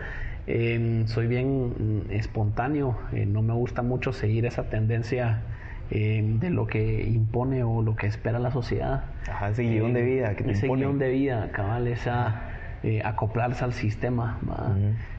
Eh, 0.47 1.03
soy 1.05 1.27
bien 1.27 2.05
mm, 2.07 2.11
espontáneo, 2.11 2.97
eh, 3.13 3.25
no 3.27 3.43
me 3.43 3.53
gusta 3.53 3.83
mucho 3.83 4.13
seguir 4.13 4.47
esa 4.47 4.63
tendencia 4.69 5.43
eh, 5.91 6.23
de 6.39 6.49
lo 6.49 6.65
que 6.65 7.03
impone 7.07 7.63
o 7.63 7.83
lo 7.83 7.95
que 7.95 8.07
espera 8.07 8.39
la 8.39 8.49
sociedad. 8.49 9.03
Ajá, 9.29 9.49
ese 9.49 9.61
guion 9.63 9.93
de 9.93 10.01
vida 10.01 10.35
que 10.35 10.43
te 10.43 10.51
ese 10.51 10.65
impone. 10.65 10.81
guion 10.85 10.97
de 10.97 11.09
vida, 11.09 11.49
cabal, 11.51 11.87
esa 11.87 12.41
eh, 12.81 13.01
acoplarse 13.05 13.63
al 13.63 13.73
sistema. 13.73 14.39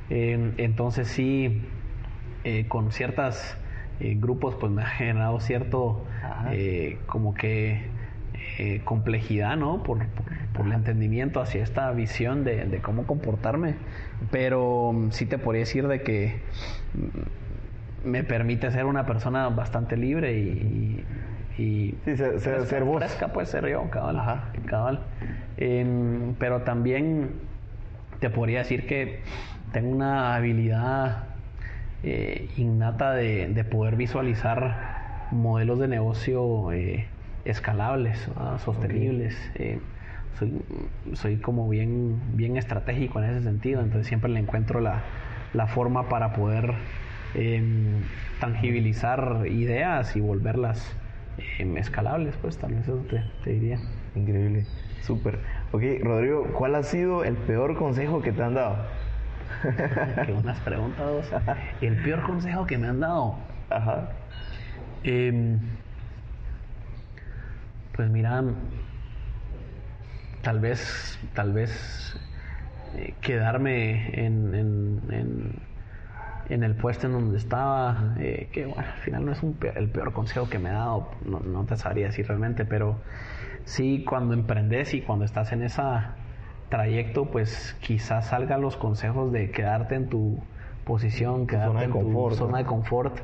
entonces 0.08 1.06
sí, 1.08 1.62
eh, 2.44 2.66
con 2.68 2.92
ciertos 2.92 3.56
grupos 4.00 4.54
pues 4.54 4.72
me 4.72 4.82
ha 4.82 4.86
generado 4.86 5.40
cierto 5.40 6.04
eh, 6.50 6.98
como 7.06 7.34
que 7.34 7.82
eh, 8.58 8.80
complejidad, 8.84 9.56
¿no? 9.56 9.82
Por, 9.82 9.98
por, 10.06 10.24
por 10.54 10.66
el 10.66 10.72
entendimiento 10.72 11.40
hacia 11.40 11.62
esta 11.62 11.90
visión 11.92 12.42
de, 12.44 12.64
de 12.64 12.78
cómo 12.78 13.06
comportarme. 13.06 13.74
Pero 14.30 14.92
mm, 14.94 15.10
sí 15.10 15.26
te 15.26 15.36
podría 15.36 15.60
decir 15.60 15.86
de 15.86 16.02
que 16.02 16.40
mm, 16.94 18.08
me 18.08 18.24
permite 18.24 18.70
ser 18.70 18.86
una 18.86 19.04
persona 19.04 19.48
bastante 19.50 19.96
libre 19.98 20.38
y, 20.38 21.04
y- 21.58 21.62
y 21.62 21.90
Sí, 22.06 22.16
ser, 22.16 22.40
ser, 22.40 22.40
fresca, 22.40 22.66
ser 22.66 22.84
vos. 22.84 22.98
fresca 23.00 23.28
puede 23.28 23.46
ser 23.46 23.66
yo, 23.68 23.90
cabal. 23.90 24.18
Ajá. 24.18 24.44
cabal. 24.64 25.00
Em, 25.58 26.34
pero 26.38 26.62
también 26.62 27.32
te 28.18 28.30
podría 28.30 28.60
decir 28.60 28.86
que 28.86 29.20
tengo 29.72 29.90
una 29.90 30.34
habilidad 30.34 31.24
eh, 32.02 32.48
innata 32.56 33.12
de, 33.12 33.48
de 33.48 33.64
poder 33.64 33.96
visualizar 33.96 35.28
modelos 35.30 35.78
de 35.78 35.88
negocio 35.88 36.72
eh, 36.72 37.06
escalables, 37.44 38.28
¿verdad? 38.28 38.58
sostenibles. 38.58 39.36
Eh, 39.54 39.78
soy, 40.38 40.62
soy 41.14 41.36
como 41.36 41.68
bien, 41.68 42.20
bien 42.34 42.56
estratégico 42.56 43.20
en 43.20 43.30
ese 43.30 43.42
sentido, 43.42 43.80
entonces 43.80 44.06
siempre 44.06 44.30
le 44.30 44.40
encuentro 44.40 44.80
la, 44.80 45.02
la 45.52 45.66
forma 45.66 46.08
para 46.08 46.32
poder 46.32 46.72
em, 47.34 48.02
tangibilizar 48.40 49.46
ideas 49.46 50.16
y 50.16 50.20
volverlas 50.20 50.96
em, 51.58 51.76
escalables, 51.76 52.36
pues 52.40 52.56
también 52.58 52.82
eso 52.82 53.04
te, 53.08 53.22
te 53.44 53.50
diría. 53.50 53.78
Increíble. 54.14 54.66
Súper. 55.02 55.40
Ok, 55.72 55.82
Rodrigo, 56.02 56.44
¿cuál 56.56 56.74
ha 56.74 56.82
sido 56.82 57.24
el 57.24 57.36
peor 57.36 57.76
consejo 57.76 58.22
que 58.22 58.32
te 58.32 58.42
han 58.42 58.54
dado? 58.54 58.76
Qué 60.26 60.32
buenas 60.32 60.60
preguntas. 60.60 61.06
vos. 61.06 61.30
El 61.80 61.96
peor 62.02 62.22
consejo 62.22 62.66
que 62.66 62.78
me 62.78 62.88
han 62.88 63.00
dado. 63.00 63.36
Ajá. 63.70 64.10
Em, 65.04 65.58
pues 67.92 68.08
mira, 68.10 68.42
tal 70.42 70.60
vez, 70.60 71.18
tal 71.34 71.52
vez 71.52 72.16
eh, 72.94 73.14
quedarme 73.20 74.08
en, 74.26 74.54
en, 74.54 75.00
en, 75.10 75.52
en 76.48 76.62
el 76.64 76.74
puesto 76.74 77.06
en 77.06 77.12
donde 77.12 77.38
estaba, 77.38 78.14
eh, 78.18 78.48
que 78.52 78.66
bueno, 78.66 78.82
al 78.82 78.98
final 79.00 79.26
no 79.26 79.32
es 79.32 79.42
un 79.42 79.54
pe- 79.54 79.72
el 79.76 79.88
peor 79.90 80.12
consejo 80.12 80.48
que 80.48 80.58
me 80.58 80.70
ha 80.70 80.74
dado, 80.74 81.10
no, 81.24 81.40
no 81.40 81.64
te 81.64 81.76
sabría 81.76 82.06
decir 82.06 82.26
realmente, 82.26 82.64
pero 82.64 83.00
sí 83.64 84.04
cuando 84.08 84.34
emprendes 84.34 84.94
y 84.94 85.02
cuando 85.02 85.24
estás 85.24 85.52
en 85.52 85.62
ese 85.62 85.82
trayecto, 86.70 87.26
pues 87.26 87.76
quizás 87.80 88.28
salgan 88.28 88.62
los 88.62 88.76
consejos 88.76 89.32
de 89.32 89.50
quedarte 89.50 89.96
en 89.96 90.08
tu 90.08 90.38
posición, 90.84 91.46
quedarte 91.46 91.68
zona 91.68 91.84
en 91.84 91.90
confort, 91.90 92.34
tu 92.34 92.38
zona 92.38 92.58
de 92.58 92.64
confort, 92.64 93.18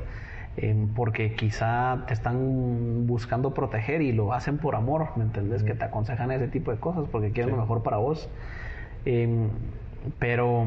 em, 0.57 0.87
porque 0.93 1.33
quizá 1.33 2.03
te 2.07 2.13
están 2.13 3.07
buscando 3.07 3.53
proteger 3.53 4.01
y 4.01 4.11
lo 4.11 4.33
hacen 4.33 4.57
por 4.57 4.75
amor, 4.75 5.09
¿me 5.15 5.23
entendés? 5.23 5.63
Que 5.63 5.73
te 5.73 5.85
aconsejan 5.85 6.31
ese 6.31 6.47
tipo 6.47 6.71
de 6.71 6.77
cosas 6.77 7.05
porque 7.11 7.31
quieren 7.31 7.51
lo 7.55 7.57
mejor 7.61 7.83
para 7.83 7.97
vos. 7.97 8.29
Em, 9.05 9.49
pero 10.19 10.65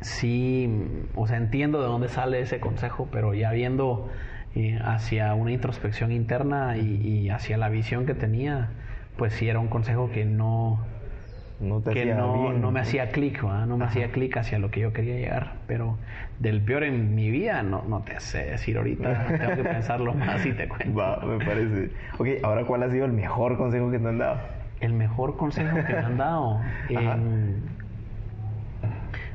sí, 0.00 0.68
o 1.14 1.26
sea, 1.26 1.36
entiendo 1.36 1.80
de 1.80 1.86
dónde 1.86 2.08
sale 2.08 2.40
ese 2.40 2.60
consejo, 2.60 3.08
pero 3.12 3.32
ya 3.32 3.52
viendo 3.52 4.08
eh, 4.54 4.78
hacia 4.84 5.34
una 5.34 5.52
introspección 5.52 6.12
interna 6.12 6.76
y, 6.76 7.00
y 7.06 7.30
hacia 7.30 7.56
la 7.58 7.68
visión 7.68 8.06
que 8.06 8.14
tenía, 8.14 8.70
pues 9.16 9.34
sí 9.34 9.48
era 9.48 9.60
un 9.60 9.68
consejo 9.68 10.10
que 10.10 10.24
no, 10.24 10.80
No 11.64 11.80
te 11.80 11.92
que 11.92 12.06
no, 12.06 12.32
bien. 12.34 12.60
no 12.60 12.70
me 12.70 12.80
hacía 12.80 13.10
clic, 13.10 13.42
¿verdad? 13.42 13.66
no 13.66 13.76
me 13.78 13.86
hacía 13.86 14.12
clic 14.12 14.36
hacia 14.36 14.58
lo 14.58 14.70
que 14.70 14.80
yo 14.80 14.92
quería 14.92 15.16
llegar. 15.16 15.54
Pero 15.66 15.98
del 16.38 16.60
peor 16.62 16.84
en 16.84 17.14
mi 17.14 17.30
vida, 17.30 17.62
no, 17.62 17.82
no 17.88 18.02
te 18.02 18.20
sé 18.20 18.44
decir 18.44 18.76
ahorita. 18.76 19.36
Tengo 19.40 19.54
que 19.56 19.64
pensarlo 19.64 20.14
más 20.14 20.44
y 20.44 20.52
te 20.52 20.68
cuento. 20.68 20.98
Va, 20.98 21.18
me 21.24 21.44
parece. 21.44 21.90
Ok, 22.18 22.28
ahora, 22.42 22.64
¿cuál 22.64 22.82
ha 22.82 22.90
sido 22.90 23.06
el 23.06 23.12
mejor 23.12 23.56
consejo 23.56 23.90
que 23.90 23.98
te 23.98 24.08
han 24.08 24.18
dado? 24.18 24.40
El 24.80 24.92
mejor 24.92 25.36
consejo 25.36 25.78
que 25.86 25.94
me 25.94 26.04
han 26.04 26.16
dado. 26.18 26.60
Em, 26.88 27.60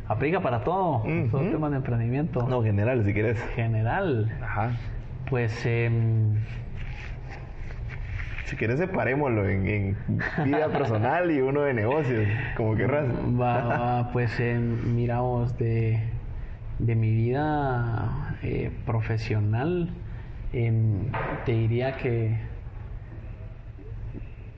aplica 0.08 0.42
para 0.42 0.64
todo, 0.64 1.04
Ujú. 1.04 1.30
todo 1.32 1.50
temas 1.50 1.72
de 1.72 1.78
emprendimiento. 1.78 2.48
No, 2.48 2.64
general, 2.64 3.04
si 3.06 3.14
quieres. 3.14 3.40
General, 3.56 4.32
Ajá. 4.44 4.72
pues 5.30 5.66
em, 5.66 6.36
Si 8.50 8.56
quieres, 8.56 8.80
separémoslo 8.80 9.48
en, 9.48 9.68
en 9.68 9.98
vida 10.44 10.70
personal 10.70 11.30
y 11.30 11.40
uno 11.40 11.62
de 11.62 11.76
negocios, 11.76 12.28
como 12.58 12.76
querrás. 12.76 13.06
va, 13.40 13.64
va, 13.64 14.12
pues 14.12 14.40
em, 14.40 14.96
miramos 14.96 15.56
de, 15.60 16.00
de 16.80 16.96
mi 16.96 17.12
vida 17.12 18.36
eh, 18.42 18.72
profesional, 18.88 19.92
em, 20.52 21.12
te 21.46 21.52
diría 21.52 21.98
que 21.98 22.38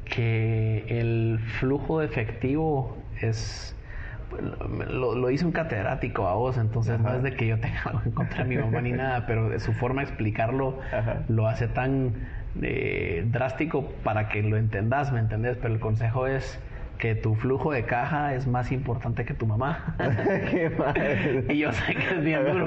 que 0.06 0.86
el 0.88 1.40
flujo 1.60 2.00
de 2.00 2.06
efectivo 2.06 2.98
es 3.22 3.76
lo, 4.90 5.16
lo 5.16 5.30
hizo 5.30 5.46
un 5.46 5.52
catedrático 5.52 6.28
a 6.28 6.36
vos, 6.36 6.58
entonces 6.58 6.98
no 7.00 7.10
Ajá. 7.10 7.18
es 7.18 7.24
de 7.24 7.36
que 7.36 7.48
yo 7.48 7.60
tenga 7.60 7.82
algo 7.86 8.02
en 8.06 8.12
contra 8.12 8.44
de 8.44 8.50
mi 8.50 8.58
mamá 8.58 8.82
ni 8.82 8.94
nada, 8.94 9.26
pero 9.26 9.60
su 9.60 9.74
forma 9.74 10.02
de 10.02 10.08
explicarlo 10.08 10.80
Ajá. 10.98 11.24
lo 11.28 11.48
hace 11.48 11.68
tan 11.68 12.14
eh, 12.62 13.24
drástico 13.28 13.86
para 14.04 14.30
que 14.30 14.42
lo 14.44 14.58
entendas, 14.58 15.12
¿me 15.12 15.20
entendés? 15.20 15.58
Pero 15.62 15.74
el 15.74 15.80
consejo 15.80 16.28
es 16.28 16.60
que 17.02 17.16
tu 17.16 17.34
flujo 17.34 17.72
de 17.72 17.84
caja 17.84 18.36
es 18.36 18.46
más 18.46 18.72
importante 18.72 19.26
que 19.26 19.34
tu 19.34 19.48
mamá. 19.48 19.96
Qué 20.52 20.70
madre. 20.70 21.46
y 21.50 21.58
yo 21.58 21.72
sé 21.74 21.96
que 21.96 22.16
es 22.16 22.24
bien 22.24 22.46
duro, 22.46 22.66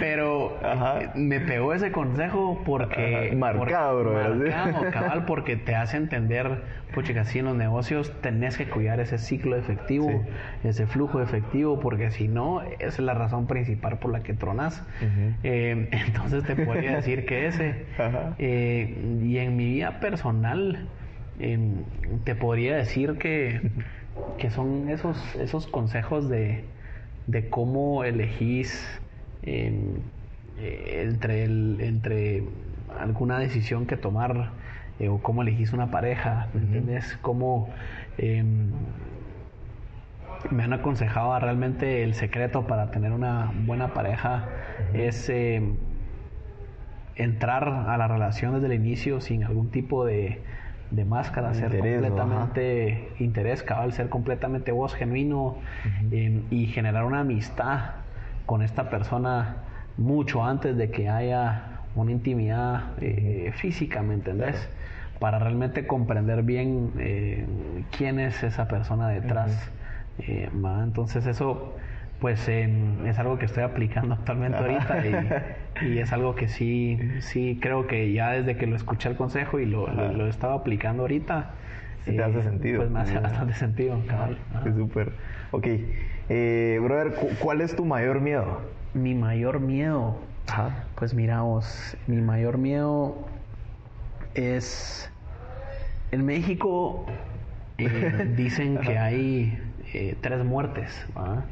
pero 0.00 0.58
Ajá. 0.60 1.12
me 1.14 1.38
pegó 1.38 1.72
ese 1.72 1.92
consejo 1.92 2.60
porque... 2.66 3.28
Ajá, 3.28 3.36
marcado, 3.36 4.02
porque- 4.02 4.10
bro, 4.28 4.34
¿sí? 4.44 4.50
marcado, 4.50 4.90
cabal, 4.90 5.24
porque 5.24 5.54
te 5.56 5.76
hace 5.76 5.96
entender, 5.96 6.62
pucha, 6.94 7.12
que 7.14 7.20
así 7.20 7.38
en 7.38 7.44
los 7.44 7.54
negocios 7.56 8.12
tenés 8.22 8.58
que 8.58 8.66
cuidar 8.66 8.98
ese 8.98 9.18
ciclo 9.18 9.54
de 9.54 9.60
efectivo, 9.62 10.10
Sí. 10.10 10.68
ese 10.68 10.86
flujo 10.88 11.18
de 11.18 11.24
efectivo, 11.24 11.78
porque 11.78 12.10
si 12.10 12.26
no, 12.26 12.60
esa 12.80 12.88
es 12.88 12.98
la 12.98 13.14
razón 13.14 13.46
principal 13.46 14.00
por 14.00 14.10
la 14.10 14.24
que 14.24 14.34
tronas. 14.34 14.84
Eh, 15.44 15.88
entonces 16.06 16.42
te 16.42 16.56
podría 16.56 16.96
decir 16.96 17.24
que 17.24 17.46
ese. 17.46 17.86
Ajá. 17.98 18.34
Eh, 18.38 18.98
y 19.22 19.38
en 19.38 19.56
mi 19.56 19.66
vida 19.66 20.00
personal, 20.00 20.88
te 21.38 22.34
podría 22.34 22.76
decir 22.76 23.18
que, 23.18 23.60
que 24.38 24.50
son 24.50 24.88
esos, 24.88 25.16
esos 25.36 25.66
consejos 25.66 26.28
de, 26.28 26.64
de 27.26 27.48
cómo 27.48 28.04
elegís 28.04 29.00
eh, 29.42 29.72
entre, 30.58 31.44
el, 31.44 31.78
entre 31.80 32.44
alguna 32.98 33.38
decisión 33.38 33.86
que 33.86 33.96
tomar 33.96 34.52
eh, 35.00 35.08
o 35.08 35.18
cómo 35.18 35.42
elegís 35.42 35.72
una 35.72 35.90
pareja, 35.90 36.48
¿me 36.54 36.60
entiendes? 36.60 37.18
Cómo 37.22 37.68
em, 38.18 38.70
me 40.50 40.62
han 40.62 40.72
aconsejado 40.72 41.38
realmente 41.38 42.02
el 42.02 42.14
secreto 42.14 42.66
para 42.66 42.90
tener 42.90 43.12
una 43.12 43.52
buena 43.66 43.94
pareja 43.94 44.48
es 44.92 45.28
em, 45.30 45.76
entrar 47.16 47.68
a 47.68 47.96
la 47.96 48.08
relación 48.08 48.54
desde 48.54 48.66
el 48.66 48.80
inicio 48.80 49.20
sin 49.20 49.44
algún 49.44 49.70
tipo 49.70 50.04
de, 50.04 50.40
de 50.94 51.04
máscara, 51.04 51.54
ser 51.54 51.74
Interés, 51.74 52.00
completamente 52.00 53.08
interés, 53.18 53.62
cabal, 53.62 53.92
ser 53.92 54.08
completamente 54.08 54.72
vos 54.72 54.94
genuino 54.94 55.56
eh, 56.10 56.42
y 56.50 56.66
generar 56.66 57.04
una 57.04 57.20
amistad 57.20 57.92
con 58.46 58.62
esta 58.62 58.90
persona 58.90 59.56
mucho 59.96 60.44
antes 60.44 60.76
de 60.76 60.90
que 60.90 61.08
haya 61.08 61.80
una 61.94 62.10
intimidad 62.12 62.82
eh, 63.00 63.52
física, 63.56 64.02
¿me 64.02 64.14
entendés? 64.14 64.68
Para 65.18 65.38
realmente 65.38 65.86
comprender 65.86 66.42
bien 66.42 66.90
eh, 66.98 67.46
quién 67.96 68.18
es 68.18 68.42
esa 68.42 68.68
persona 68.68 69.08
detrás. 69.08 69.70
eh. 70.18 70.48
Entonces 70.82 71.26
eso 71.26 71.74
pues 72.24 72.48
em, 72.48 73.04
es 73.06 73.18
algo 73.18 73.36
que 73.36 73.44
estoy 73.44 73.64
aplicando 73.64 74.14
actualmente 74.14 74.56
ahorita 74.56 75.06
y, 75.82 75.86
y 75.90 75.98
es 75.98 76.10
algo 76.10 76.34
que 76.34 76.48
sí, 76.48 76.98
sí 77.20 77.58
creo 77.60 77.86
que 77.86 78.14
ya 78.14 78.30
desde 78.30 78.56
que 78.56 78.66
lo 78.66 78.76
escuché 78.76 79.10
el 79.10 79.14
consejo 79.16 79.60
y 79.60 79.66
lo, 79.66 79.88
lo, 79.88 80.10
lo 80.10 80.24
he 80.24 80.30
estado 80.30 80.54
aplicando 80.54 81.02
ahorita, 81.02 81.50
Sí 82.06 82.16
te 82.16 82.22
hace 82.22 82.42
sentido. 82.42 82.78
Pues 82.78 82.90
me 82.90 83.00
hace 83.00 83.12
Ajá. 83.18 83.20
bastante 83.28 83.52
sentido, 83.52 84.00
cabal. 84.08 84.38
Súper. 84.74 85.12
Ok. 85.50 85.66
Eh, 86.30 86.80
brother, 86.82 87.12
cu- 87.12 87.28
¿cuál 87.40 87.60
es 87.60 87.76
tu 87.76 87.84
mayor 87.84 88.22
miedo? 88.22 88.62
Mi 88.94 89.14
mayor 89.14 89.60
miedo, 89.60 90.18
Ajá. 90.48 90.84
pues 90.94 91.12
miraos, 91.12 91.94
mi 92.06 92.22
mayor 92.22 92.56
miedo 92.56 93.18
es 94.34 95.12
en 96.10 96.24
México 96.24 97.04
eh, 97.76 98.32
dicen 98.34 98.78
que 98.78 98.96
hay 98.96 99.58
eh, 99.92 100.16
tres 100.22 100.42
muertes. 100.42 101.06
¿va? 101.14 101.44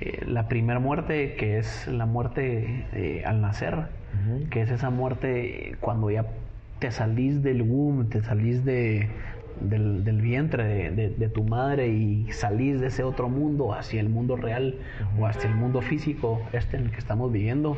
Eh, 0.00 0.24
la 0.26 0.48
primera 0.48 0.78
muerte 0.80 1.34
que 1.34 1.58
es 1.58 1.86
la 1.88 2.06
muerte 2.06 2.86
eh, 2.92 3.22
al 3.26 3.40
nacer, 3.40 3.74
que 4.50 4.62
es 4.62 4.70
esa 4.70 4.90
muerte 4.90 5.76
cuando 5.80 6.10
ya 6.10 6.24
te 6.78 6.90
salís 6.90 7.42
del 7.42 7.62
womb, 7.62 8.08
te 8.08 8.22
salís 8.22 8.64
de, 8.64 9.08
del, 9.60 10.04
del 10.04 10.20
vientre 10.22 10.64
de, 10.64 10.90
de- 10.90 11.10
de 11.10 11.28
tu 11.28 11.42
madre 11.44 11.88
y 11.88 12.30
salís 12.32 12.80
de 12.80 12.86
ese 12.88 13.02
otro 13.02 13.28
mundo 13.28 13.74
hacia 13.74 14.00
el 14.00 14.08
mundo 14.08 14.36
real 14.36 14.76
o 15.20 15.26
hacia 15.26 15.48
el 15.50 15.56
mundo 15.56 15.80
físico, 15.82 16.40
este 16.52 16.76
en 16.76 16.84
el 16.84 16.90
que 16.92 16.98
estamos 16.98 17.32
viviendo. 17.32 17.76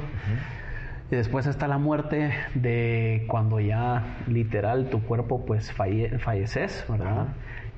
Y 1.11 1.17
después 1.17 1.47
está 1.47 1.67
la 1.67 1.79
muerte 1.79 2.31
de 2.55 3.25
cuando 3.29 3.59
ya 3.59 4.05
literal 4.29 4.91
tu 4.91 5.01
cuerpo 5.03 5.45
pues 5.47 5.73
falle- 5.73 6.19
falleces, 6.19 6.85
¿verdad? 6.89 7.29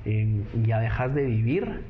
Eh, 0.05 0.41
ya 0.65 0.79
dejas 0.79 1.15
de 1.15 1.23
vivir. 1.23 1.81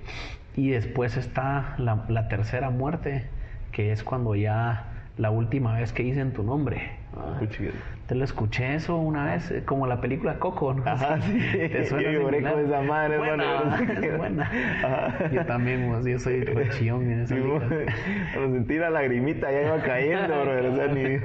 Y 0.56 0.70
después 0.70 1.18
está 1.18 1.76
la, 1.78 2.06
la 2.10 2.28
tercera 2.28 2.70
muerte, 2.70 3.26
que 3.72 3.92
es 3.92 4.04
cuando 4.04 4.36
ya 4.36 4.86
la 5.18 5.30
última 5.30 5.78
vez 5.78 5.94
que 5.94 6.04
dicen 6.04 6.34
tu 6.34 6.44
nombre. 6.44 6.92
Puchiga. 7.40 7.72
Te 8.08 8.16
lo 8.16 8.26
escuché 8.26 8.76
eso 8.76 8.98
una 8.98 9.26
vez, 9.26 9.50
eh, 9.52 9.64
como 9.64 9.88
la 9.88 10.02
película 10.02 10.40
Coco, 10.40 10.74
¿no? 10.74 10.84
Ajá, 10.86 11.22
sí. 11.22 11.40
¿Te 11.54 11.86
suena 11.86 12.12
Yo 12.12 12.22
lloré 12.22 12.42
con 12.42 12.60
esa 12.60 12.82
madre, 12.82 13.18
buena, 13.18 13.60
hermano, 13.60 13.94
es 14.02 14.18
buena. 14.18 14.52
Ajá. 14.84 15.30
Yo 15.32 15.46
también, 15.46 15.90
pues, 15.90 16.06
yo 16.06 16.20
soy 16.20 16.44
rechillón 16.44 17.04
en 17.12 17.22
esa. 17.22 17.36
Cuando 17.36 18.56
sentí 18.56 18.76
la 18.76 18.90
lagrimita 18.90 19.52
ya 19.52 19.62
iba 19.62 19.82
cayendo, 19.84 20.42
brother. 20.42 20.66
O 20.66 20.76
sea, 20.76 20.88
ni... 20.88 21.20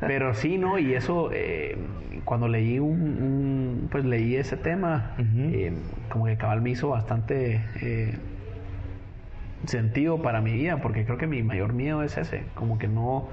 Pero 0.00 0.34
sí, 0.34 0.58
¿no? 0.58 0.78
Y 0.78 0.94
eso, 0.94 1.30
eh, 1.32 1.76
cuando 2.24 2.48
leí 2.48 2.78
un, 2.78 3.00
un- 3.00 3.88
pues 3.90 4.04
leí 4.04 4.36
ese 4.36 4.56
tema, 4.56 5.14
eh, 5.18 5.72
como 6.08 6.26
que 6.26 6.36
cabal 6.36 6.60
me 6.62 6.70
hizo 6.70 6.88
bastante 6.88 7.60
eh, 7.80 8.14
sentido 9.66 10.22
para 10.22 10.40
mi 10.40 10.52
vida, 10.52 10.78
porque 10.80 11.04
creo 11.04 11.18
que 11.18 11.26
mi 11.26 11.42
mayor 11.42 11.72
miedo 11.72 12.02
es 12.02 12.16
ese, 12.16 12.44
como 12.54 12.78
que 12.78 12.88
no, 12.88 13.28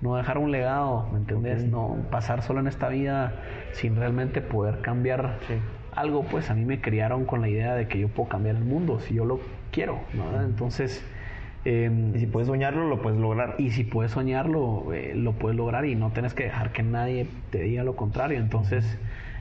no 0.00 0.16
dejar 0.16 0.38
un 0.38 0.50
legado, 0.50 1.08
¿me 1.12 1.18
entendés? 1.18 1.64
Ok. 1.64 1.70
No 1.70 1.96
pasar 2.10 2.42
solo 2.42 2.60
en 2.60 2.66
esta 2.68 2.88
vida 2.88 3.34
sin 3.72 3.96
realmente 3.96 4.40
poder 4.40 4.80
cambiar 4.80 5.38
Sí. 5.48 5.54
algo, 5.94 6.24
pues 6.24 6.50
a 6.50 6.54
mí 6.54 6.64
me 6.64 6.80
criaron 6.80 7.24
con 7.24 7.40
la 7.40 7.48
idea 7.48 7.74
de 7.74 7.88
que 7.88 7.98
yo 7.98 8.08
puedo 8.08 8.28
cambiar 8.28 8.56
el 8.56 8.64
mundo 8.64 9.00
si 9.00 9.14
yo 9.14 9.24
lo 9.24 9.40
quiero, 9.70 10.00
¿no? 10.14 10.40
Entonces... 10.42 11.04
em, 11.64 12.14
Y 12.14 12.20
si 12.20 12.26
puedes 12.26 12.48
soñarlo, 12.48 12.88
lo 12.88 13.02
puedes 13.02 13.18
lograr. 13.18 13.54
y 13.58 13.70
si 13.70 13.84
puedes 13.84 14.12
soñarlo, 14.12 14.92
eh, 14.92 15.12
lo 15.14 15.32
puedes 15.32 15.56
lograr 15.56 15.84
y 15.86 15.94
no 15.94 16.10
tienes 16.10 16.34
que 16.34 16.44
dejar 16.44 16.72
que 16.72 16.82
nadie 16.82 17.26
te 17.50 17.62
diga 17.62 17.84
lo 17.84 17.96
contrario. 17.96 18.38
Entonces, 18.38 18.98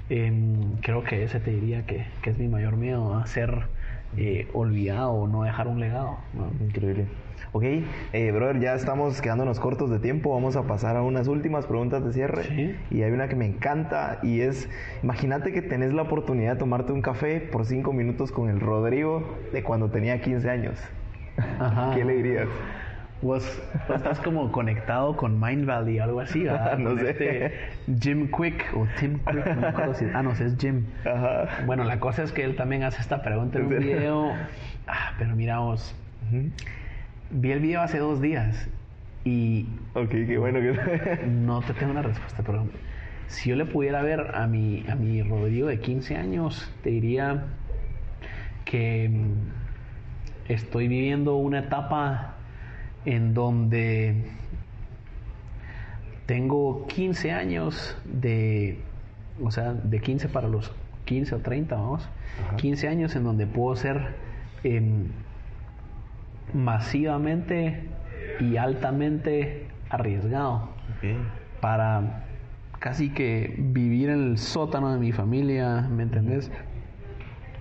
em, 0.10 0.76
creo 0.82 1.04
que 1.04 1.24
ese 1.24 1.40
te 1.40 1.52
diría 1.52 1.86
que, 1.86 2.06
que 2.22 2.30
es 2.30 2.38
mi 2.38 2.48
mayor 2.48 2.78
miedo, 2.78 3.16
a 3.16 3.26
ser 3.28 3.68
eh, 4.18 4.48
olvidado 4.54 5.12
o 5.12 5.28
no 5.28 5.44
dejar 5.44 5.68
un 5.68 5.80
legado. 5.80 6.18
¿no? 6.34 6.52
Increíble. 6.66 7.06
Ok, 7.54 7.64
eh, 8.14 8.32
brother, 8.32 8.62
ya 8.62 8.76
estamos 8.76 9.20
quedándonos 9.22 9.60
cortos 9.60 9.90
de 9.90 10.00
tiempo. 10.00 10.34
Vamos 10.34 10.56
a 10.56 10.64
pasar 10.64 10.96
a 10.96 11.02
unas 11.02 11.28
últimas 11.28 11.66
preguntas 11.66 12.04
de 12.06 12.14
cierre. 12.14 12.44
Sí. 12.44 12.76
Y 12.92 13.04
hay 13.04 13.12
una 13.12 13.28
que 13.28 13.36
me 13.36 13.46
encanta 13.46 14.20
y 14.24 14.42
es, 14.42 14.70
imagínate 15.04 15.52
que 15.52 15.62
tenés 15.62 15.94
la 15.94 16.04
oportunidad 16.04 16.54
de 16.54 16.60
tomarte 16.60 16.94
un 16.94 17.02
café 17.02 17.42
por 17.42 17.66
cinco 17.66 17.92
minutos 17.92 18.32
con 18.32 18.50
el 18.50 18.60
Rodrigo 18.62 19.38
de 19.52 19.64
cuando 19.64 19.90
tenía 19.90 20.22
15 20.22 20.50
años. 20.50 20.80
Ajá. 21.60 21.92
¿Qué 21.96 22.04
le 22.06 22.14
dirías? 22.16 22.48
Vos, 23.22 23.62
vos 23.88 23.98
estás 23.98 24.20
como 24.22 24.52
conectado 24.52 25.16
con 25.16 25.40
Mind 25.40 25.66
Valley 25.68 26.00
o 26.00 26.04
algo 26.04 26.20
así, 26.22 26.44
¿verdad? 26.44 26.78
No 26.80 26.90
Con 26.90 27.00
sé. 27.00 27.10
este 27.12 27.54
Jim 28.02 28.32
Quick 28.32 28.74
o 28.76 28.88
Tim 29.00 29.20
Quick, 29.20 29.46
no 29.54 29.62
me 29.62 29.68
acuerdo 29.68 29.94
si- 29.94 30.06
Ah, 30.14 30.24
no, 30.24 30.34
si 30.36 30.44
es 30.44 30.58
Jim. 30.58 30.86
Ajá. 31.06 31.64
Bueno, 31.68 31.84
la 31.84 32.00
cosa 32.00 32.24
es 32.24 32.32
que 32.32 32.44
él 32.44 32.56
también 32.56 32.82
hace 32.84 33.00
esta 33.02 33.22
pregunta 33.22 33.60
en 33.60 33.66
un 33.66 33.78
video. 33.80 34.34
Ah, 34.88 35.14
pero 35.20 35.36
mira 35.36 35.60
vos, 35.60 35.96
Ujú. 36.28 36.50
vi 37.30 37.52
el 37.52 37.60
video 37.60 37.82
hace 37.82 38.00
dos 38.00 38.20
días 38.22 38.68
y 39.24 39.68
Ok, 39.94 40.10
qué 40.10 40.38
bueno 40.40 40.60
que... 40.60 41.20
No 41.28 41.62
te 41.68 41.74
tengo 41.74 41.92
una 41.92 42.02
respuesta, 42.02 42.42
pero 42.44 42.66
si 43.28 43.52
yo 43.52 43.56
le 43.56 43.66
pudiera 43.66 44.02
ver 44.02 44.32
a 44.36 44.48
mi, 44.48 44.84
a 44.90 44.96
mi 44.96 45.22
Rodrigo 45.22 45.68
de 45.68 45.80
15 45.80 46.16
años, 46.18 46.74
te 46.84 46.90
diría 46.90 47.44
que 48.66 49.08
mm, 49.10 49.61
estoy 50.54 50.88
viviendo 50.88 51.36
una 51.36 51.60
etapa 51.60 52.36
en 53.06 53.34
donde 53.34 54.26
tengo 56.26 56.86
15 56.88 57.32
años 57.32 57.98
de, 58.06 58.80
o 59.42 59.52
sea, 59.52 59.74
de 59.74 60.00
15 60.00 60.30
para 60.30 60.48
los 60.48 60.72
15 61.06 61.36
o 61.36 61.40
30, 61.40 61.76
vamos, 61.76 62.08
Ajá. 62.48 62.56
15 62.58 62.88
años 62.88 63.16
en 63.16 63.24
donde 63.24 63.48
puedo 63.48 63.76
ser 63.76 64.16
em, 64.64 65.08
masivamente 66.54 67.84
y 68.40 68.58
altamente 68.58 69.68
arriesgado 69.90 70.70
para 71.60 72.24
casi 72.80 73.10
que 73.12 73.56
vivir 73.58 74.10
en 74.10 74.32
el 74.32 74.38
sótano 74.38 74.92
de 74.94 75.00
mi 75.00 75.12
familia, 75.12 75.82
¿me 75.82 76.04
entendés? 76.04 76.52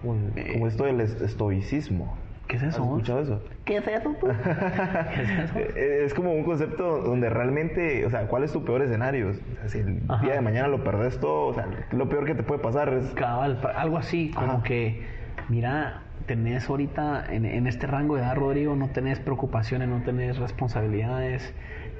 Como, 0.02 0.30
como 0.52 0.66
esto 0.66 0.84
del 0.84 1.00
est- 1.00 1.20
estoicismo. 1.20 2.16
¿Qué 2.50 2.56
es 2.56 2.62
¿Has 2.64 2.74
eso? 2.74 2.84
vos? 2.84 2.98
escuchado 2.98 3.20
eso? 3.22 3.42
¿Qué 3.64 3.76
es 3.76 3.86
eso 3.86 4.14
tú? 4.20 4.26
¿Qué 5.14 5.22
es 5.22 5.30
eso? 5.30 5.58
Eh, 5.58 6.02
Es 6.04 6.14
como 6.14 6.32
un 6.32 6.42
concepto 6.44 6.98
donde 7.02 7.30
realmente, 7.30 8.04
o 8.04 8.10
sea, 8.10 8.26
¿cuál 8.26 8.42
es 8.44 8.52
tu 8.52 8.64
peor 8.64 8.82
escenario? 8.82 9.28
O 9.30 9.32
sea, 9.32 9.68
si 9.68 9.78
el 9.78 10.02
Ajá. 10.08 10.24
día 10.24 10.34
de 10.34 10.40
mañana 10.40 10.68
lo 10.68 10.82
perdés 10.82 11.18
todo, 11.20 11.46
o 11.46 11.54
sea, 11.54 11.66
lo 11.92 12.08
peor 12.08 12.24
que 12.26 12.34
te 12.34 12.42
puede 12.42 12.60
pasar 12.60 12.92
es... 12.92 13.06
Cabal, 13.14 13.60
algo 13.76 13.96
así, 13.98 14.30
como 14.34 14.52
Ajá. 14.54 14.62
que, 14.64 15.06
mira, 15.48 16.02
tenés 16.26 16.68
ahorita 16.68 17.24
en, 17.30 17.44
en 17.44 17.66
este 17.66 17.86
rango 17.86 18.16
de 18.16 18.22
edad, 18.22 18.34
Rodrigo, 18.36 18.74
no 18.76 18.88
tenés 18.90 19.20
preocupaciones, 19.20 19.88
no 19.88 20.02
tenés 20.02 20.38
responsabilidades, 20.38 21.54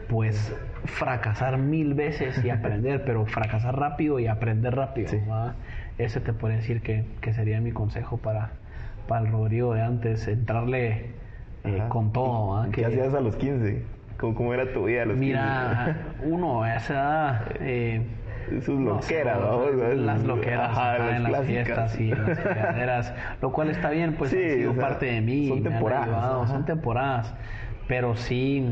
pues 0.09 0.53
fracasar 0.85 1.59
mil 1.59 1.95
veces 1.95 2.45
y 2.45 2.51
aprender, 2.51 3.05
pero 3.07 3.27
fracasar 3.27 3.79
rápido 3.79 4.19
y 4.19 4.27
aprender 4.27 4.75
rápido. 4.75 5.09
Sí. 5.09 5.21
Ese 5.99 6.21
te 6.21 6.33
puede 6.33 6.57
decir 6.57 6.81
que, 6.83 7.05
que 7.21 7.33
sería 7.35 7.61
mi 7.61 7.73
consejo 7.73 8.17
para, 8.17 8.53
para 9.11 9.27
el 9.27 9.33
Rodrigo 9.33 9.75
de 9.75 9.83
antes, 9.83 10.29
entrarle 10.29 11.07
eh, 11.65 11.83
con 11.89 12.13
todo. 12.13 12.65
¿Y 12.69 12.71
¿Qué 12.71 12.87
hacías 12.87 13.13
a 13.13 13.21
los 13.21 13.35
15? 13.35 13.83
¿Cómo, 14.19 14.37
cómo 14.37 14.55
era 14.55 14.73
tu 14.73 14.85
vida 14.85 15.03
a 15.03 15.07
los 15.07 15.17
Mira, 15.17 15.97
uno 16.23 16.63
a 16.63 16.77
esa 16.77 16.93
edad... 16.95 17.47
eh, 17.59 18.03
15? 18.51 18.65
Sus 18.65 18.79
no 18.79 18.95
loqueras, 18.95 19.43
vos, 19.43 19.75
¿no? 19.75 19.89
Las 19.95 20.23
loqueras 20.23 20.71
Ajá, 20.71 20.99
las 20.99 21.17
en 21.17 21.33
las 21.33 21.45
fiestas 21.45 22.01
y 22.01 22.13
en 22.13 22.25
las 22.25 22.39
fregaderas, 22.41 23.15
lo 23.43 23.51
cual 23.51 23.71
está 23.71 23.91
bien, 23.91 24.15
pues 24.15 24.31
Sí, 24.31 24.37
han 24.37 24.51
sido 24.51 24.71
o 24.71 24.75
sea, 24.75 24.83
parte 24.83 25.07
de 25.07 25.21
mí, 25.21 25.49
son 25.49 25.63
temporadas, 25.65 26.07
ayudado, 26.07 26.47
son 26.47 26.65
temporadas, 26.65 27.35
pero 27.89 28.15
sí 28.15 28.65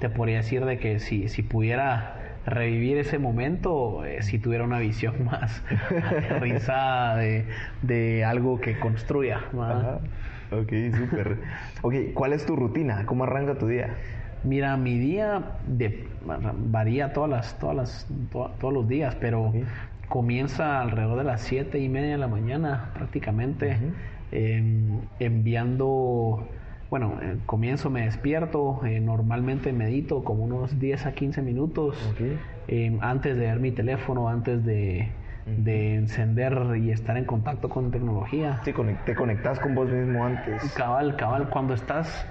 te 0.00 0.10
podría 0.10 0.38
decir 0.38 0.64
de 0.64 0.78
que 0.78 0.98
si, 0.98 1.28
si 1.28 1.42
pudiera 1.44 2.15
revivir 2.46 2.96
ese 2.98 3.18
momento, 3.18 4.04
eh, 4.04 4.22
si 4.22 4.38
tuviera 4.38 4.64
una 4.64 4.78
visión 4.78 5.24
más 5.24 5.62
aterrizada 6.04 7.16
de, 7.16 7.46
de 7.82 8.24
algo 8.24 8.60
que 8.60 8.78
construya. 8.78 9.40
Ok, 10.52 10.72
súper. 10.96 11.38
ok, 11.82 11.94
¿cuál 12.14 12.32
es 12.32 12.46
tu 12.46 12.54
rutina? 12.56 13.04
¿Cómo 13.06 13.24
arranca 13.24 13.58
tu 13.58 13.66
día? 13.66 13.96
Mira, 14.44 14.76
mi 14.76 14.96
día 14.96 15.42
de, 15.66 16.06
varía 16.68 17.12
todas 17.12 17.28
las, 17.30 17.58
todas 17.58 17.74
las, 17.76 18.06
to- 18.30 18.52
todos 18.60 18.72
los 18.72 18.86
días, 18.86 19.16
pero 19.16 19.52
comienza 20.08 20.80
alrededor 20.80 21.18
de 21.18 21.24
las 21.24 21.40
siete 21.42 21.80
y 21.80 21.88
media 21.88 22.12
de 22.12 22.18
la 22.18 22.28
mañana 22.28 22.90
prácticamente, 22.94 23.76
em, 24.30 25.00
enviando, 25.18 26.48
bueno, 26.90 27.18
eh, 27.20 27.36
comienzo, 27.46 27.90
me 27.90 28.04
despierto, 28.04 28.80
eh, 28.84 29.00
normalmente 29.00 29.72
medito 29.72 30.22
como 30.24 30.44
unos 30.44 30.78
10 30.78 31.06
a 31.06 31.12
15 31.12 31.42
minutos 31.42 31.96
em, 32.68 32.98
antes 33.00 33.36
de 33.36 33.46
ver 33.46 33.58
mi 33.58 33.72
teléfono, 33.72 34.28
antes 34.28 34.64
de, 34.64 35.08
de 35.46 35.94
encender 35.96 36.76
y 36.76 36.90
estar 36.90 37.16
en 37.16 37.24
contacto 37.24 37.68
con 37.68 37.90
tecnología. 37.90 38.60
Sí, 38.64 38.72
te 39.04 39.14
conectas 39.14 39.58
con 39.58 39.74
vos 39.74 39.88
mismo 39.88 40.24
antes. 40.24 40.72
Cabal, 40.74 41.16
cabal, 41.16 41.50
cuando 41.50 41.74
estás 41.74 42.26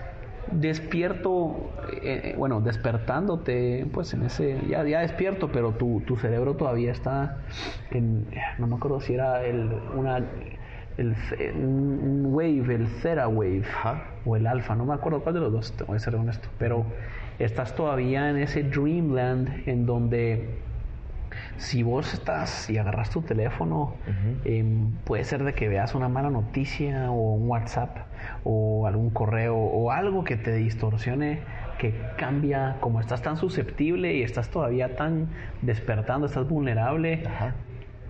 despierto, 0.52 1.72
eh, 2.04 2.22
eh, 2.24 2.36
bueno, 2.38 2.62
despertándote, 2.62 3.88
pues 3.92 4.14
en 4.14 4.24
ese, 4.24 4.60
ya, 4.68 4.84
ya 4.84 5.00
despierto, 5.00 5.52
pero 5.52 5.72
tu, 5.72 6.02
tu 6.06 6.18
cerebro 6.18 6.56
todavía 6.56 6.92
está 6.92 7.38
en, 7.92 8.26
no 8.58 8.68
me 8.68 8.76
acuerdo 8.76 9.00
si 9.02 9.14
era 9.14 9.44
el, 9.44 9.70
una, 9.96 10.24
el, 10.98 11.16
un 11.56 12.28
wave, 12.28 12.76
el 12.76 12.88
theta 13.02 13.28
wave, 13.28 13.64
Ajá. 13.68 14.04
o 14.26 14.36
el 14.36 14.48
alfa, 14.48 14.76
no 14.76 14.86
me 14.86 14.94
acuerdo 14.94 15.22
cuál 15.22 15.36
de 15.36 15.42
los 15.42 15.52
dos, 15.52 15.72
te 15.74 15.84
voy 15.84 15.98
a 15.98 16.00
ser 16.00 16.16
honesto, 16.16 16.48
pero 16.58 16.86
estás 17.40 17.76
todavía 17.76 18.30
en 18.30 18.38
ese 18.38 18.64
dreamland 18.64 19.68
en 19.68 19.86
donde 19.86 20.60
si 21.58 21.84
vos 21.84 22.14
estás 22.14 22.70
y 22.70 22.78
agarras 22.78 23.10
tu 23.10 23.22
teléfono, 23.22 23.96
em, 24.46 24.92
puede 25.04 25.24
ser 25.24 25.44
de 25.44 25.54
que 25.54 25.68
veas 25.68 25.96
una 25.96 26.08
mala 26.08 26.30
noticia 26.30 27.12
o 27.12 27.34
un 27.36 27.50
WhatsApp 27.50 27.98
o 28.44 28.88
algún 28.88 29.10
correo 29.10 29.56
o 29.58 29.92
algo 29.92 30.24
que 30.24 30.38
te 30.38 30.54
distorsione, 30.54 31.40
que 31.78 31.94
cambia, 32.18 32.78
como 32.80 33.00
estás 33.02 33.22
tan 33.22 33.36
susceptible 33.38 34.14
y 34.16 34.24
estás 34.24 34.50
todavía 34.50 34.96
tan 34.96 35.28
despertando, 35.62 36.28
estás 36.28 36.48
vulnerable, 36.48 37.24
Ajá. 37.26 37.54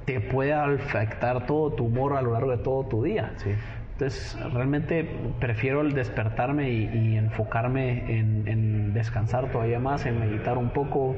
Te 0.05 0.19
puede 0.21 0.53
afectar 0.53 1.45
todo 1.45 1.71
tu 1.73 1.85
humor 1.85 2.13
a 2.15 2.21
lo 2.21 2.33
largo 2.33 2.51
de 2.51 2.57
todo 2.57 2.83
tu 2.85 3.03
día. 3.03 3.31
Sí. 3.37 3.51
Entonces, 3.93 4.37
realmente 4.53 5.09
prefiero 5.39 5.81
el 5.81 5.93
despertarme 5.93 6.69
y, 6.69 6.83
y 6.93 7.17
enfocarme 7.17 8.19
en, 8.19 8.43
en 8.47 8.93
descansar 8.93 9.51
todavía 9.51 9.79
más, 9.79 10.05
en 10.05 10.19
meditar 10.19 10.57
un 10.57 10.69
poco. 10.69 11.15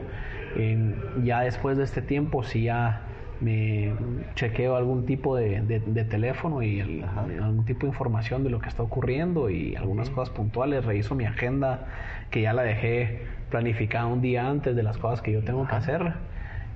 En- 0.55 0.95
ya 1.23 1.41
después 1.41 1.77
de 1.77 1.83
este 1.83 2.01
tiempo, 2.01 2.43
si 2.43 2.63
ya 2.63 3.01
me 3.41 3.93
chequeo 4.35 4.75
algún 4.75 5.05
tipo 5.05 5.35
de, 5.35 5.61
de- 5.61 5.79
de 5.79 6.03
teléfono 6.05 6.61
y 6.61 6.79
el- 6.79 7.03
algún 7.41 7.65
tipo 7.65 7.81
de 7.81 7.87
información 7.87 8.43
de 8.43 8.49
lo 8.51 8.59
que 8.59 8.69
está 8.69 8.83
ocurriendo 8.83 9.49
y 9.49 9.75
algunas 9.75 10.09
cosas 10.11 10.29
puntuales, 10.33 10.85
reviso 10.85 11.15
mi 11.15 11.25
agenda 11.25 11.87
que 12.29 12.41
ya 12.41 12.53
la 12.53 12.61
dejé 12.63 13.21
planificada 13.49 14.05
un 14.05 14.21
día 14.21 14.47
antes 14.47 14.75
de 14.75 14.83
las 14.83 14.97
cosas 14.97 15.21
que 15.21 15.31
yo 15.31 15.43
tengo 15.43 15.67
que 15.67 15.75
hacer. 15.75 16.13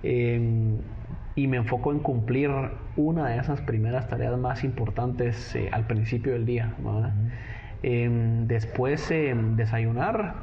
Eh, 0.03 0.78
y 1.36 1.48
me 1.48 1.58
enfoco 1.58 1.92
en 1.92 2.00
cumplir 2.00 2.52
una 2.98 3.30
de 3.30 3.38
esas 3.38 3.62
primeras 3.62 4.08
tareas 4.10 4.38
más 4.38 4.64
importantes 4.64 5.56
eh, 5.56 5.70
al 5.72 5.86
principio 5.88 6.34
del 6.34 6.46
día. 6.46 6.74
Em, 7.84 8.48
después 8.48 9.10
em, 9.12 9.56
desayunar. 9.56 10.36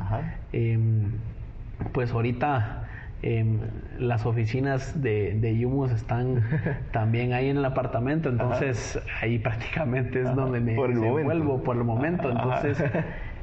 Ajá. 0.00 0.34
Em, 0.52 1.12
pues 1.92 2.12
ahorita 2.12 2.86
las 3.98 4.24
oficinas 4.24 5.02
de, 5.02 5.38
de 5.38 5.58
Yumos 5.58 5.92
están 5.92 6.42
también 6.92 7.34
ahí 7.34 7.50
en 7.50 7.58
el 7.58 7.64
apartamento, 7.66 8.30
entonces 8.30 8.98
ahí 9.20 9.38
prácticamente 9.38 10.20
es 10.22 10.26
Ajá. 10.26 10.36
donde 10.36 10.60
me 10.60 10.74
Por 10.74 10.88
momento. 10.88 11.00
desenvuelvo 11.16 11.62
por 11.62 11.76
el 11.76 11.84
momento. 11.84 12.30
Entonces, 12.30 12.82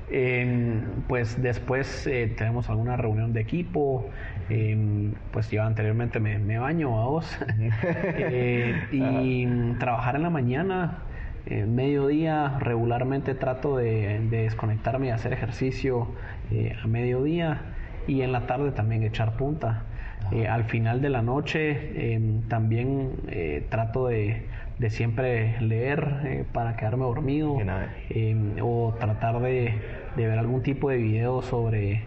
em, 0.09 0.81
pues 1.07 1.41
después 1.41 2.07
eh, 2.07 2.33
tenemos 2.37 2.69
alguna 2.69 2.97
reunión 2.97 3.33
de 3.33 3.41
equipo. 3.41 4.09
em, 4.49 5.13
pues 5.31 5.49
yo 5.51 5.63
anteriormente 5.63 6.19
me, 6.19 6.39
me 6.39 6.57
baño 6.59 6.99
a 7.01 7.05
vos. 7.05 7.37
Eh, 8.19 8.87
y 8.91 9.45
mm, 9.45 9.77
trabajar 9.79 10.15
en 10.15 10.23
la 10.23 10.29
mañana, 10.29 10.99
eh, 11.45 11.65
mediodía, 11.65 12.57
regularmente 12.59 13.35
trato 13.35 13.77
de, 13.77 14.19
de 14.29 14.43
desconectarme 14.43 15.07
y 15.07 15.09
hacer 15.11 15.33
ejercicio 15.33 16.09
a 16.83 16.87
mediodía. 16.87 17.61
Y 18.07 18.21
en 18.21 18.31
la 18.31 18.47
tarde 18.47 18.71
también 18.71 19.03
echar 19.03 19.35
punta. 19.37 19.83
Eh, 20.31 20.47
al 20.47 20.65
final 20.65 21.01
de 21.01 21.09
la 21.09 21.21
noche 21.21 22.13
em, 22.13 22.41
también 22.43 23.11
trato 23.69 24.07
de, 24.07 24.47
de 24.79 24.89
siempre 24.89 25.59
leer 25.61 26.21
eh, 26.23 26.45
para 26.53 26.75
quedarme 26.75 27.05
dormido 27.05 27.57
em, 28.09 28.61
o 28.61 28.93
tratar 28.99 29.41
de, 29.41 29.73
de 30.15 30.27
ver 30.27 30.37
algún 30.37 30.61
tipo 30.61 30.89
de 30.89 30.97
video 30.97 31.41
sobre 31.41 32.03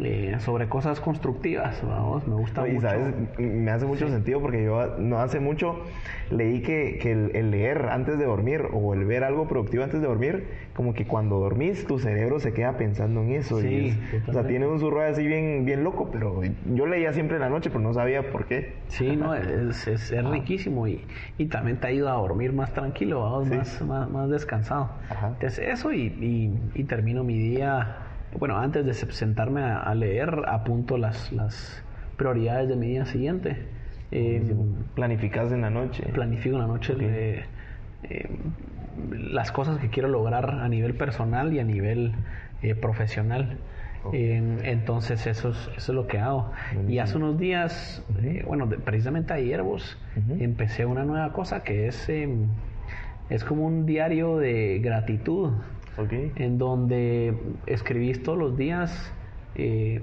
eh, 0.00 0.34
sobre 0.40 0.68
cosas 0.68 0.98
constructivas 1.00 1.80
vamos 1.86 2.26
me 2.26 2.34
gusta 2.34 2.62
No, 2.62 2.66
y 2.66 2.72
mucho 2.72 2.88
sabes, 2.88 3.14
me 3.38 3.70
hace 3.70 3.86
mucho 3.86 4.08
sentido 4.08 4.40
porque 4.40 4.64
yo 4.64 4.96
no 4.98 5.20
hace 5.20 5.38
mucho 5.38 5.82
leí 6.30 6.62
que, 6.62 6.98
que 7.00 7.12
el, 7.12 7.30
el 7.36 7.50
leer 7.52 7.86
antes 7.90 8.18
de 8.18 8.24
dormir 8.24 8.62
o 8.72 8.92
el 8.94 9.04
ver 9.04 9.22
algo 9.22 9.46
productivo 9.46 9.84
antes 9.84 10.00
de 10.00 10.06
dormir, 10.08 10.48
como 10.74 10.94
que 10.94 11.06
cuando 11.06 11.38
dormís 11.38 11.86
tu 11.86 11.98
cerebro 12.00 12.40
se 12.40 12.52
queda 12.52 12.76
pensando 12.76 13.20
en 13.22 13.32
eso. 13.32 13.60
Sí, 13.60 13.68
y 13.68 13.86
es- 13.88 14.28
o 14.28 14.32
sea, 14.32 14.46
tiene 14.46 14.66
un 14.66 14.80
surro 14.80 15.02
así 15.02 15.24
bien, 15.26 15.64
bien 15.64 15.84
loco, 15.84 16.10
pero 16.10 16.40
yo 16.74 16.86
leía 16.86 17.12
siempre 17.12 17.36
en 17.36 17.42
la 17.42 17.48
noche, 17.50 17.70
pero 17.70 17.80
no 17.82 17.92
sabía 17.94 18.30
por 18.32 18.46
qué. 18.46 18.74
Sí, 18.88 19.16
no, 19.16 19.34
es, 19.34 19.86
es, 19.86 20.10
es 20.10 20.24
riquísimo 20.28 20.88
y, 20.88 21.06
y 21.38 21.46
también 21.46 21.78
te 21.78 21.86
ayuda 21.86 22.12
a 22.14 22.16
dormir 22.16 22.52
más 22.52 22.72
tranquilo, 22.72 23.20
vamos, 23.20 23.48
Sí. 23.48 23.54
más, 23.56 23.82
más, 23.82 24.10
más 24.10 24.28
descansado. 24.30 24.90
Ajá. 25.08 25.28
Entonces 25.34 25.68
eso 25.68 25.92
y, 25.92 26.06
y, 26.74 26.80
y 26.80 26.84
termino 26.84 27.22
mi 27.22 27.38
día, 27.38 27.98
bueno, 28.38 28.58
antes 28.58 28.84
de 28.84 28.94
se- 28.94 29.10
sentarme 29.12 29.62
a, 29.62 29.78
a 29.80 29.94
leer, 29.94 30.42
apunto 30.46 30.98
las, 30.98 31.32
las 31.32 31.82
prioridades 32.16 32.68
de 32.68 32.76
mi 32.76 32.88
día 32.88 33.04
siguiente. 33.06 33.68
Eh, 34.10 34.42
Planificas 34.94 35.50
en 35.52 35.62
la 35.62 35.70
noche. 35.70 36.04
planifico 36.12 36.56
una 36.56 36.66
noche 36.66 36.94
de, 36.94 37.44
eh, 38.04 38.28
las 39.10 39.50
cosas 39.50 39.78
que 39.78 39.88
quiero 39.90 40.08
lograr 40.08 40.50
a 40.50 40.68
nivel 40.68 40.94
personal 40.94 41.52
y 41.52 41.58
a 41.58 41.64
nivel 41.64 42.12
eh, 42.62 42.74
profesional. 42.74 43.58
Eh, 44.12 44.58
entonces 44.64 45.26
eso 45.26 45.48
es, 45.50 45.56
eso 45.76 45.92
es 45.92 45.96
lo 45.96 46.06
que 46.06 46.18
hago. 46.18 46.52
Y 46.88 46.98
hace 46.98 47.16
unos 47.16 47.38
días, 47.38 48.04
eh, 48.22 48.44
bueno, 48.46 48.66
de- 48.66 48.76
precisamente 48.78 49.32
ayer 49.32 49.62
vos, 49.62 49.98
empecé 50.38 50.84
una 50.86 51.04
nueva 51.04 51.32
cosa 51.32 51.62
que 51.64 51.88
es, 51.88 52.08
es 53.30 53.44
como 53.44 53.66
un 53.66 53.86
diario 53.86 54.36
de 54.38 54.78
gratitud 54.80 55.52
Ok. 55.96 56.12
en 56.12 56.58
donde 56.58 57.34
escribís 57.66 58.22
todos 58.22 58.38
los 58.38 58.56
días 58.56 59.12
eh, 59.54 60.02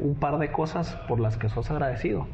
un 0.00 0.14
par 0.16 0.38
de 0.38 0.50
cosas 0.52 0.96
por 1.08 1.20
las 1.20 1.36
que 1.36 1.48
sos 1.48 1.70
agradecido. 1.70 2.26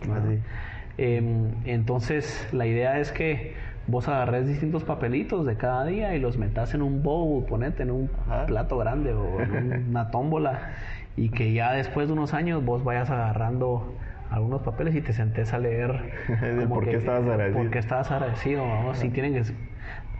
Em, 0.97 1.51
entonces, 1.65 2.49
la 2.53 2.67
idea 2.67 3.01
es 3.01 3.11
que 3.11 3.55
vos 3.87 4.09
agarres 4.09 4.47
distintos 4.47 4.85
papelitos 4.85 5.45
de 5.45 5.57
cada 5.57 5.85
día 5.85 6.15
y 6.15 6.21
los 6.21 6.39
metas 6.39 6.73
en 6.75 6.83
un 6.83 7.03
bowl, 7.03 7.45
ponete 7.47 7.83
en 7.83 7.91
un 7.91 8.11
Ajá. 8.27 8.47
plato 8.47 8.79
grande 8.79 9.13
o 9.13 9.43
en 9.43 9.51
una 9.91 10.11
tómbola 10.11 10.71
y 11.17 11.31
que 11.31 11.53
ya 11.53 11.73
después 11.73 12.07
de 12.09 12.13
unos 12.15 12.33
años 12.33 12.65
vos 12.65 12.85
vayas 12.85 13.11
agarrando 13.11 13.95
algunos 14.31 14.63
papeles 14.63 14.95
y 14.95 15.01
te 15.03 15.13
sentes 15.13 15.53
a 15.53 15.59
leer 15.59 16.13
como 16.61 16.75
por 16.77 16.85
qué 16.85 16.91
que- 16.93 16.97
estabas 16.99 17.23
agradecido. 17.29 17.63
por 17.63 17.71
qué 17.71 17.79
estabas 17.79 18.11
agradecido 18.11 18.63
vamos, 18.67 18.99
si 18.99 19.11
tienen 19.11 19.35
que 19.35 19.45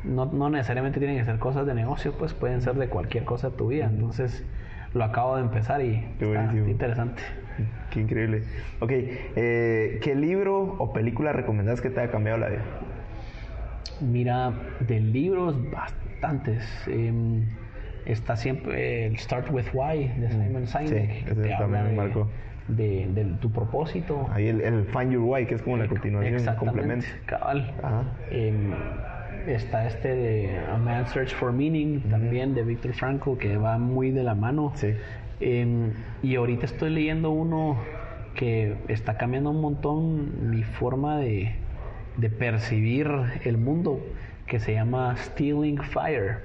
no, 0.05 0.27
no 0.27 0.51
necesariamente 0.51 0.99
tienen 0.99 1.17
que 1.19 1.25
ser 1.25 1.39
cosas 1.39 1.67
de 1.67 1.75
negocio 1.75 2.13
pues 2.19 2.35
pueden 2.35 2.61
ser 2.61 2.75
de 2.75 2.89
cualquier 2.89 3.25
cosa 3.25 3.51
de 3.51 3.57
tu 3.57 3.69
vida 3.69 3.87
entonces 3.87 4.45
lo 4.93 5.05
acabo 5.05 5.37
de 5.37 5.43
empezar 5.43 5.81
y 5.83 6.07
Qué 6.19 6.33
está 6.35 6.55
interesante 6.55 7.23
Qué 7.91 8.01
increíble. 8.01 8.43
Ok, 8.81 8.91
eh, 8.93 10.01
¿qué 10.03 10.17
libro 10.17 10.75
o 10.79 10.93
película 10.93 11.33
recomendás 11.33 11.81
que 11.81 11.89
te 11.89 12.01
haya 12.01 12.11
cambiado 12.11 12.39
la 12.39 12.49
vida? 12.49 12.63
Mira, 14.01 14.53
de 14.81 14.99
libros, 14.99 15.71
bastantes. 15.71 16.65
Em, 16.89 17.43
está 18.07 18.35
siempre 18.37 19.07
el 19.07 19.17
Start 19.19 19.51
With 19.53 19.67
Why 19.73 20.09
de 20.19 20.31
Simon 20.31 20.67
Sinek. 20.67 21.09
Mm, 21.09 21.13
sí, 21.13 21.25
ese 21.31 21.43
te 21.43 21.55
habla 21.55 21.85
marcó. 21.95 22.29
de- 22.67 23.07
de 23.13 23.25
tu 23.41 23.53
propósito. 23.53 24.29
Ahí 24.33 24.49
el, 24.49 24.61
el 24.61 24.85
Find 24.87 25.13
Your 25.13 25.23
Why, 25.23 25.47
que 25.47 25.55
es 25.55 25.63
como 25.63 25.77
la 25.77 25.87
continuación, 25.87 26.35
Exactamente, 26.35 26.73
complemento. 26.73 27.07
cabal. 27.27 27.73
Ajá. 27.83 28.03
Em, 28.31 28.73
está 29.47 29.87
este 29.87 30.15
de 30.15 30.59
A 30.73 30.77
Man's 30.77 31.11
Search 31.11 31.35
for 31.35 31.53
Meaning, 31.53 32.01
también 32.11 32.55
de 32.55 32.63
Viktor 32.63 32.93
Frankl, 32.93 33.37
que 33.37 33.57
va 33.57 33.79
muy 33.79 34.11
de 34.11 34.23
la 34.23 34.35
mano. 34.35 34.73
Sí. 34.75 34.95
Em, 35.41 35.93
y 36.23 36.37
ahorita 36.37 36.67
estoy 36.67 36.91
leyendo 36.91 37.31
uno 37.31 37.77
que 38.35 38.77
está 38.89 39.17
cambiando 39.17 39.51
un 39.51 39.61
montón 39.61 40.51
mi 40.51 40.63
forma 40.63 41.19
de, 41.19 41.55
de 42.17 42.31
percibir 42.31 43.09
el 43.45 43.59
mundo, 43.59 44.01
que 44.47 44.59
se 44.59 44.75
llama 44.75 45.17
Stealing 45.17 45.83
Fire. 45.83 46.39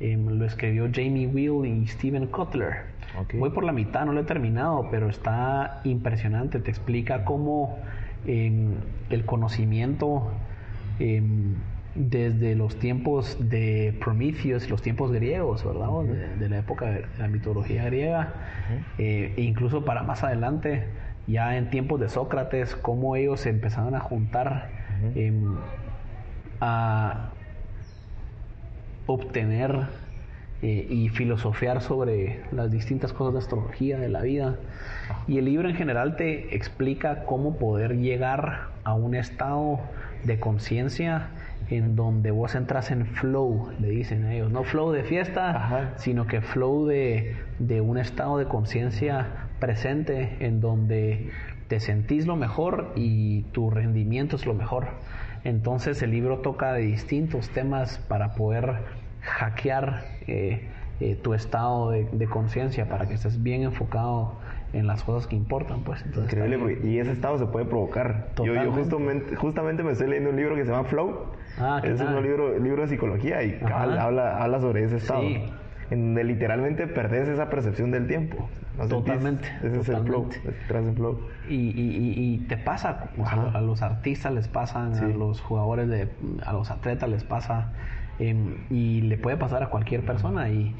Em, 0.00 0.26
lo 0.26 0.46
escribió 0.46 0.88
Jamie 0.90 1.26
Wheel 1.26 1.66
y 1.66 1.86
Steven 1.86 2.26
Kotler. 2.28 2.84
Ok. 3.20 3.34
Voy 3.38 3.50
por 3.50 3.64
la 3.64 3.72
mitad, 3.72 4.06
no 4.06 4.12
lo 4.12 4.20
he 4.20 4.24
terminado, 4.24 4.88
pero 4.90 5.10
está 5.10 5.82
impresionante. 5.84 6.60
Te 6.60 6.70
explica 6.70 7.24
cómo 7.24 7.78
em, 8.26 8.72
el 9.10 9.24
conocimiento 9.26 10.32
desde 11.94 12.54
los 12.54 12.76
tiempos 12.76 13.36
de 13.40 13.96
Prometheus, 14.00 14.70
los 14.70 14.82
tiempos 14.82 15.10
griegos, 15.10 15.64
¿verdad? 15.64 15.88
De, 16.04 16.36
de 16.36 16.48
la 16.48 16.58
época 16.58 16.86
de 16.86 17.06
la 17.18 17.28
mitología 17.28 17.84
griega, 17.84 18.32
eh, 18.98 19.34
e 19.36 19.42
incluso 19.42 19.84
para 19.84 20.02
más 20.02 20.22
adelante, 20.22 20.84
ya 21.26 21.56
en 21.56 21.70
tiempos 21.70 22.00
de 22.00 22.08
Sócrates, 22.08 22.76
cómo 22.76 23.16
ellos 23.16 23.40
se 23.40 23.50
empezaron 23.50 23.94
a 23.94 24.00
juntar 24.00 24.70
em, 25.14 25.56
a 26.60 27.30
obtener 29.06 29.86
eh, 30.62 30.86
y 30.90 31.08
filosofear 31.08 31.80
sobre 31.80 32.42
las 32.52 32.70
distintas 32.70 33.12
cosas 33.12 33.32
de 33.32 33.38
astrología, 33.40 33.98
de 33.98 34.08
la 34.08 34.22
vida. 34.22 34.56
Y 35.26 35.38
el 35.38 35.46
libro 35.46 35.68
en 35.68 35.74
general 35.74 36.16
te 36.16 36.54
explica 36.54 37.24
cómo 37.24 37.56
poder 37.56 37.96
llegar 37.96 38.68
a 38.84 38.94
un 38.94 39.14
estado 39.14 39.80
de 40.24 40.38
conciencia 40.38 41.30
en 41.70 41.94
donde 41.96 42.30
vos 42.32 42.54
entras 42.54 42.90
en 42.90 43.06
flow, 43.06 43.70
le 43.78 43.88
dicen 43.90 44.24
a 44.24 44.34
ellos, 44.34 44.50
no 44.50 44.64
flow 44.64 44.90
de 44.90 45.04
fiesta, 45.04 45.50
Ajá. 45.50 45.92
sino 45.96 46.26
que 46.26 46.40
flow 46.40 46.86
de, 46.86 47.36
de 47.58 47.80
un 47.80 47.96
estado 47.96 48.38
de 48.38 48.46
conciencia 48.46 49.48
presente 49.60 50.36
en 50.40 50.60
donde 50.60 51.30
te 51.68 51.78
sentís 51.78 52.26
lo 52.26 52.34
mejor 52.34 52.92
y 52.96 53.42
tu 53.52 53.70
rendimiento 53.70 54.34
es 54.34 54.46
lo 54.46 54.54
mejor. 54.54 54.88
Entonces 55.44 56.02
el 56.02 56.10
libro 56.10 56.40
toca 56.40 56.72
de 56.72 56.82
distintos 56.82 57.48
temas 57.50 57.98
para 57.98 58.34
poder 58.34 58.74
hackear 59.22 60.02
eh, 60.26 60.68
eh, 60.98 61.14
tu 61.14 61.34
estado 61.34 61.90
de, 61.90 62.08
de 62.10 62.26
conciencia 62.26 62.88
para 62.88 63.06
que 63.06 63.14
estés 63.14 63.42
bien 63.42 63.62
enfocado 63.62 64.39
en 64.72 64.86
las 64.86 65.02
cosas 65.02 65.26
que 65.26 65.36
importan. 65.36 65.80
Pues. 65.82 66.02
Entonces, 66.04 66.32
Increíble, 66.32 66.78
y 66.84 66.98
ese 66.98 67.12
estado 67.12 67.38
se 67.38 67.46
puede 67.46 67.64
provocar. 67.66 68.28
Yo, 68.36 68.44
yo 68.46 68.52
Totalmente. 68.54 68.80
justamente, 68.82 69.36
justamente 69.36 69.82
me 69.82 69.92
estoy 69.92 70.08
leyendo 70.08 70.30
un 70.30 70.36
libro 70.36 70.54
que 70.54 70.64
se 70.64 70.70
llama 70.70 70.84
Flow. 70.84 71.26
Ah, 71.58 71.80
¿qué 71.82 71.90
es 71.92 71.98
tal? 71.98 72.16
un 72.16 72.22
libro, 72.22 72.58
libro 72.58 72.82
de 72.82 72.88
psicología 72.88 73.42
y 73.42 73.58
cabal, 73.58 73.98
habla, 73.98 74.42
habla 74.42 74.60
sobre 74.60 74.84
ese 74.84 74.96
estado. 74.96 75.22
Sí. 75.22 75.42
En 75.90 76.00
donde 76.14 76.22
literalmente 76.22 76.86
perdés 76.86 77.28
esa 77.28 77.50
percepción 77.50 77.90
del 77.90 78.06
tiempo. 78.06 78.48
¿No 78.78 78.86
sentís? 78.86 79.04
Totalmente, 79.12 79.48
Ese 79.64 79.80
es 79.80 79.88
el 79.88 80.04
flow. 80.04 80.28
totalmente. 80.68 81.02
Y, 81.48 81.54
y- 81.54 82.38
te 82.48 82.56
pasa, 82.56 83.10
o 83.18 83.26
sea, 83.26 83.42
Ajá. 83.42 83.58
a 83.58 83.60
los 83.60 83.82
artistas 83.82 84.32
les 84.32 84.46
pasan, 84.46 84.94
a 84.94 85.08
los 85.08 85.40
jugadores, 85.40 85.88
de, 85.88 86.08
a 86.46 86.52
los 86.52 86.70
atletas 86.70 87.10
les 87.10 87.24
pasa, 87.24 87.72
em, 88.20 88.58
y 88.70 89.00
le 89.02 89.18
puede 89.18 89.36
pasar 89.36 89.64
a 89.64 89.66
cualquier 89.66 90.02
persona. 90.06 90.48
Y 90.48 90.76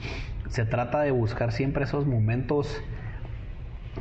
se 0.49 0.65
trata 0.65 1.01
de 1.01 1.11
buscar 1.11 1.51
siempre 1.51 1.83
esos 1.85 2.07
momentos. 2.07 2.81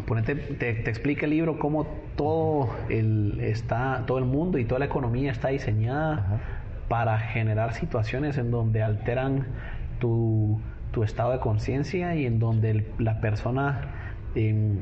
Ponete, 0.05 0.35
te, 0.35 0.73
te 0.73 0.89
explica 0.89 1.25
el 1.25 1.31
libro 1.31 1.59
cómo 1.59 1.85
todo 2.15 2.69
el, 2.89 3.39
está, 3.41 4.03
todo 4.07 4.17
el 4.17 4.25
mundo 4.25 4.57
y 4.57 4.65
toda 4.65 4.79
la 4.79 4.85
economía 4.85 5.31
está 5.31 5.49
diseñada 5.49 6.13
Ajá. 6.13 6.39
para 6.87 7.19
generar 7.19 7.73
situaciones 7.73 8.37
en 8.37 8.49
donde 8.51 8.81
alteran 8.81 9.45
tu, 9.99 10.59
tu 10.91 11.03
estado 11.03 11.31
de 11.31 11.39
conciencia 11.39 12.15
y 12.15 12.25
en 12.25 12.39
donde 12.39 12.71
el- 12.71 12.85
la 12.97 13.19
persona 13.21 13.81
em, 14.35 14.77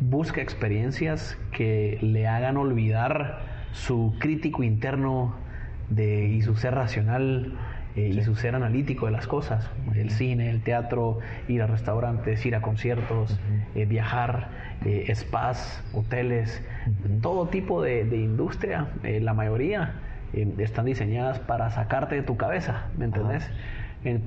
busca 0.00 0.40
experiencias 0.40 1.38
que 1.52 1.98
le 2.02 2.26
hagan 2.26 2.56
olvidar 2.56 3.38
su 3.72 4.14
crítico 4.18 4.62
interno 4.62 5.34
de, 5.90 6.26
y 6.28 6.42
su 6.42 6.56
ser 6.56 6.74
racional 6.74 7.54
eh, 7.96 8.08
y 8.14 8.22
su 8.22 8.34
ser 8.36 8.54
analítico 8.54 9.06
de 9.06 9.12
las 9.12 9.26
cosas. 9.26 9.68
El 9.94 10.10
cine, 10.10 10.50
el 10.50 10.62
teatro, 10.62 11.18
ir 11.48 11.62
a 11.62 11.66
restaurantes, 11.66 12.44
ir 12.46 12.54
a 12.54 12.60
conciertos, 12.60 13.38
eh, 13.74 13.86
viajar, 13.86 14.48
eh, 14.84 15.10
spas, 15.14 15.82
hoteles, 15.92 16.62
todo 17.22 17.48
tipo 17.48 17.82
de, 17.82 18.04
de 18.04 18.18
industria, 18.18 18.88
eh, 19.02 19.20
la 19.20 19.34
mayoría 19.34 19.94
están 20.58 20.84
diseñadas 20.84 21.38
para 21.38 21.70
sacarte 21.70 22.14
de 22.16 22.22
tu 22.22 22.36
cabeza, 22.36 22.88
¿me 22.98 23.06
entendés? 23.06 23.48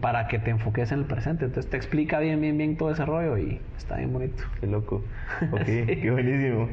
Para 0.02 0.28
que 0.28 0.40
te 0.40 0.50
enfoques 0.50 0.92
en 0.92 1.00
el 1.00 1.06
presente. 1.06 1.46
Entonces 1.46 1.70
te 1.70 1.78
explica 1.78 2.20
bien, 2.20 2.42
bien, 2.42 2.58
bien 2.58 2.76
todo 2.76 2.92
ese 2.92 3.06
rollo 3.06 3.38
y 3.38 3.62
está 3.78 3.98
bien 3.98 4.12
bonito. 4.12 4.44
Qué 4.60 4.68
loco. 4.68 5.04
Ok, 5.52 5.62
Sí. 5.66 5.86
qué 6.02 6.12
buenísimo. 6.12 6.68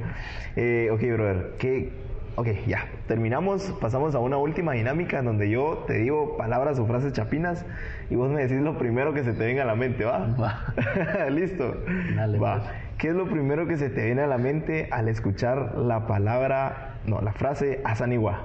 Eh, 0.57 0.89
ok, 0.91 1.01
brother. 1.13 1.51
¿qué? 1.59 1.93
Ok, 2.37 2.49
ya. 2.67 2.85
Terminamos. 3.09 3.63
Pasamos 3.81 4.15
a 4.15 4.19
una 4.19 4.37
última 4.37 4.73
dinámica 4.73 5.19
en 5.19 5.25
donde 5.25 5.49
yo 5.49 5.85
te 5.87 5.95
digo 5.95 6.37
palabras 6.37 6.79
o 6.79 6.87
frases 6.87 7.15
chapinas 7.15 7.65
y 8.11 8.15
vos 8.15 8.31
me 8.31 8.43
decís 8.43 8.61
lo 8.61 8.77
primero 8.77 9.15
que 9.15 9.25
se 9.25 9.33
te 9.33 9.47
venga 9.47 9.63
a 9.63 9.67
la 9.67 9.75
mente, 9.75 10.05
¿va? 10.05 10.27
Va. 10.39 10.61
Listo. 11.31 11.77
Dale, 12.15 12.39
Va. 12.39 12.59
pues. 12.61 12.71
¿Qué 12.99 13.09
es 13.09 13.15
lo 13.15 13.27
primero 13.27 13.67
que 13.67 13.79
se 13.79 13.89
te 13.89 14.05
viene 14.05 14.21
a 14.23 14.27
la 14.27 14.37
mente 14.37 14.89
al 14.91 15.09
escuchar 15.09 15.77
la 15.79 16.07
palabra, 16.07 16.97
no, 17.07 17.23
la 17.23 17.33
frase 17.33 17.81
Asaniwa? 17.85 18.43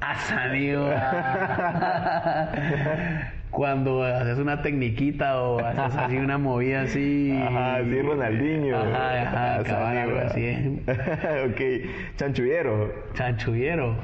Asaniwa. 0.00 0.92
Cuando 3.50 4.04
haces 4.04 4.38
una 4.38 4.62
tecniquita 4.62 5.42
o 5.42 5.58
haces 5.64 5.96
así 5.96 6.16
una 6.18 6.38
movida 6.38 6.82
así. 6.82 7.36
Ajá, 7.42 7.78
sí, 7.82 8.00
Ronaldinho. 8.02 8.76
Ajá, 8.78 9.22
ajá, 9.22 9.62
cabal, 9.64 9.98
algo 9.98 10.18
así. 10.20 10.80
ok, 10.86 12.16
chanchullero. 12.16 12.92
Chanchullero. 13.14 13.96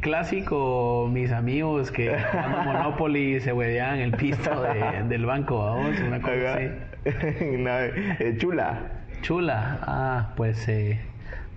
Clásico, 0.00 1.08
mis 1.12 1.30
amigos 1.30 1.92
que 1.92 2.16
jugando 2.18 2.62
Monopoly 2.72 3.40
se 3.40 3.52
hueveaban 3.52 4.00
el 4.00 4.12
pisto 4.12 4.60
de- 4.62 5.04
del 5.08 5.24
banco, 5.24 5.58
vamos, 5.64 5.98
una 6.00 6.20
cosa 6.20 6.32
Ajá. 6.34 6.54
así. 6.56 7.44
Una- 7.54 7.84
eh, 7.86 8.34
chula. 8.38 8.80
Chula, 9.22 9.78
ah, 9.82 10.32
pues 10.36 10.66
eh, 10.68 10.98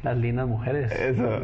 las 0.03 0.17
lindas 0.17 0.47
mujeres. 0.47 0.91
Eso. 0.91 1.39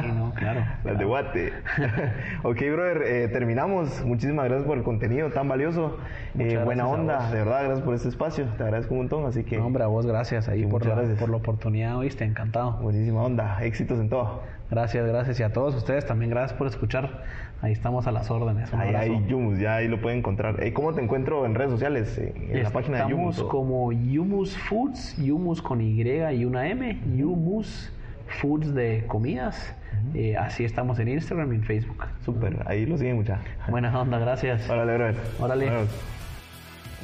Sí, 0.00 0.08
no, 0.08 0.32
claro. 0.34 0.64
Las 0.84 0.98
de 0.98 1.04
Guate. 1.04 1.52
ok, 2.42 2.56
brother, 2.72 3.02
eh, 3.02 3.28
terminamos. 3.28 4.04
Muchísimas 4.04 4.46
gracias 4.46 4.66
por 4.66 4.78
el 4.78 4.84
contenido 4.84 5.30
tan 5.30 5.48
valioso. 5.48 5.98
Eh, 6.38 6.60
buena 6.64 6.86
onda, 6.86 7.30
de 7.30 7.38
verdad, 7.38 7.64
gracias 7.64 7.80
por 7.82 7.94
este 7.94 8.08
espacio. 8.08 8.46
Te 8.56 8.62
agradezco 8.64 8.94
un 8.94 9.00
montón, 9.00 9.26
así 9.26 9.44
que 9.44 9.58
No, 9.58 9.66
hombre, 9.66 9.84
a 9.84 9.86
vos 9.86 10.06
gracias 10.06 10.48
ahí 10.48 10.66
por 10.66 10.84
la, 10.86 10.94
gracias. 10.94 11.18
por 11.18 11.28
la 11.28 11.36
oportunidad, 11.36 11.96
oíste, 11.96 12.24
encantado. 12.24 12.72
buenísima 12.80 13.22
onda. 13.22 13.62
Éxitos 13.62 14.00
en 14.00 14.08
todo. 14.08 14.42
Gracias, 14.70 15.06
gracias. 15.06 15.40
Y 15.40 15.42
a 15.42 15.52
todos 15.52 15.74
ustedes 15.74 16.06
también 16.06 16.30
gracias 16.30 16.56
por 16.56 16.66
escuchar. 16.66 17.22
Ahí 17.62 17.72
estamos 17.72 18.06
a 18.06 18.12
las 18.12 18.30
órdenes. 18.30 18.72
Ahí 18.74 18.94
hay 18.94 19.26
Yumus, 19.26 19.58
ya 19.58 19.76
ahí 19.76 19.88
lo 19.88 20.00
pueden 20.00 20.18
encontrar. 20.18 20.62
Eh, 20.62 20.72
¿Cómo 20.72 20.92
te 20.92 21.00
encuentro 21.00 21.46
en 21.46 21.54
redes 21.54 21.70
sociales? 21.70 22.18
Eh, 22.18 22.32
En 22.50 22.62
la 22.62 22.70
página 22.70 23.04
de 23.04 23.10
Yumus. 23.10 23.36
Estamos 23.36 23.50
como 23.50 23.92
Yumus 23.92 24.56
Foods, 24.56 25.16
Yumus 25.16 25.62
con 25.62 25.80
Y 25.80 26.02
y 26.02 26.44
una 26.44 26.68
M, 26.68 27.00
Yumus 27.16 27.92
Foods 28.40 28.74
de 28.74 29.04
comidas. 29.06 29.74
Eh, 30.14 30.36
así 30.36 30.64
estamos 30.64 30.98
en 30.98 31.08
Instagram 31.08 31.52
y 31.52 31.56
en 31.56 31.62
Facebook. 31.62 32.04
Súper, 32.24 32.62
ahí 32.66 32.84
lo 32.84 32.98
siguen 32.98 33.16
mucha. 33.16 33.38
Buena 33.68 33.98
onda, 33.98 34.18
gracias. 34.18 34.68
Órale, 34.68 34.94
brother. 34.94 35.16
Órale. 35.40 35.70
Vemos. 35.70 35.88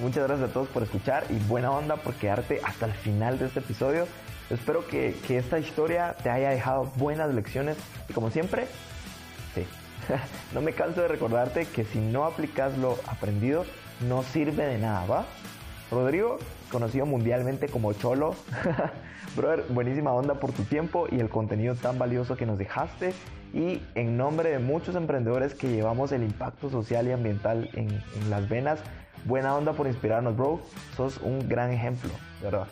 Muchas 0.00 0.26
gracias 0.26 0.50
a 0.50 0.52
todos 0.52 0.68
por 0.68 0.82
escuchar 0.82 1.24
y 1.28 1.38
buena 1.48 1.70
onda 1.70 1.96
por 1.96 2.14
quedarte 2.14 2.60
hasta 2.64 2.86
el 2.86 2.92
final 2.92 3.38
de 3.38 3.46
este 3.46 3.60
episodio. 3.60 4.06
Espero 4.50 4.86
que, 4.86 5.14
que 5.26 5.38
esta 5.38 5.58
historia 5.58 6.16
te 6.22 6.28
haya 6.28 6.50
dejado 6.50 6.90
buenas 6.96 7.32
lecciones 7.32 7.76
y 8.08 8.12
como 8.12 8.30
siempre, 8.30 8.66
sí, 9.54 9.64
no 10.54 10.60
me 10.60 10.72
canso 10.72 11.02
de 11.02 11.08
recordarte 11.08 11.66
que 11.66 11.84
si 11.84 12.00
no 12.00 12.24
aplicas 12.24 12.76
lo 12.76 12.98
aprendido, 13.06 13.64
no 14.08 14.22
sirve 14.22 14.66
de 14.66 14.78
nada, 14.78 15.06
¿va? 15.06 15.26
Rodrigo, 15.90 16.38
conocido 16.70 17.06
mundialmente 17.06 17.68
como 17.68 17.92
Cholo. 17.92 18.34
Brother, 19.36 19.64
buenísima 19.68 20.12
onda 20.12 20.34
por 20.34 20.52
tu 20.52 20.64
tiempo 20.64 21.06
y 21.10 21.20
el 21.20 21.28
contenido 21.28 21.74
tan 21.74 21.98
valioso 21.98 22.36
que 22.36 22.46
nos 22.46 22.58
dejaste. 22.58 23.12
Y 23.52 23.82
en 23.94 24.16
nombre 24.16 24.50
de 24.50 24.58
muchos 24.60 24.94
emprendedores 24.94 25.54
que 25.54 25.68
llevamos 25.68 26.12
el 26.12 26.22
impacto 26.22 26.70
social 26.70 27.08
y 27.08 27.12
ambiental 27.12 27.68
en, 27.74 27.88
en 27.90 28.30
las 28.30 28.48
venas, 28.48 28.80
buena 29.24 29.54
onda 29.56 29.72
por 29.72 29.88
inspirarnos, 29.88 30.36
bro. 30.36 30.60
Sos 30.96 31.18
un 31.18 31.48
gran 31.48 31.72
ejemplo, 31.72 32.10
¿verdad? 32.40 32.68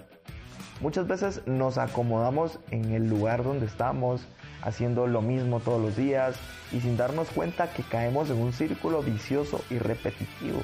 Muchas 0.80 1.08
veces 1.08 1.42
nos 1.46 1.76
acomodamos 1.76 2.60
en 2.70 2.92
el 2.92 3.08
lugar 3.08 3.42
donde 3.42 3.66
estamos, 3.66 4.20
haciendo 4.62 5.06
lo 5.06 5.22
mismo 5.22 5.58
todos 5.60 5.80
los 5.80 5.96
días 5.96 6.36
y 6.72 6.80
sin 6.80 6.96
darnos 6.96 7.28
cuenta 7.30 7.72
que 7.72 7.82
caemos 7.82 8.30
en 8.30 8.38
un 8.38 8.52
círculo 8.52 9.02
vicioso 9.02 9.60
y 9.70 9.78
repetitivo. 9.78 10.60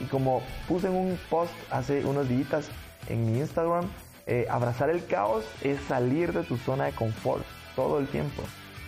Y 0.00 0.04
como 0.04 0.42
puse 0.66 0.88
en 0.88 0.94
un 0.94 1.18
post 1.30 1.52
hace 1.70 2.04
unos 2.04 2.28
días 2.28 2.68
en 3.08 3.32
mi 3.32 3.38
Instagram, 3.38 3.86
eh, 4.26 4.46
abrazar 4.50 4.90
el 4.90 5.06
caos 5.06 5.44
es 5.62 5.80
salir 5.88 6.34
de 6.34 6.42
tu 6.42 6.58
zona 6.58 6.84
de 6.84 6.92
confort 6.92 7.44
todo 7.74 7.98
el 7.98 8.06
tiempo. 8.06 8.42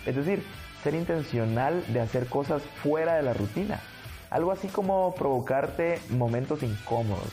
Es 0.05 0.15
decir, 0.15 0.43
ser 0.83 0.93
intencional 0.93 1.83
de 1.91 2.01
hacer 2.01 2.27
cosas 2.27 2.61
fuera 2.83 3.15
de 3.15 3.23
la 3.23 3.33
rutina. 3.33 3.79
Algo 4.29 4.51
así 4.51 4.67
como 4.67 5.15
provocarte 5.15 5.99
momentos 6.09 6.61
incómodos. 6.61 7.31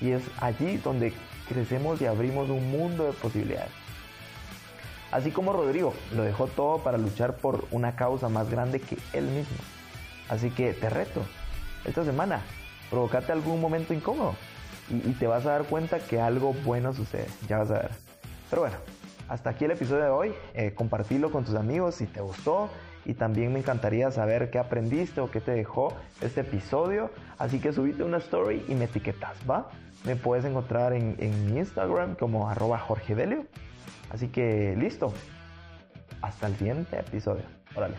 Y 0.00 0.12
es 0.12 0.22
allí 0.40 0.76
donde 0.78 1.12
crecemos 1.48 2.00
y 2.00 2.06
abrimos 2.06 2.50
un 2.50 2.70
mundo 2.70 3.04
de 3.04 3.12
posibilidades. 3.12 3.70
Así 5.10 5.30
como 5.30 5.52
Rodrigo 5.52 5.94
lo 6.14 6.22
dejó 6.22 6.46
todo 6.46 6.78
para 6.78 6.98
luchar 6.98 7.36
por 7.36 7.66
una 7.70 7.96
causa 7.96 8.28
más 8.28 8.50
grande 8.50 8.80
que 8.80 8.98
él 9.12 9.24
mismo. 9.24 9.56
Así 10.28 10.50
que 10.50 10.74
te 10.74 10.90
reto, 10.90 11.22
esta 11.84 12.04
semana, 12.04 12.42
provocate 12.90 13.32
algún 13.32 13.60
momento 13.60 13.94
incómodo 13.94 14.34
y, 14.90 15.12
te 15.12 15.26
vas 15.26 15.46
a 15.46 15.52
dar 15.52 15.64
cuenta 15.64 15.98
que 15.98 16.20
algo 16.20 16.52
bueno 16.64 16.92
sucede, 16.92 17.26
ya 17.48 17.58
vas 17.58 17.70
a 17.70 17.74
ver. 17.74 17.90
Pero 18.50 18.62
bueno, 18.62 18.76
hasta 19.28 19.50
aquí 19.50 19.64
el 19.64 19.70
episodio 19.70 20.04
de 20.04 20.10
hoy, 20.10 20.34
eh, 20.54 20.72
compartilo 20.74 21.30
con 21.30 21.44
tus 21.44 21.54
amigos 21.54 21.96
si 21.96 22.06
te 22.06 22.20
gustó 22.20 22.70
y 23.04 23.14
también 23.14 23.52
me 23.52 23.60
encantaría 23.60 24.10
saber 24.10 24.50
qué 24.50 24.58
aprendiste 24.58 25.20
o 25.20 25.30
qué 25.30 25.40
te 25.40 25.52
dejó 25.52 25.94
este 26.20 26.42
episodio, 26.42 27.10
así 27.38 27.58
que 27.58 27.72
subite 27.72 28.02
una 28.02 28.18
story 28.18 28.64
y 28.68 28.74
me 28.74 28.84
etiquetas, 28.84 29.36
¿va? 29.48 29.70
Me 30.04 30.16
puedes 30.16 30.44
encontrar 30.44 30.92
en, 30.92 31.16
en 31.18 31.46
mi 31.46 31.58
Instagram 31.58 32.14
como 32.14 32.48
arroba 32.48 32.78
Jorge 32.78 33.14
Delio. 33.14 33.46
Así 34.10 34.28
que 34.28 34.74
listo. 34.76 35.12
Hasta 36.22 36.46
el 36.46 36.56
siguiente 36.56 36.98
episodio. 36.98 37.44
Órale. 37.74 37.94